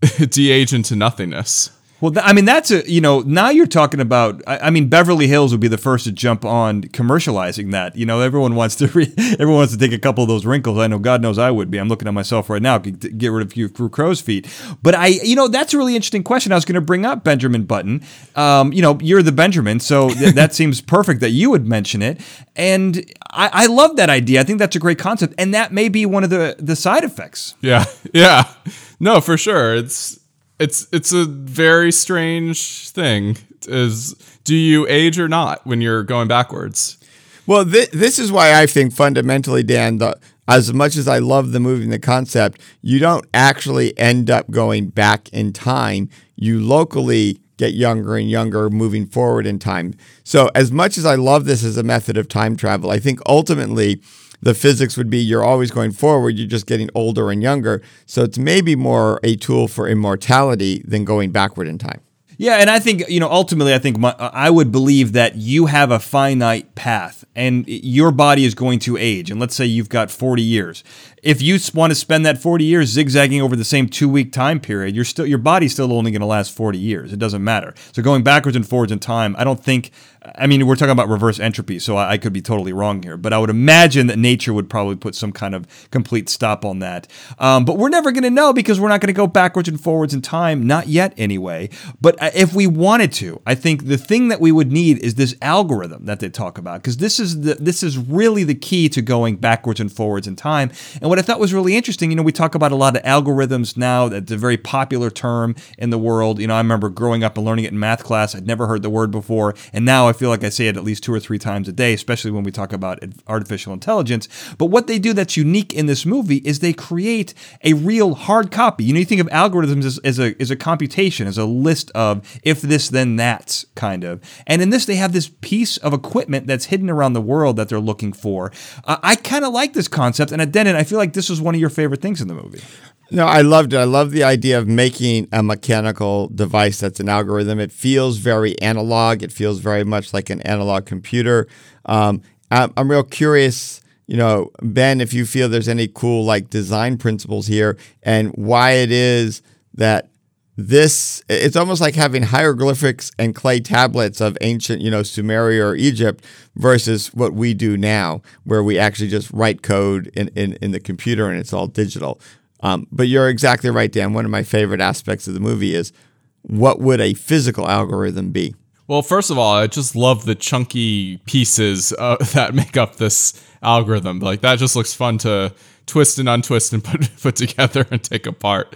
de-age 0.30 0.72
into 0.72 0.96
nothingness? 0.96 1.70
Well, 2.00 2.12
th- 2.12 2.24
I 2.26 2.34
mean, 2.34 2.44
that's 2.44 2.70
a 2.70 2.88
you 2.90 3.00
know 3.00 3.20
now 3.20 3.48
you're 3.48 3.66
talking 3.66 4.00
about. 4.00 4.42
I, 4.46 4.58
I 4.58 4.70
mean, 4.70 4.88
Beverly 4.88 5.26
Hills 5.28 5.52
would 5.52 5.60
be 5.60 5.68
the 5.68 5.78
first 5.78 6.04
to 6.04 6.12
jump 6.12 6.44
on 6.44 6.82
commercializing 6.82 7.72
that. 7.72 7.96
You 7.96 8.04
know, 8.04 8.20
everyone 8.20 8.54
wants 8.54 8.76
to 8.76 8.86
re- 8.88 9.14
everyone 9.18 9.56
wants 9.56 9.72
to 9.72 9.78
take 9.78 9.92
a 9.92 9.98
couple 9.98 10.22
of 10.22 10.28
those 10.28 10.44
wrinkles. 10.44 10.78
I 10.78 10.88
know, 10.88 10.98
God 10.98 11.22
knows, 11.22 11.38
I 11.38 11.50
would 11.50 11.70
be. 11.70 11.78
I'm 11.78 11.88
looking 11.88 12.06
at 12.06 12.14
myself 12.14 12.50
right 12.50 12.60
now. 12.60 12.78
Get 12.78 13.28
rid 13.28 13.42
of 13.42 13.48
a 13.48 13.50
few 13.50 13.68
few 13.68 13.88
crow's 13.88 14.20
feet. 14.20 14.46
But 14.82 14.94
I, 14.94 15.06
you 15.06 15.36
know, 15.36 15.48
that's 15.48 15.72
a 15.72 15.78
really 15.78 15.96
interesting 15.96 16.22
question. 16.22 16.52
I 16.52 16.56
was 16.56 16.64
going 16.64 16.74
to 16.74 16.80
bring 16.80 17.06
up 17.06 17.24
Benjamin 17.24 17.64
Button. 17.64 18.02
Um, 18.34 18.72
you 18.72 18.82
know, 18.82 18.98
you're 19.00 19.22
the 19.22 19.32
Benjamin, 19.32 19.80
so 19.80 20.10
th- 20.10 20.34
that 20.34 20.54
seems 20.54 20.80
perfect 20.82 21.20
that 21.20 21.30
you 21.30 21.50
would 21.50 21.66
mention 21.66 22.02
it. 22.02 22.20
And 22.54 23.10
I, 23.30 23.50
I 23.52 23.66
love 23.66 23.96
that 23.96 24.10
idea. 24.10 24.40
I 24.40 24.44
think 24.44 24.58
that's 24.58 24.76
a 24.76 24.78
great 24.80 24.98
concept, 24.98 25.34
and 25.38 25.54
that 25.54 25.72
may 25.72 25.88
be 25.88 26.04
one 26.04 26.24
of 26.24 26.30
the 26.30 26.56
the 26.58 26.76
side 26.76 27.04
effects. 27.04 27.54
Yeah, 27.62 27.84
yeah, 28.12 28.52
no, 29.00 29.20
for 29.20 29.36
sure. 29.38 29.74
It's 29.74 30.20
it's 30.58 30.86
it's 30.92 31.12
a 31.12 31.24
very 31.24 31.92
strange 31.92 32.90
thing. 32.90 33.36
Is 33.68 34.14
do 34.44 34.54
you 34.54 34.86
age 34.88 35.18
or 35.18 35.28
not 35.28 35.66
when 35.66 35.80
you're 35.80 36.04
going 36.04 36.28
backwards? 36.28 36.98
Well, 37.46 37.64
th- 37.64 37.90
this 37.90 38.18
is 38.18 38.32
why 38.32 38.60
I 38.60 38.66
think 38.66 38.92
fundamentally, 38.92 39.62
Dan, 39.62 39.98
the, 39.98 40.18
as 40.48 40.72
much 40.72 40.96
as 40.96 41.06
I 41.06 41.18
love 41.18 41.52
the 41.52 41.60
movie 41.60 41.84
and 41.84 41.92
the 41.92 41.98
concept, 41.98 42.60
you 42.82 42.98
don't 42.98 43.24
actually 43.32 43.96
end 43.98 44.30
up 44.30 44.50
going 44.50 44.88
back 44.88 45.28
in 45.32 45.52
time. 45.52 46.08
You 46.34 46.60
locally 46.60 47.40
get 47.56 47.72
younger 47.72 48.16
and 48.16 48.28
younger 48.28 48.68
moving 48.68 49.06
forward 49.06 49.46
in 49.46 49.58
time. 49.58 49.94
So, 50.24 50.50
as 50.54 50.70
much 50.72 50.98
as 50.98 51.06
I 51.06 51.14
love 51.14 51.44
this 51.44 51.64
as 51.64 51.76
a 51.76 51.82
method 51.82 52.16
of 52.16 52.28
time 52.28 52.56
travel, 52.56 52.90
I 52.90 52.98
think 52.98 53.20
ultimately 53.26 54.00
the 54.40 54.54
physics 54.54 54.96
would 54.96 55.10
be 55.10 55.18
you're 55.18 55.44
always 55.44 55.70
going 55.70 55.92
forward, 55.92 56.36
you're 56.36 56.48
just 56.48 56.66
getting 56.66 56.90
older 56.94 57.30
and 57.30 57.42
younger. 57.42 57.82
So, 58.06 58.22
it's 58.22 58.38
maybe 58.38 58.76
more 58.76 59.20
a 59.22 59.36
tool 59.36 59.68
for 59.68 59.88
immortality 59.88 60.82
than 60.86 61.04
going 61.04 61.30
backward 61.30 61.68
in 61.68 61.78
time. 61.78 62.00
Yeah, 62.38 62.56
and 62.56 62.68
I 62.68 62.78
think 62.78 63.08
you 63.08 63.18
know 63.18 63.30
ultimately, 63.30 63.72
I 63.72 63.78
think 63.78 63.98
my, 63.98 64.14
I 64.18 64.50
would 64.50 64.70
believe 64.70 65.12
that 65.12 65.36
you 65.36 65.66
have 65.66 65.90
a 65.90 65.98
finite 65.98 66.74
path, 66.74 67.24
and 67.34 67.64
your 67.66 68.10
body 68.10 68.44
is 68.44 68.54
going 68.54 68.78
to 68.80 68.96
age. 68.98 69.30
And 69.30 69.40
let's 69.40 69.54
say 69.54 69.64
you've 69.64 69.88
got 69.88 70.10
forty 70.10 70.42
years. 70.42 70.84
If 71.26 71.42
you 71.42 71.58
want 71.74 71.90
to 71.90 71.96
spend 71.96 72.24
that 72.24 72.38
forty 72.38 72.64
years 72.64 72.90
zigzagging 72.90 73.42
over 73.42 73.56
the 73.56 73.64
same 73.64 73.88
two 73.88 74.08
week 74.08 74.30
time 74.32 74.60
period, 74.60 74.94
you're 74.94 75.04
still 75.04 75.26
your 75.26 75.38
body's 75.38 75.72
still 75.72 75.92
only 75.92 76.12
going 76.12 76.20
to 76.20 76.26
last 76.26 76.52
forty 76.52 76.78
years. 76.78 77.12
It 77.12 77.18
doesn't 77.18 77.42
matter. 77.42 77.74
So 77.90 78.00
going 78.00 78.22
backwards 78.22 78.54
and 78.54 78.66
forwards 78.66 78.92
in 78.92 79.00
time, 79.00 79.34
I 79.36 79.42
don't 79.42 79.62
think. 79.62 79.90
I 80.34 80.48
mean, 80.48 80.66
we're 80.66 80.74
talking 80.74 80.90
about 80.90 81.08
reverse 81.08 81.38
entropy, 81.38 81.78
so 81.78 81.96
I, 81.96 82.12
I 82.12 82.18
could 82.18 82.32
be 82.32 82.40
totally 82.40 82.72
wrong 82.72 83.00
here, 83.00 83.16
but 83.16 83.32
I 83.32 83.38
would 83.38 83.48
imagine 83.48 84.08
that 84.08 84.18
nature 84.18 84.52
would 84.52 84.68
probably 84.68 84.96
put 84.96 85.14
some 85.14 85.30
kind 85.30 85.54
of 85.54 85.88
complete 85.92 86.28
stop 86.28 86.64
on 86.64 86.80
that. 86.80 87.06
Um, 87.38 87.64
but 87.64 87.78
we're 87.78 87.90
never 87.90 88.10
going 88.10 88.24
to 88.24 88.30
know 88.30 88.52
because 88.52 88.80
we're 88.80 88.88
not 88.88 89.00
going 89.00 89.14
to 89.14 89.16
go 89.16 89.28
backwards 89.28 89.68
and 89.68 89.80
forwards 89.80 90.12
in 90.12 90.22
time, 90.22 90.66
not 90.66 90.88
yet 90.88 91.14
anyway. 91.16 91.70
But 92.00 92.20
uh, 92.20 92.30
if 92.34 92.54
we 92.54 92.66
wanted 92.66 93.12
to, 93.12 93.40
I 93.46 93.54
think 93.54 93.86
the 93.86 93.96
thing 93.96 94.26
that 94.26 94.40
we 94.40 94.50
would 94.50 94.72
need 94.72 94.98
is 94.98 95.14
this 95.14 95.36
algorithm 95.40 96.06
that 96.06 96.18
they 96.18 96.28
talk 96.28 96.58
about 96.58 96.82
because 96.82 96.96
this 96.96 97.20
is 97.20 97.42
the 97.42 97.54
this 97.54 97.84
is 97.84 97.96
really 97.96 98.42
the 98.42 98.56
key 98.56 98.88
to 98.88 99.02
going 99.02 99.36
backwards 99.36 99.78
and 99.78 99.92
forwards 99.92 100.26
in 100.26 100.34
time. 100.34 100.72
And 101.00 101.08
what 101.08 101.15
I 101.18 101.22
thought 101.22 101.40
was 101.40 101.54
really 101.54 101.76
interesting, 101.76 102.10
you 102.10 102.16
know, 102.16 102.22
we 102.22 102.32
talk 102.32 102.54
about 102.54 102.72
a 102.72 102.76
lot 102.76 102.96
of 102.96 103.02
algorithms 103.02 103.76
now. 103.76 104.08
That's 104.08 104.32
a 104.32 104.36
very 104.36 104.56
popular 104.56 105.10
term 105.10 105.54
in 105.78 105.90
the 105.90 105.98
world. 105.98 106.40
You 106.40 106.46
know, 106.46 106.54
I 106.54 106.58
remember 106.58 106.88
growing 106.88 107.24
up 107.24 107.36
and 107.36 107.46
learning 107.46 107.64
it 107.64 107.72
in 107.72 107.78
math 107.78 108.04
class. 108.04 108.34
I'd 108.34 108.46
never 108.46 108.66
heard 108.66 108.82
the 108.82 108.90
word 108.90 109.10
before, 109.10 109.54
and 109.72 109.84
now 109.84 110.08
I 110.08 110.12
feel 110.12 110.28
like 110.28 110.44
I 110.44 110.48
say 110.48 110.68
it 110.68 110.76
at 110.76 110.84
least 110.84 111.04
two 111.04 111.14
or 111.14 111.20
three 111.20 111.38
times 111.38 111.68
a 111.68 111.72
day, 111.72 111.92
especially 111.92 112.30
when 112.30 112.44
we 112.44 112.50
talk 112.50 112.72
about 112.72 113.02
artificial 113.26 113.72
intelligence. 113.72 114.28
But 114.58 114.66
what 114.66 114.86
they 114.86 114.98
do 114.98 115.12
that's 115.12 115.36
unique 115.36 115.72
in 115.72 115.86
this 115.86 116.04
movie 116.04 116.38
is 116.38 116.58
they 116.58 116.72
create 116.72 117.34
a 117.62 117.74
real 117.74 118.14
hard 118.14 118.50
copy. 118.50 118.84
You 118.84 118.92
know, 118.92 118.98
you 118.98 119.04
think 119.04 119.20
of 119.20 119.28
algorithms 119.28 119.84
as, 119.84 119.98
as 119.98 120.18
a 120.18 120.34
as 120.40 120.50
a 120.50 120.56
computation, 120.56 121.26
as 121.26 121.38
a 121.38 121.44
list 121.44 121.90
of 121.92 122.38
if 122.42 122.60
this 122.60 122.88
then 122.88 123.16
that's 123.16 123.64
kind 123.74 124.04
of. 124.04 124.20
And 124.46 124.62
in 124.62 124.70
this, 124.70 124.86
they 124.86 124.96
have 124.96 125.12
this 125.12 125.28
piece 125.40 125.76
of 125.78 125.92
equipment 125.92 126.46
that's 126.46 126.66
hidden 126.66 126.90
around 126.90 127.12
the 127.12 127.20
world 127.20 127.56
that 127.56 127.68
they're 127.68 127.78
looking 127.78 128.12
for. 128.12 128.52
Uh, 128.84 128.96
I 129.02 129.16
kind 129.16 129.44
of 129.44 129.52
like 129.52 129.72
this 129.72 129.88
concept, 129.88 130.32
and 130.32 130.42
at 130.42 130.52
I 130.56 130.84
feel 130.84 130.95
like 130.96 131.12
this 131.12 131.28
was 131.28 131.40
one 131.40 131.54
of 131.54 131.60
your 131.60 131.70
favorite 131.70 132.00
things 132.00 132.20
in 132.20 132.28
the 132.28 132.34
movie. 132.34 132.62
No, 133.10 133.26
I 133.26 133.42
loved 133.42 133.72
it. 133.72 133.76
I 133.76 133.84
love 133.84 134.10
the 134.10 134.24
idea 134.24 134.58
of 134.58 134.66
making 134.66 135.28
a 135.32 135.42
mechanical 135.42 136.28
device 136.28 136.80
that's 136.80 136.98
an 136.98 137.08
algorithm. 137.08 137.60
It 137.60 137.70
feels 137.70 138.18
very 138.18 138.60
analog. 138.60 139.22
It 139.22 139.30
feels 139.30 139.60
very 139.60 139.84
much 139.84 140.12
like 140.12 140.28
an 140.28 140.40
analog 140.42 140.86
computer. 140.86 141.46
Um, 141.84 142.22
I'm 142.50 142.90
real 142.90 143.04
curious, 143.04 143.80
you 144.06 144.16
know, 144.16 144.50
Ben, 144.60 145.00
if 145.00 145.12
you 145.12 145.24
feel 145.26 145.48
there's 145.48 145.68
any 145.68 145.88
cool 145.88 146.24
like 146.24 146.50
design 146.50 146.96
principles 146.96 147.46
here 147.46 147.76
and 148.02 148.30
why 148.30 148.72
it 148.72 148.90
is 148.90 149.42
that 149.74 150.08
this 150.56 151.22
it's 151.28 151.56
almost 151.56 151.80
like 151.82 151.94
having 151.94 152.22
hieroglyphics 152.22 153.12
and 153.18 153.34
clay 153.34 153.60
tablets 153.60 154.20
of 154.20 154.38
ancient 154.40 154.80
you 154.80 154.90
know 154.90 155.02
sumeria 155.02 155.62
or 155.62 155.74
egypt 155.74 156.24
versus 156.56 157.08
what 157.12 157.34
we 157.34 157.52
do 157.52 157.76
now 157.76 158.22
where 158.44 158.62
we 158.62 158.78
actually 158.78 159.08
just 159.08 159.30
write 159.32 159.62
code 159.62 160.10
in, 160.14 160.28
in, 160.28 160.54
in 160.62 160.70
the 160.70 160.80
computer 160.80 161.28
and 161.28 161.38
it's 161.38 161.52
all 161.52 161.66
digital 161.66 162.18
um, 162.60 162.86
but 162.90 163.06
you're 163.06 163.28
exactly 163.28 163.68
right 163.68 163.92
dan 163.92 164.14
one 164.14 164.24
of 164.24 164.30
my 164.30 164.42
favorite 164.42 164.80
aspects 164.80 165.28
of 165.28 165.34
the 165.34 165.40
movie 165.40 165.74
is 165.74 165.92
what 166.40 166.80
would 166.80 167.00
a 167.00 167.12
physical 167.14 167.68
algorithm 167.68 168.30
be 168.30 168.54
Well, 168.86 169.02
first 169.02 169.32
of 169.32 169.38
all, 169.38 169.52
I 169.56 169.66
just 169.66 169.96
love 169.96 170.26
the 170.26 170.36
chunky 170.36 171.16
pieces 171.26 171.92
uh, 171.98 172.16
that 172.34 172.54
make 172.54 172.76
up 172.76 172.96
this 172.96 173.34
algorithm. 173.62 174.20
Like 174.20 174.42
that 174.42 174.58
just 174.60 174.76
looks 174.76 174.94
fun 174.94 175.18
to 175.18 175.52
twist 175.86 176.18
and 176.18 176.28
untwist 176.28 176.72
and 176.72 176.84
put 176.84 177.10
put 177.20 177.36
together 177.36 177.86
and 177.90 178.02
take 178.02 178.26
apart. 178.26 178.74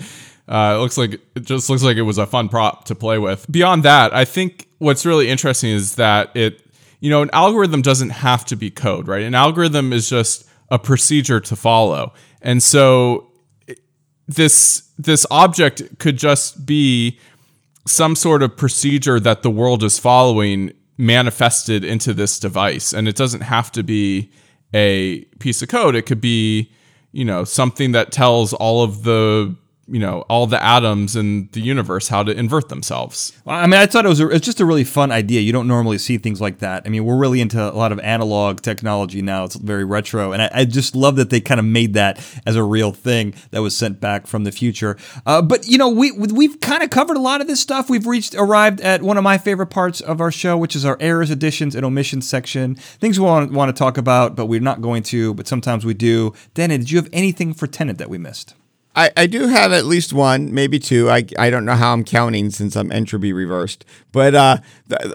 Uh, 0.50 0.74
it 0.76 0.80
looks 0.80 0.98
like 0.98 1.20
it 1.36 1.44
just 1.44 1.70
looks 1.70 1.84
like 1.84 1.96
it 1.96 2.02
was 2.02 2.18
a 2.18 2.26
fun 2.26 2.48
prop 2.48 2.84
to 2.86 2.94
play 2.96 3.18
with. 3.18 3.50
Beyond 3.50 3.84
that, 3.84 4.12
I 4.12 4.24
think 4.24 4.66
what's 4.78 5.06
really 5.06 5.28
interesting 5.28 5.70
is 5.70 5.94
that 5.94 6.34
it, 6.34 6.60
you 6.98 7.08
know, 7.08 7.22
an 7.22 7.30
algorithm 7.32 7.82
doesn't 7.82 8.10
have 8.10 8.44
to 8.46 8.56
be 8.56 8.68
code, 8.68 9.06
right? 9.06 9.22
An 9.22 9.36
algorithm 9.36 9.92
is 9.92 10.10
just 10.10 10.44
a 10.68 10.78
procedure 10.78 11.38
to 11.38 11.54
follow, 11.54 12.12
and 12.42 12.60
so 12.62 13.30
this 14.26 14.90
this 14.98 15.24
object 15.30 15.98
could 15.98 16.16
just 16.16 16.66
be 16.66 17.18
some 17.86 18.16
sort 18.16 18.42
of 18.42 18.56
procedure 18.56 19.20
that 19.20 19.42
the 19.42 19.50
world 19.50 19.84
is 19.84 19.98
following 19.98 20.72
manifested 20.98 21.84
into 21.84 22.12
this 22.12 22.38
device 22.38 22.92
and 22.92 23.08
it 23.08 23.16
doesn't 23.16 23.40
have 23.40 23.72
to 23.72 23.82
be 23.82 24.30
a 24.74 25.24
piece 25.40 25.62
of 25.62 25.68
code 25.68 25.96
it 25.96 26.02
could 26.02 26.20
be 26.20 26.70
you 27.12 27.24
know 27.24 27.42
something 27.42 27.92
that 27.92 28.12
tells 28.12 28.52
all 28.52 28.82
of 28.84 29.02
the 29.02 29.56
you 29.90 29.98
know 29.98 30.20
all 30.28 30.46
the 30.46 30.62
atoms 30.62 31.16
in 31.16 31.48
the 31.52 31.60
universe 31.60 32.08
how 32.08 32.22
to 32.22 32.32
invert 32.32 32.68
themselves. 32.68 33.32
I 33.46 33.66
mean, 33.66 33.80
I 33.80 33.86
thought 33.86 34.06
it 34.06 34.08
was 34.08 34.20
a, 34.20 34.28
it's 34.28 34.46
just 34.46 34.60
a 34.60 34.64
really 34.64 34.84
fun 34.84 35.10
idea. 35.10 35.40
You 35.40 35.52
don't 35.52 35.68
normally 35.68 35.98
see 35.98 36.18
things 36.18 36.40
like 36.40 36.58
that. 36.60 36.84
I 36.86 36.88
mean, 36.88 37.04
we're 37.04 37.16
really 37.16 37.40
into 37.40 37.60
a 37.60 37.72
lot 37.72 37.92
of 37.92 37.98
analog 38.00 38.60
technology 38.60 39.22
now. 39.22 39.44
It's 39.44 39.56
very 39.56 39.84
retro, 39.84 40.32
and 40.32 40.42
I, 40.42 40.50
I 40.52 40.64
just 40.64 40.94
love 40.94 41.16
that 41.16 41.30
they 41.30 41.40
kind 41.40 41.58
of 41.58 41.66
made 41.66 41.94
that 41.94 42.24
as 42.46 42.56
a 42.56 42.62
real 42.62 42.92
thing 42.92 43.34
that 43.50 43.62
was 43.62 43.76
sent 43.76 44.00
back 44.00 44.26
from 44.26 44.44
the 44.44 44.52
future. 44.52 44.96
Uh, 45.26 45.42
but 45.42 45.66
you 45.66 45.78
know, 45.78 45.88
we 45.88 46.12
we've 46.12 46.60
kind 46.60 46.82
of 46.82 46.90
covered 46.90 47.16
a 47.16 47.20
lot 47.20 47.40
of 47.40 47.46
this 47.46 47.60
stuff. 47.60 47.90
We've 47.90 48.06
reached 48.06 48.34
arrived 48.34 48.80
at 48.80 49.02
one 49.02 49.16
of 49.16 49.24
my 49.24 49.38
favorite 49.38 49.68
parts 49.68 50.00
of 50.00 50.20
our 50.20 50.30
show, 50.30 50.56
which 50.56 50.76
is 50.76 50.84
our 50.84 50.96
errors, 51.00 51.30
additions, 51.30 51.74
and 51.74 51.84
omissions 51.84 52.28
section. 52.28 52.74
Things 52.74 53.18
we 53.18 53.26
want 53.26 53.52
want 53.52 53.74
to 53.74 53.78
talk 53.78 53.98
about, 53.98 54.36
but 54.36 54.46
we're 54.46 54.60
not 54.60 54.80
going 54.80 55.02
to. 55.04 55.34
But 55.34 55.48
sometimes 55.48 55.84
we 55.84 55.94
do. 55.94 56.32
Dana, 56.54 56.78
did 56.78 56.90
you 56.90 56.98
have 56.98 57.08
anything 57.12 57.54
for 57.54 57.66
Tenet 57.66 57.98
that 57.98 58.08
we 58.10 58.18
missed? 58.18 58.54
I, 59.00 59.10
I 59.16 59.26
do 59.26 59.46
have 59.46 59.72
at 59.72 59.86
least 59.86 60.12
one, 60.12 60.52
maybe 60.52 60.78
two. 60.78 61.08
I, 61.08 61.24
I 61.38 61.48
don't 61.48 61.64
know 61.64 61.74
how 61.74 61.94
I'm 61.94 62.04
counting 62.04 62.50
since 62.50 62.76
I'm 62.76 62.92
entropy 62.92 63.32
reversed. 63.32 63.86
But 64.12 64.34
uh, 64.34 64.58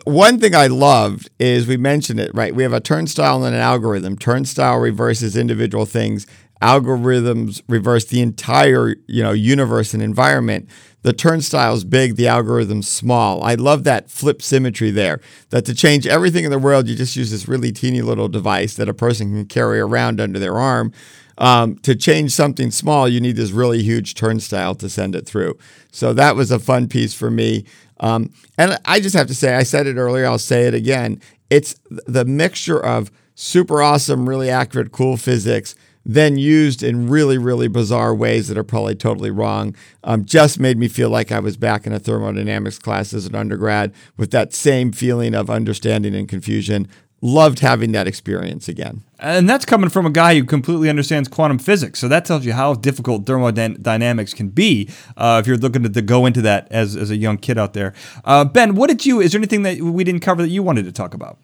one 0.05 0.39
thing 0.39 0.55
I 0.55 0.65
loved 0.65 1.29
is 1.37 1.67
we 1.67 1.77
mentioned 1.77 2.19
it, 2.19 2.31
right? 2.33 2.55
We 2.55 2.63
have 2.63 2.73
a 2.73 2.79
turnstile 2.79 3.43
and 3.43 3.53
an 3.53 3.61
algorithm. 3.61 4.17
Turnstile 4.17 4.79
reverses 4.79 5.37
individual 5.37 5.85
things. 5.85 6.25
Algorithms 6.63 7.61
reverse 7.67 8.05
the 8.05 8.21
entire 8.21 8.95
you 9.07 9.21
know 9.21 9.33
universe 9.33 9.93
and 9.93 10.01
environment. 10.01 10.67
The 11.03 11.13
turnstile's 11.13 11.83
big, 11.83 12.15
the 12.15 12.27
algorithm's 12.27 12.87
small. 12.87 13.43
I 13.43 13.53
love 13.53 13.83
that 13.83 14.09
flip 14.09 14.41
symmetry 14.41 14.89
there. 14.89 15.21
That 15.51 15.65
to 15.65 15.75
change 15.75 16.07
everything 16.07 16.43
in 16.43 16.49
the 16.49 16.57
world, 16.57 16.87
you 16.87 16.95
just 16.95 17.15
use 17.15 17.29
this 17.29 17.47
really 17.47 17.71
teeny 17.71 18.01
little 18.01 18.29
device 18.29 18.73
that 18.77 18.89
a 18.89 18.95
person 18.95 19.29
can 19.31 19.45
carry 19.45 19.79
around 19.79 20.19
under 20.19 20.39
their 20.39 20.57
arm 20.57 20.91
um, 21.37 21.77
to 21.79 21.95
change 21.95 22.31
something 22.31 22.71
small, 22.71 23.07
you 23.07 23.19
need 23.19 23.35
this 23.35 23.51
really 23.51 23.83
huge 23.83 24.15
turnstile 24.15 24.75
to 24.75 24.89
send 24.89 25.15
it 25.15 25.25
through. 25.25 25.57
So 25.91 26.13
that 26.13 26.35
was 26.35 26.51
a 26.51 26.59
fun 26.59 26.87
piece 26.87 27.13
for 27.13 27.29
me. 27.29 27.65
Um, 27.99 28.31
and 28.57 28.77
I 28.85 28.99
just 28.99 29.15
have 29.15 29.27
to 29.27 29.35
say, 29.35 29.55
I 29.55 29.63
said 29.63 29.87
it 29.87 29.97
earlier, 29.97 30.25
I'll 30.25 30.37
say 30.37 30.63
it 30.63 30.73
again. 30.73 31.21
It's 31.49 31.75
the 31.89 32.25
mixture 32.25 32.79
of 32.79 33.11
super 33.35 33.81
awesome, 33.81 34.27
really 34.27 34.49
accurate, 34.49 34.91
cool 34.91 35.17
physics, 35.17 35.75
then 36.05 36.37
used 36.37 36.83
in 36.83 37.09
really, 37.09 37.37
really 37.37 37.67
bizarre 37.67 38.13
ways 38.13 38.47
that 38.47 38.57
are 38.57 38.63
probably 38.63 38.95
totally 38.95 39.31
wrong. 39.31 39.75
Um, 40.03 40.23
just 40.23 40.59
made 40.59 40.77
me 40.77 40.87
feel 40.87 41.09
like 41.09 41.31
I 41.31 41.39
was 41.39 41.57
back 41.57 41.87
in 41.87 41.93
a 41.93 41.99
thermodynamics 41.99 42.77
class 42.77 43.13
as 43.13 43.25
an 43.25 43.35
undergrad 43.35 43.91
with 44.15 44.31
that 44.31 44.53
same 44.53 44.91
feeling 44.91 45.33
of 45.33 45.49
understanding 45.49 46.13
and 46.13 46.29
confusion 46.29 46.87
loved 47.25 47.59
having 47.59 47.91
that 47.93 48.07
experience 48.07 48.67
again. 48.67 49.03
And 49.19 49.49
that's 49.49 49.65
coming 49.65 49.89
from 49.89 50.05
a 50.05 50.11
guy 50.11 50.35
who 50.35 50.43
completely 50.43 50.89
understands 50.89 51.27
quantum 51.27 51.57
physics. 51.57 51.99
So 51.99 52.07
that 52.07 52.23
tells 52.23 52.45
you 52.45 52.53
how 52.53 52.75
difficult 52.75 53.25
thermodynamics 53.25 54.33
can 54.33 54.49
be 54.49 54.89
uh, 55.17 55.41
if 55.41 55.47
you're 55.47 55.57
looking 55.57 55.81
to, 55.83 55.89
to, 55.89 56.01
go 56.01 56.27
into 56.27 56.41
that 56.43 56.67
as, 56.69 56.95
as 56.95 57.09
a 57.09 57.15
young 57.15 57.37
kid 57.37 57.57
out 57.57 57.73
there. 57.73 57.93
Uh, 58.25 58.45
ben, 58.45 58.75
what 58.75 58.87
did 58.87 59.05
you, 59.05 59.21
is 59.21 59.31
there 59.31 59.39
anything 59.39 59.63
that 59.63 59.81
we 59.81 60.03
didn't 60.03 60.21
cover 60.21 60.43
that 60.43 60.49
you 60.49 60.61
wanted 60.61 60.85
to 60.85 60.91
talk 60.91 61.15
about? 61.15 61.39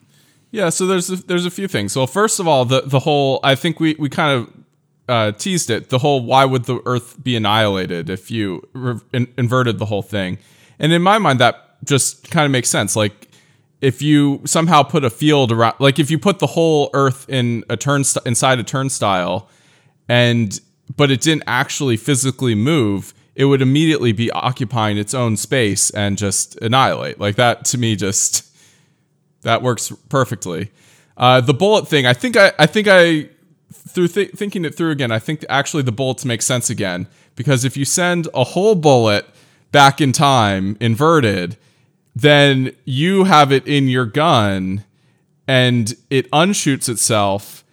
Yeah, 0.51 0.69
so 0.69 0.85
there's 0.85 1.09
a, 1.09 1.15
there's 1.15 1.45
a 1.45 1.51
few 1.51 1.67
things. 1.67 1.93
So 1.93 2.05
first 2.05 2.39
of 2.39 2.47
all, 2.47 2.65
the 2.65 2.81
the 2.81 2.99
whole 2.99 3.39
I 3.41 3.55
think 3.55 3.79
we 3.79 3.95
we 3.97 4.09
kind 4.09 4.37
of 4.37 4.53
uh, 5.07 5.31
teased 5.31 5.69
it. 5.69 5.89
The 5.89 5.99
whole 5.99 6.25
why 6.25 6.43
would 6.43 6.65
the 6.65 6.81
Earth 6.85 7.23
be 7.23 7.37
annihilated 7.37 8.09
if 8.09 8.29
you 8.29 8.67
re- 8.73 8.99
in- 9.13 9.33
inverted 9.37 9.79
the 9.79 9.85
whole 9.85 10.01
thing? 10.01 10.39
And 10.77 10.91
in 10.91 11.01
my 11.01 11.19
mind, 11.19 11.39
that 11.39 11.81
just 11.85 12.29
kind 12.29 12.45
of 12.45 12.51
makes 12.51 12.69
sense. 12.69 12.97
Like 12.97 13.30
if 13.81 14.01
you 14.01 14.41
somehow 14.45 14.83
put 14.83 15.03
a 15.03 15.09
field 15.09 15.51
around, 15.51 15.75
like 15.79 15.97
if 15.99 16.11
you 16.11 16.19
put 16.19 16.39
the 16.39 16.47
whole 16.47 16.89
Earth 16.93 17.27
in 17.27 17.63
a 17.69 17.75
turnstile 17.75 18.23
inside 18.25 18.59
a 18.59 18.63
turnstile, 18.63 19.49
and 20.07 20.59
but 20.95 21.09
it 21.09 21.21
didn't 21.21 21.43
actually 21.47 21.97
physically 21.97 22.53
move, 22.55 23.13
it 23.35 23.45
would 23.45 23.61
immediately 23.61 24.11
be 24.11 24.29
occupying 24.31 24.97
its 24.97 25.13
own 25.13 25.35
space 25.35 25.89
and 25.89 26.17
just 26.17 26.55
annihilate. 26.57 27.19
Like 27.19 27.35
that 27.35 27.65
to 27.65 27.77
me, 27.77 27.95
just 27.95 28.47
that 29.41 29.61
works 29.61 29.91
perfectly. 30.09 30.71
Uh, 31.17 31.41
the 31.41 31.53
bullet 31.53 31.87
thing, 31.87 32.05
I 32.05 32.13
think 32.13 32.37
I, 32.37 32.51
I 32.59 32.67
think 32.67 32.87
I 32.89 33.29
through 33.73 34.09
th- 34.09 34.31
thinking 34.31 34.63
it 34.63 34.75
through 34.75 34.91
again, 34.91 35.11
I 35.11 35.19
think 35.19 35.43
actually 35.49 35.83
the 35.83 35.91
bullets 35.91 36.23
make 36.23 36.41
sense 36.41 36.69
again 36.69 37.07
because 37.35 37.65
if 37.65 37.75
you 37.75 37.85
send 37.85 38.27
a 38.33 38.43
whole 38.43 38.75
bullet 38.75 39.25
back 39.71 40.01
in 40.01 40.11
time 40.11 40.77
inverted 40.79 41.57
then 42.15 42.75
you 42.85 43.23
have 43.25 43.51
it 43.51 43.65
in 43.67 43.87
your 43.87 44.05
gun 44.05 44.83
and 45.47 45.93
it 46.09 46.29
unshoots 46.31 46.89
itself. 46.89 47.63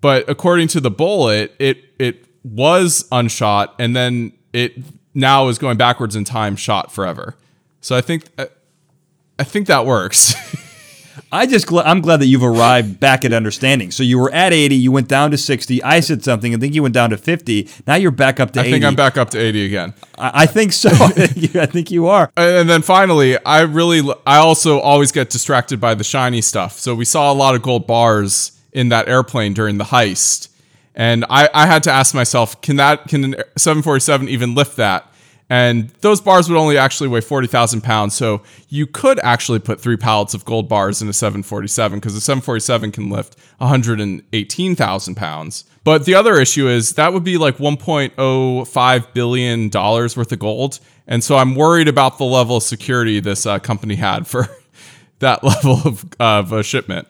But 0.00 0.28
according 0.28 0.68
to 0.68 0.80
the 0.80 0.90
bullet, 0.90 1.54
it 1.58 1.84
it 1.98 2.26
was 2.44 3.08
unshot 3.10 3.70
and 3.78 3.96
then 3.96 4.32
it 4.52 4.74
now 5.14 5.48
is 5.48 5.58
going 5.58 5.76
backwards 5.76 6.14
in 6.14 6.24
time, 6.24 6.56
shot 6.56 6.92
forever. 6.92 7.34
So 7.80 7.96
I 7.96 8.00
think 8.00 8.24
I 9.38 9.44
think 9.44 9.66
that 9.66 9.86
works. 9.86 10.34
I 11.36 11.46
just 11.46 11.66
gl- 11.66 11.82
I'm 11.84 12.00
glad 12.00 12.20
that 12.20 12.26
you've 12.26 12.42
arrived 12.42 12.98
back 12.98 13.24
at 13.24 13.32
understanding. 13.32 13.90
So 13.90 14.02
you 14.02 14.18
were 14.18 14.32
at 14.32 14.52
80, 14.52 14.74
you 14.74 14.90
went 14.90 15.08
down 15.08 15.30
to 15.30 15.38
60. 15.38 15.82
I 15.82 16.00
said 16.00 16.24
something, 16.24 16.54
I 16.54 16.58
think 16.58 16.74
you 16.74 16.82
went 16.82 16.94
down 16.94 17.10
to 17.10 17.16
50. 17.16 17.68
Now 17.86 17.94
you're 17.96 18.10
back 18.10 18.40
up 18.40 18.52
to 18.52 18.60
I 18.60 18.64
80. 18.64 18.72
think 18.72 18.84
I'm 18.84 18.96
back 18.96 19.16
up 19.16 19.30
to 19.30 19.38
80 19.38 19.66
again. 19.66 19.94
I, 20.18 20.42
I 20.42 20.46
think 20.46 20.72
so. 20.72 20.88
I 20.92 21.66
think 21.66 21.90
you 21.90 22.06
are. 22.08 22.30
And 22.36 22.68
then 22.68 22.82
finally, 22.82 23.38
I 23.44 23.60
really 23.62 24.02
I 24.26 24.38
also 24.38 24.80
always 24.80 25.12
get 25.12 25.30
distracted 25.30 25.80
by 25.80 25.94
the 25.94 26.04
shiny 26.04 26.40
stuff. 26.40 26.78
So 26.78 26.94
we 26.94 27.04
saw 27.04 27.32
a 27.32 27.34
lot 27.34 27.54
of 27.54 27.62
gold 27.62 27.86
bars 27.86 28.52
in 28.72 28.88
that 28.88 29.08
airplane 29.08 29.54
during 29.54 29.78
the 29.78 29.84
heist. 29.84 30.48
And 30.94 31.26
I, 31.28 31.48
I 31.52 31.66
had 31.66 31.82
to 31.84 31.92
ask 31.92 32.14
myself, 32.14 32.60
can 32.62 32.76
that 32.76 33.08
can 33.08 33.34
747 33.56 34.28
even 34.28 34.54
lift 34.54 34.76
that? 34.76 35.06
And 35.48 35.90
those 36.00 36.20
bars 36.20 36.48
would 36.48 36.58
only 36.58 36.76
actually 36.76 37.08
weigh 37.08 37.20
40,000 37.20 37.80
pounds. 37.82 38.14
So 38.14 38.42
you 38.68 38.86
could 38.86 39.20
actually 39.20 39.60
put 39.60 39.80
three 39.80 39.96
pallets 39.96 40.34
of 40.34 40.44
gold 40.44 40.68
bars 40.68 41.00
in 41.00 41.08
a 41.08 41.12
747 41.12 41.98
because 41.98 42.14
the 42.14 42.20
747 42.20 42.90
can 42.90 43.10
lift 43.10 43.36
118,000 43.58 45.14
pounds. 45.14 45.64
But 45.84 46.04
the 46.04 46.16
other 46.16 46.40
issue 46.40 46.66
is 46.66 46.94
that 46.94 47.12
would 47.12 47.22
be 47.22 47.38
like 47.38 47.58
$1.05 47.58 49.12
billion 49.12 49.70
worth 49.70 50.32
of 50.32 50.38
gold. 50.40 50.80
And 51.06 51.22
so 51.22 51.36
I'm 51.36 51.54
worried 51.54 51.86
about 51.86 52.18
the 52.18 52.24
level 52.24 52.56
of 52.56 52.64
security 52.64 53.20
this 53.20 53.46
uh, 53.46 53.60
company 53.60 53.94
had 53.94 54.26
for 54.26 54.48
that 55.20 55.44
level 55.44 55.80
of, 55.84 56.04
of 56.18 56.52
a 56.52 56.64
shipment. 56.64 57.06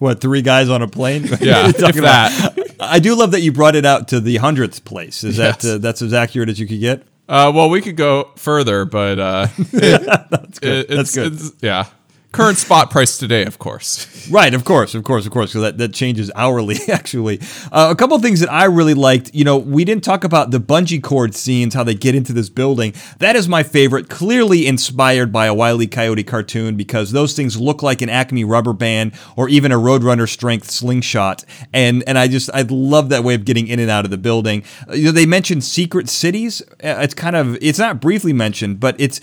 What, 0.00 0.20
three 0.20 0.42
guys 0.42 0.68
on 0.68 0.82
a 0.82 0.88
plane? 0.88 1.24
Yeah, 1.40 1.68
if 1.68 1.76
that. 1.76 2.76
I 2.78 2.98
do 2.98 3.14
love 3.14 3.30
that 3.30 3.40
you 3.40 3.52
brought 3.52 3.76
it 3.76 3.86
out 3.86 4.08
to 4.08 4.20
the 4.20 4.36
hundredth 4.36 4.84
place. 4.84 5.24
Is 5.24 5.38
yes. 5.38 5.62
that 5.62 5.74
uh, 5.74 5.78
that's 5.78 6.02
as 6.02 6.12
accurate 6.12 6.50
as 6.50 6.58
you 6.58 6.66
could 6.66 6.80
get? 6.80 7.06
Uh, 7.28 7.50
well, 7.54 7.70
we 7.70 7.80
could 7.80 7.96
go 7.96 8.30
further, 8.36 8.84
but 8.84 9.18
uh, 9.18 9.46
it, 9.58 10.30
that's 10.30 10.58
good. 10.58 10.90
It, 10.90 10.96
that's 10.96 11.14
good. 11.14 11.38
yeah 11.60 11.86
current 12.34 12.58
spot 12.58 12.90
price 12.90 13.16
today, 13.16 13.44
of 13.44 13.58
course. 13.58 14.10
Right, 14.30 14.54
of 14.54 14.64
course, 14.64 14.94
of 14.94 15.04
course, 15.04 15.26
of 15.26 15.32
course, 15.32 15.50
because 15.50 15.62
that, 15.62 15.76
that 15.76 15.92
changes 15.92 16.30
hourly, 16.34 16.76
actually. 16.88 17.40
Uh, 17.70 17.88
a 17.90 17.94
couple 17.94 18.18
things 18.20 18.40
that 18.40 18.50
I 18.50 18.64
really 18.64 18.94
liked, 18.94 19.30
you 19.34 19.44
know, 19.44 19.58
we 19.58 19.84
didn't 19.84 20.02
talk 20.02 20.24
about 20.24 20.50
the 20.50 20.58
bungee 20.58 21.02
cord 21.02 21.34
scenes, 21.34 21.74
how 21.74 21.84
they 21.84 21.94
get 21.94 22.14
into 22.14 22.32
this 22.32 22.48
building. 22.48 22.94
That 23.18 23.36
is 23.36 23.48
my 23.50 23.62
favorite, 23.62 24.08
clearly 24.08 24.66
inspired 24.66 25.30
by 25.30 25.44
a 25.44 25.52
Wile 25.52 25.82
E. 25.82 25.86
Coyote 25.86 26.24
cartoon 26.24 26.74
because 26.74 27.12
those 27.12 27.34
things 27.34 27.60
look 27.60 27.82
like 27.82 28.00
an 28.00 28.08
Acme 28.08 28.44
rubber 28.44 28.72
band 28.72 29.12
or 29.36 29.46
even 29.50 29.72
a 29.72 29.76
Roadrunner 29.76 30.26
strength 30.26 30.70
slingshot. 30.70 31.44
And 31.74 32.02
and 32.06 32.18
I 32.18 32.26
just, 32.26 32.48
I 32.54 32.62
love 32.62 33.10
that 33.10 33.24
way 33.24 33.34
of 33.34 33.44
getting 33.44 33.68
in 33.68 33.78
and 33.78 33.90
out 33.90 34.06
of 34.06 34.10
the 34.10 34.16
building. 34.16 34.64
Uh, 34.88 34.94
you 34.94 35.04
know, 35.04 35.10
they 35.12 35.26
mentioned 35.26 35.64
secret 35.64 36.08
cities. 36.08 36.62
Uh, 36.82 37.00
it's 37.02 37.14
kind 37.14 37.36
of, 37.36 37.58
it's 37.60 37.78
not 37.78 38.00
briefly 38.00 38.32
mentioned, 38.32 38.80
but 38.80 38.96
it's, 38.98 39.20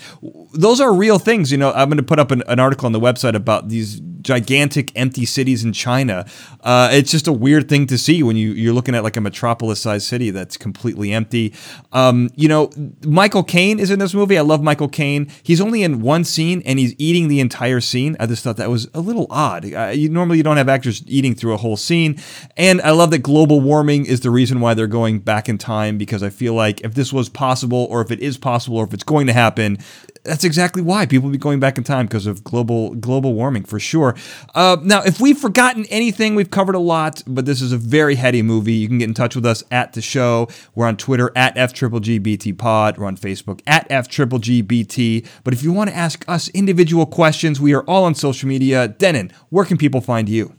those 0.54 0.80
are 0.80 0.94
real 0.94 1.18
things. 1.18 1.50
You 1.50 1.58
know, 1.58 1.72
I'm 1.72 1.88
going 1.88 1.96
to 1.96 2.04
put 2.04 2.20
up 2.20 2.30
an, 2.30 2.44
an 2.46 2.60
article 2.60 2.86
on 2.86 2.92
the 2.92 3.00
website 3.02 3.34
about 3.34 3.68
these 3.68 4.00
gigantic 4.22 4.92
empty 4.96 5.26
cities 5.26 5.64
in 5.64 5.72
China. 5.72 6.24
Uh, 6.60 6.88
it's 6.92 7.10
just 7.10 7.26
a 7.26 7.32
weird 7.32 7.68
thing 7.68 7.86
to 7.88 7.98
see 7.98 8.22
when 8.22 8.36
you, 8.36 8.52
you're 8.52 8.72
looking 8.72 8.94
at 8.94 9.02
like 9.02 9.16
a 9.16 9.20
metropolis-sized 9.20 10.06
city 10.06 10.30
that's 10.30 10.56
completely 10.56 11.12
empty. 11.12 11.54
Um, 11.92 12.30
you 12.36 12.48
know, 12.48 12.70
Michael 13.04 13.42
Caine 13.42 13.78
is 13.78 13.90
in 13.90 13.98
this 13.98 14.14
movie. 14.14 14.38
I 14.38 14.42
love 14.42 14.62
Michael 14.62 14.88
Caine. 14.88 15.30
He's 15.42 15.60
only 15.60 15.82
in 15.82 16.00
one 16.00 16.24
scene 16.24 16.62
and 16.64 16.78
he's 16.78 16.94
eating 16.98 17.28
the 17.28 17.40
entire 17.40 17.80
scene. 17.80 18.16
I 18.20 18.26
just 18.26 18.44
thought 18.44 18.56
that 18.56 18.70
was 18.70 18.88
a 18.94 19.00
little 19.00 19.26
odd. 19.30 19.72
Uh, 19.72 19.88
you, 19.88 20.08
normally, 20.08 20.36
you 20.38 20.42
don't 20.42 20.56
have 20.56 20.68
actors 20.68 21.02
eating 21.06 21.34
through 21.34 21.54
a 21.54 21.58
whole 21.58 21.76
scene. 21.76 22.18
And 22.56 22.80
I 22.82 22.90
love 22.90 23.10
that 23.10 23.18
global 23.18 23.60
warming 23.60 24.06
is 24.06 24.20
the 24.20 24.30
reason 24.30 24.60
why 24.60 24.74
they're 24.74 24.86
going 24.86 25.18
back 25.20 25.48
in 25.48 25.58
time 25.58 25.98
because 25.98 26.22
I 26.22 26.30
feel 26.30 26.54
like 26.54 26.80
if 26.82 26.94
this 26.94 27.12
was 27.12 27.28
possible, 27.28 27.86
or 27.90 28.00
if 28.00 28.10
it 28.10 28.20
is 28.20 28.38
possible, 28.38 28.78
or 28.78 28.84
if 28.84 28.94
it's 28.94 29.04
going 29.04 29.26
to 29.26 29.32
happen, 29.32 29.78
that's 30.24 30.44
exactly 30.44 30.82
why 30.82 31.06
people 31.06 31.30
be 31.30 31.38
going 31.38 31.60
back 31.60 31.78
in 31.78 31.84
time 31.84 32.06
because 32.06 32.26
of 32.26 32.44
global 32.44 32.94
global 32.94 33.34
warming 33.34 33.64
for 33.64 33.80
sure. 33.80 34.11
Uh, 34.54 34.76
now, 34.82 35.02
if 35.02 35.20
we've 35.20 35.38
forgotten 35.38 35.86
anything, 35.86 36.34
we've 36.34 36.50
covered 36.50 36.74
a 36.74 36.80
lot, 36.80 37.22
but 37.26 37.46
this 37.46 37.60
is 37.60 37.72
a 37.72 37.78
very 37.78 38.14
heady 38.14 38.42
movie. 38.42 38.74
You 38.74 38.88
can 38.88 38.98
get 38.98 39.08
in 39.08 39.14
touch 39.14 39.34
with 39.34 39.46
us 39.46 39.62
at 39.70 39.92
the 39.92 40.02
show. 40.02 40.48
We're 40.74 40.86
on 40.86 40.96
Twitter 40.96 41.30
at 41.36 41.54
FGGBT 41.56 42.56
Pod. 42.58 42.98
We're 42.98 43.06
on 43.06 43.16
Facebook 43.16 43.60
at 43.66 43.88
FGGBT. 43.88 45.26
But 45.44 45.54
if 45.54 45.62
you 45.62 45.72
want 45.72 45.90
to 45.90 45.96
ask 45.96 46.24
us 46.28 46.48
individual 46.48 47.06
questions, 47.06 47.60
we 47.60 47.74
are 47.74 47.82
all 47.84 48.04
on 48.04 48.14
social 48.14 48.48
media. 48.48 48.88
Dennin, 48.88 49.32
where 49.50 49.64
can 49.64 49.78
people 49.78 50.00
find 50.00 50.28
you? 50.28 50.56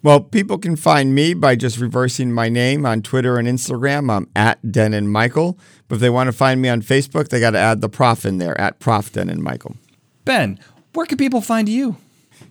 Well, 0.00 0.20
people 0.20 0.58
can 0.58 0.76
find 0.76 1.12
me 1.12 1.34
by 1.34 1.56
just 1.56 1.78
reversing 1.78 2.32
my 2.32 2.48
name 2.48 2.86
on 2.86 3.02
Twitter 3.02 3.36
and 3.36 3.48
Instagram. 3.48 4.12
I'm 4.12 4.28
at 4.36 4.70
Dennin 4.70 5.08
Michael. 5.08 5.58
But 5.88 5.96
if 5.96 6.00
they 6.00 6.10
want 6.10 6.28
to 6.28 6.32
find 6.32 6.62
me 6.62 6.68
on 6.68 6.82
Facebook, 6.82 7.28
they 7.28 7.40
got 7.40 7.50
to 7.50 7.58
add 7.58 7.80
the 7.80 7.88
prof 7.88 8.24
in 8.24 8.38
there 8.38 8.58
at 8.60 8.78
Prof 8.78 9.10
Dennin 9.12 9.42
Michael. 9.42 9.76
Ben, 10.24 10.60
where 10.92 11.06
can 11.06 11.18
people 11.18 11.40
find 11.40 11.68
you? 11.68 11.96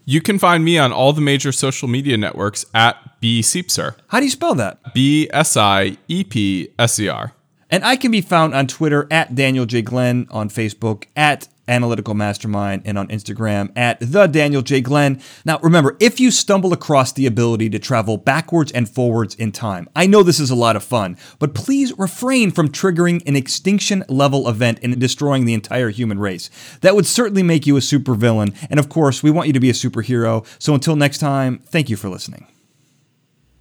You 0.06 0.22
can 0.22 0.40
find 0.40 0.64
me 0.64 0.78
on 0.78 0.92
all 0.92 1.14
the 1.14 1.22
major 1.22 1.52
social 1.52 1.88
media 1.88 2.18
networks 2.18 2.66
at 2.74 3.20
B 3.20 3.42
Siepser. 3.42 3.96
How 4.08 4.20
do 4.20 4.26
you 4.26 4.32
spell 4.32 4.56
that? 4.56 4.94
B 4.94 5.30
S 5.32 5.58
I 5.58 5.98
E 6.08 6.24
P 6.24 6.70
S 6.80 7.00
E 7.00 7.08
R. 7.08 7.34
And 7.70 7.84
I 7.84 7.98
can 7.98 8.12
be 8.12 8.22
found 8.22 8.54
on 8.56 8.68
Twitter 8.68 9.08
at 9.12 9.36
Daniel 9.36 9.66
J. 9.66 9.82
Glenn, 9.82 10.28
on 10.32 10.50
Facebook 10.50 11.06
at 11.16 11.50
Analytical 11.68 12.14
Mastermind, 12.14 12.84
and 12.86 12.98
on 12.98 13.08
Instagram 13.08 13.72
at 13.76 14.00
the 14.00 14.28
Daniel 14.28 14.62
J. 14.62 14.82
Glenn. 14.82 15.22
Now, 15.46 15.60
remember, 15.60 15.98
if 16.00 16.20
you 16.20 16.32
stumble 16.32 16.74
across 16.74 17.12
the 17.12 17.26
ability 17.26 17.70
to 17.72 17.80
travel 17.80 18.18
backwards 18.18 18.72
and 18.72 18.90
forwards 18.90 19.36
in 19.36 19.52
time, 19.52 19.90
I 19.96 20.08
know 20.08 20.24
this 20.24 20.40
is 20.40 20.50
a 20.50 20.56
lot 20.56 20.76
of 20.76 20.84
fun, 20.84 21.18
but 21.40 21.54
please 21.54 21.98
refrain 21.98 22.52
from 22.52 22.70
triggering 22.70 23.22
an 23.28 23.36
extinction 23.36 24.04
level 24.10 24.48
event 24.48 24.80
and 24.82 25.00
destroying 25.00 25.46
the 25.46 25.54
entire 25.54 25.90
human 25.90 26.20
race. 26.20 26.50
That 26.82 26.96
would 26.96 27.06
certainly 27.06 27.44
make 27.44 27.66
you 27.66 27.78
a 27.78 27.82
supervillain, 27.82 28.56
and 28.70 28.80
of 28.80 28.90
course, 28.90 29.24
we 29.24 29.32
want 29.32 29.48
you 29.48 29.54
to 29.54 29.60
be 29.60 29.70
a 29.70 29.74
superhero. 29.74 30.46
So 30.60 30.74
until 30.74 30.96
next 30.96 31.20
time, 31.20 31.60
thank 31.60 31.90
you 31.90 31.98
for 31.98 32.10
listening. 32.10 32.48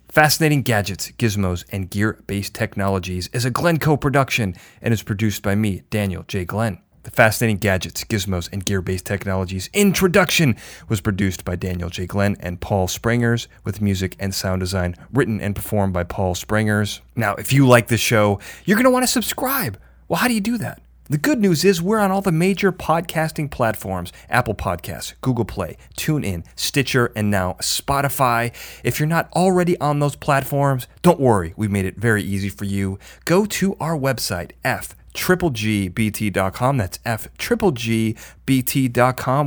Fascinating 0.09 0.63
Gadgets, 0.63 1.11
Gizmos, 1.13 1.67
and 1.71 1.91
Gear 1.91 2.23
Based 2.27 2.55
Technologies 2.55 3.29
is 3.35 3.45
a 3.45 3.51
Glencoe 3.51 3.99
production 3.99 4.55
and 4.81 4.95
is 4.95 5.03
produced 5.03 5.43
by 5.43 5.55
me, 5.55 5.83
Daniel 5.91 6.25
J. 6.27 6.47
Glenn. 6.47 6.81
The 7.07 7.13
Fascinating 7.13 7.59
Gadgets, 7.59 8.03
Gizmos, 8.03 8.53
and 8.53 8.67
Gear 8.67 8.83
Based 8.83 9.07
Technologies 9.07 9.71
introduction 9.73 10.57
was 10.89 11.01
produced 11.01 11.45
by 11.45 11.55
Daniel 11.55 11.89
J. 11.89 12.05
Glenn 12.05 12.37
and 12.41 12.61
Paul 12.61 12.89
Sprangers, 12.89 13.47
with 13.63 13.81
music 13.81 14.17
and 14.19 14.35
sound 14.35 14.59
design 14.59 14.97
written 15.13 15.41
and 15.41 15.55
performed 15.55 15.93
by 15.93 16.03
Paul 16.03 16.35
Sprangers. 16.35 17.03
Now, 17.15 17.37
if 17.37 17.53
you 17.53 17.65
like 17.65 17.87
this 17.87 18.01
show, 18.01 18.41
you're 18.65 18.77
going 18.77 18.87
to 18.87 18.91
want 18.91 19.05
to 19.05 19.07
subscribe. 19.07 19.79
Well, 20.09 20.19
how 20.19 20.27
do 20.27 20.35
you 20.35 20.41
do 20.41 20.59
that? 20.59 20.83
The 21.09 21.17
good 21.17 21.41
news 21.41 21.65
is 21.65 21.81
we're 21.81 22.01
on 22.01 22.11
all 22.11 22.23
the 22.23 22.33
major 22.33 22.73
podcasting 22.73 23.53
platforms 23.53 24.13
Apple 24.29 24.57
Podcasts, 24.57 25.15
Google 25.21 25.45
Play, 25.45 25.77
TuneIn, 25.97 26.45
Stitcher, 26.57 27.13
and 27.15 27.31
now 27.31 27.53
Spotify. 27.61 28.53
If 28.83 28.99
you're 28.99 29.07
not 29.07 29.31
already 29.33 29.79
on 29.79 30.01
those 30.01 30.17
platforms, 30.17 30.89
don't 31.03 31.21
worry, 31.21 31.55
we've 31.57 31.71
made 31.71 31.85
it 31.85 31.99
very 31.99 32.25
easy 32.25 32.49
for 32.49 32.65
you. 32.65 32.99
Go 33.25 33.47
to 33.47 33.77
our 33.79 33.97
website, 33.97 34.51
F 34.65 34.97
tripplegbt.com. 35.17 36.77
That's 36.77 36.99
F 37.05 37.29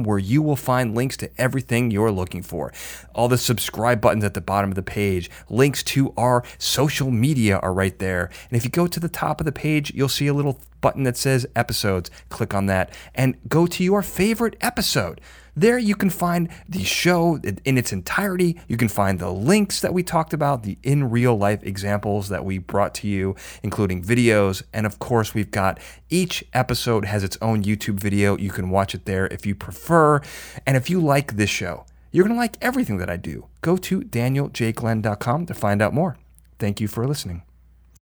where 0.03 0.17
you 0.17 0.41
will 0.41 0.55
find 0.55 0.95
links 0.95 1.15
to 1.17 1.30
everything 1.38 1.91
you're 1.91 2.11
looking 2.11 2.41
for. 2.41 2.74
All 3.13 3.28
the 3.28 3.38
subscribe 3.38 4.01
buttons 4.01 4.24
at 4.24 4.34
the 4.34 4.41
bottom 4.41 4.72
of 4.72 4.76
the 4.76 4.82
page, 4.82 5.30
links 5.49 5.84
to 5.84 6.13
our 6.17 6.43
social 6.57 7.11
media 7.11 7.59
are 7.59 7.74
right 7.74 7.97
there. 7.99 8.30
And 8.49 8.57
if 8.57 8.63
you 8.65 8.70
go 8.70 8.88
to 8.88 8.99
the 8.99 9.07
top 9.07 9.39
of 9.39 9.45
the 9.45 9.51
page, 9.51 9.93
you'll 9.93 10.09
see 10.09 10.28
a 10.28 10.34
little 10.34 10.59
button 10.82 11.03
that 11.03 11.17
says 11.17 11.47
episodes. 11.55 12.09
Click 12.30 12.53
on 12.53 12.65
that 12.65 12.93
and 13.15 13.38
go 13.47 13.67
to 13.67 13.84
your 13.84 14.01
favorite 14.01 14.57
episode. 14.61 15.22
There 15.55 15.77
you 15.77 15.95
can 15.95 16.09
find 16.09 16.49
the 16.67 16.83
show 16.83 17.37
in 17.37 17.77
its 17.77 17.91
entirety. 17.91 18.59
You 18.67 18.77
can 18.77 18.87
find 18.87 19.19
the 19.19 19.31
links 19.31 19.81
that 19.81 19.93
we 19.93 20.03
talked 20.03 20.33
about, 20.33 20.63
the 20.63 20.77
in 20.83 21.09
real 21.09 21.37
life 21.37 21.63
examples 21.63 22.29
that 22.29 22.45
we 22.45 22.57
brought 22.57 22.93
to 22.95 23.07
you, 23.07 23.35
including 23.63 24.03
videos. 24.03 24.63
And 24.73 24.85
of 24.85 24.99
course, 24.99 25.33
we've 25.33 25.51
got 25.51 25.79
each 26.09 26.43
episode 26.53 27.05
has 27.05 27.23
its 27.23 27.37
own 27.41 27.63
YouTube 27.63 27.99
video. 27.99 28.37
You 28.37 28.51
can 28.51 28.69
watch 28.69 28.95
it 28.95 29.05
there 29.05 29.27
if 29.27 29.45
you 29.45 29.55
prefer. 29.55 30.21
And 30.65 30.77
if 30.77 30.89
you 30.89 30.99
like 30.99 31.35
this 31.35 31.49
show, 31.49 31.85
you're 32.11 32.25
going 32.25 32.35
to 32.35 32.39
like 32.39 32.57
everything 32.61 32.97
that 32.97 33.09
I 33.09 33.17
do. 33.17 33.47
Go 33.61 33.77
to 33.77 34.01
danieljglenn.com 34.01 35.45
to 35.45 35.53
find 35.53 35.81
out 35.81 35.93
more. 35.93 36.17
Thank 36.57 36.81
you 36.81 36.87
for 36.87 37.07
listening. 37.07 37.43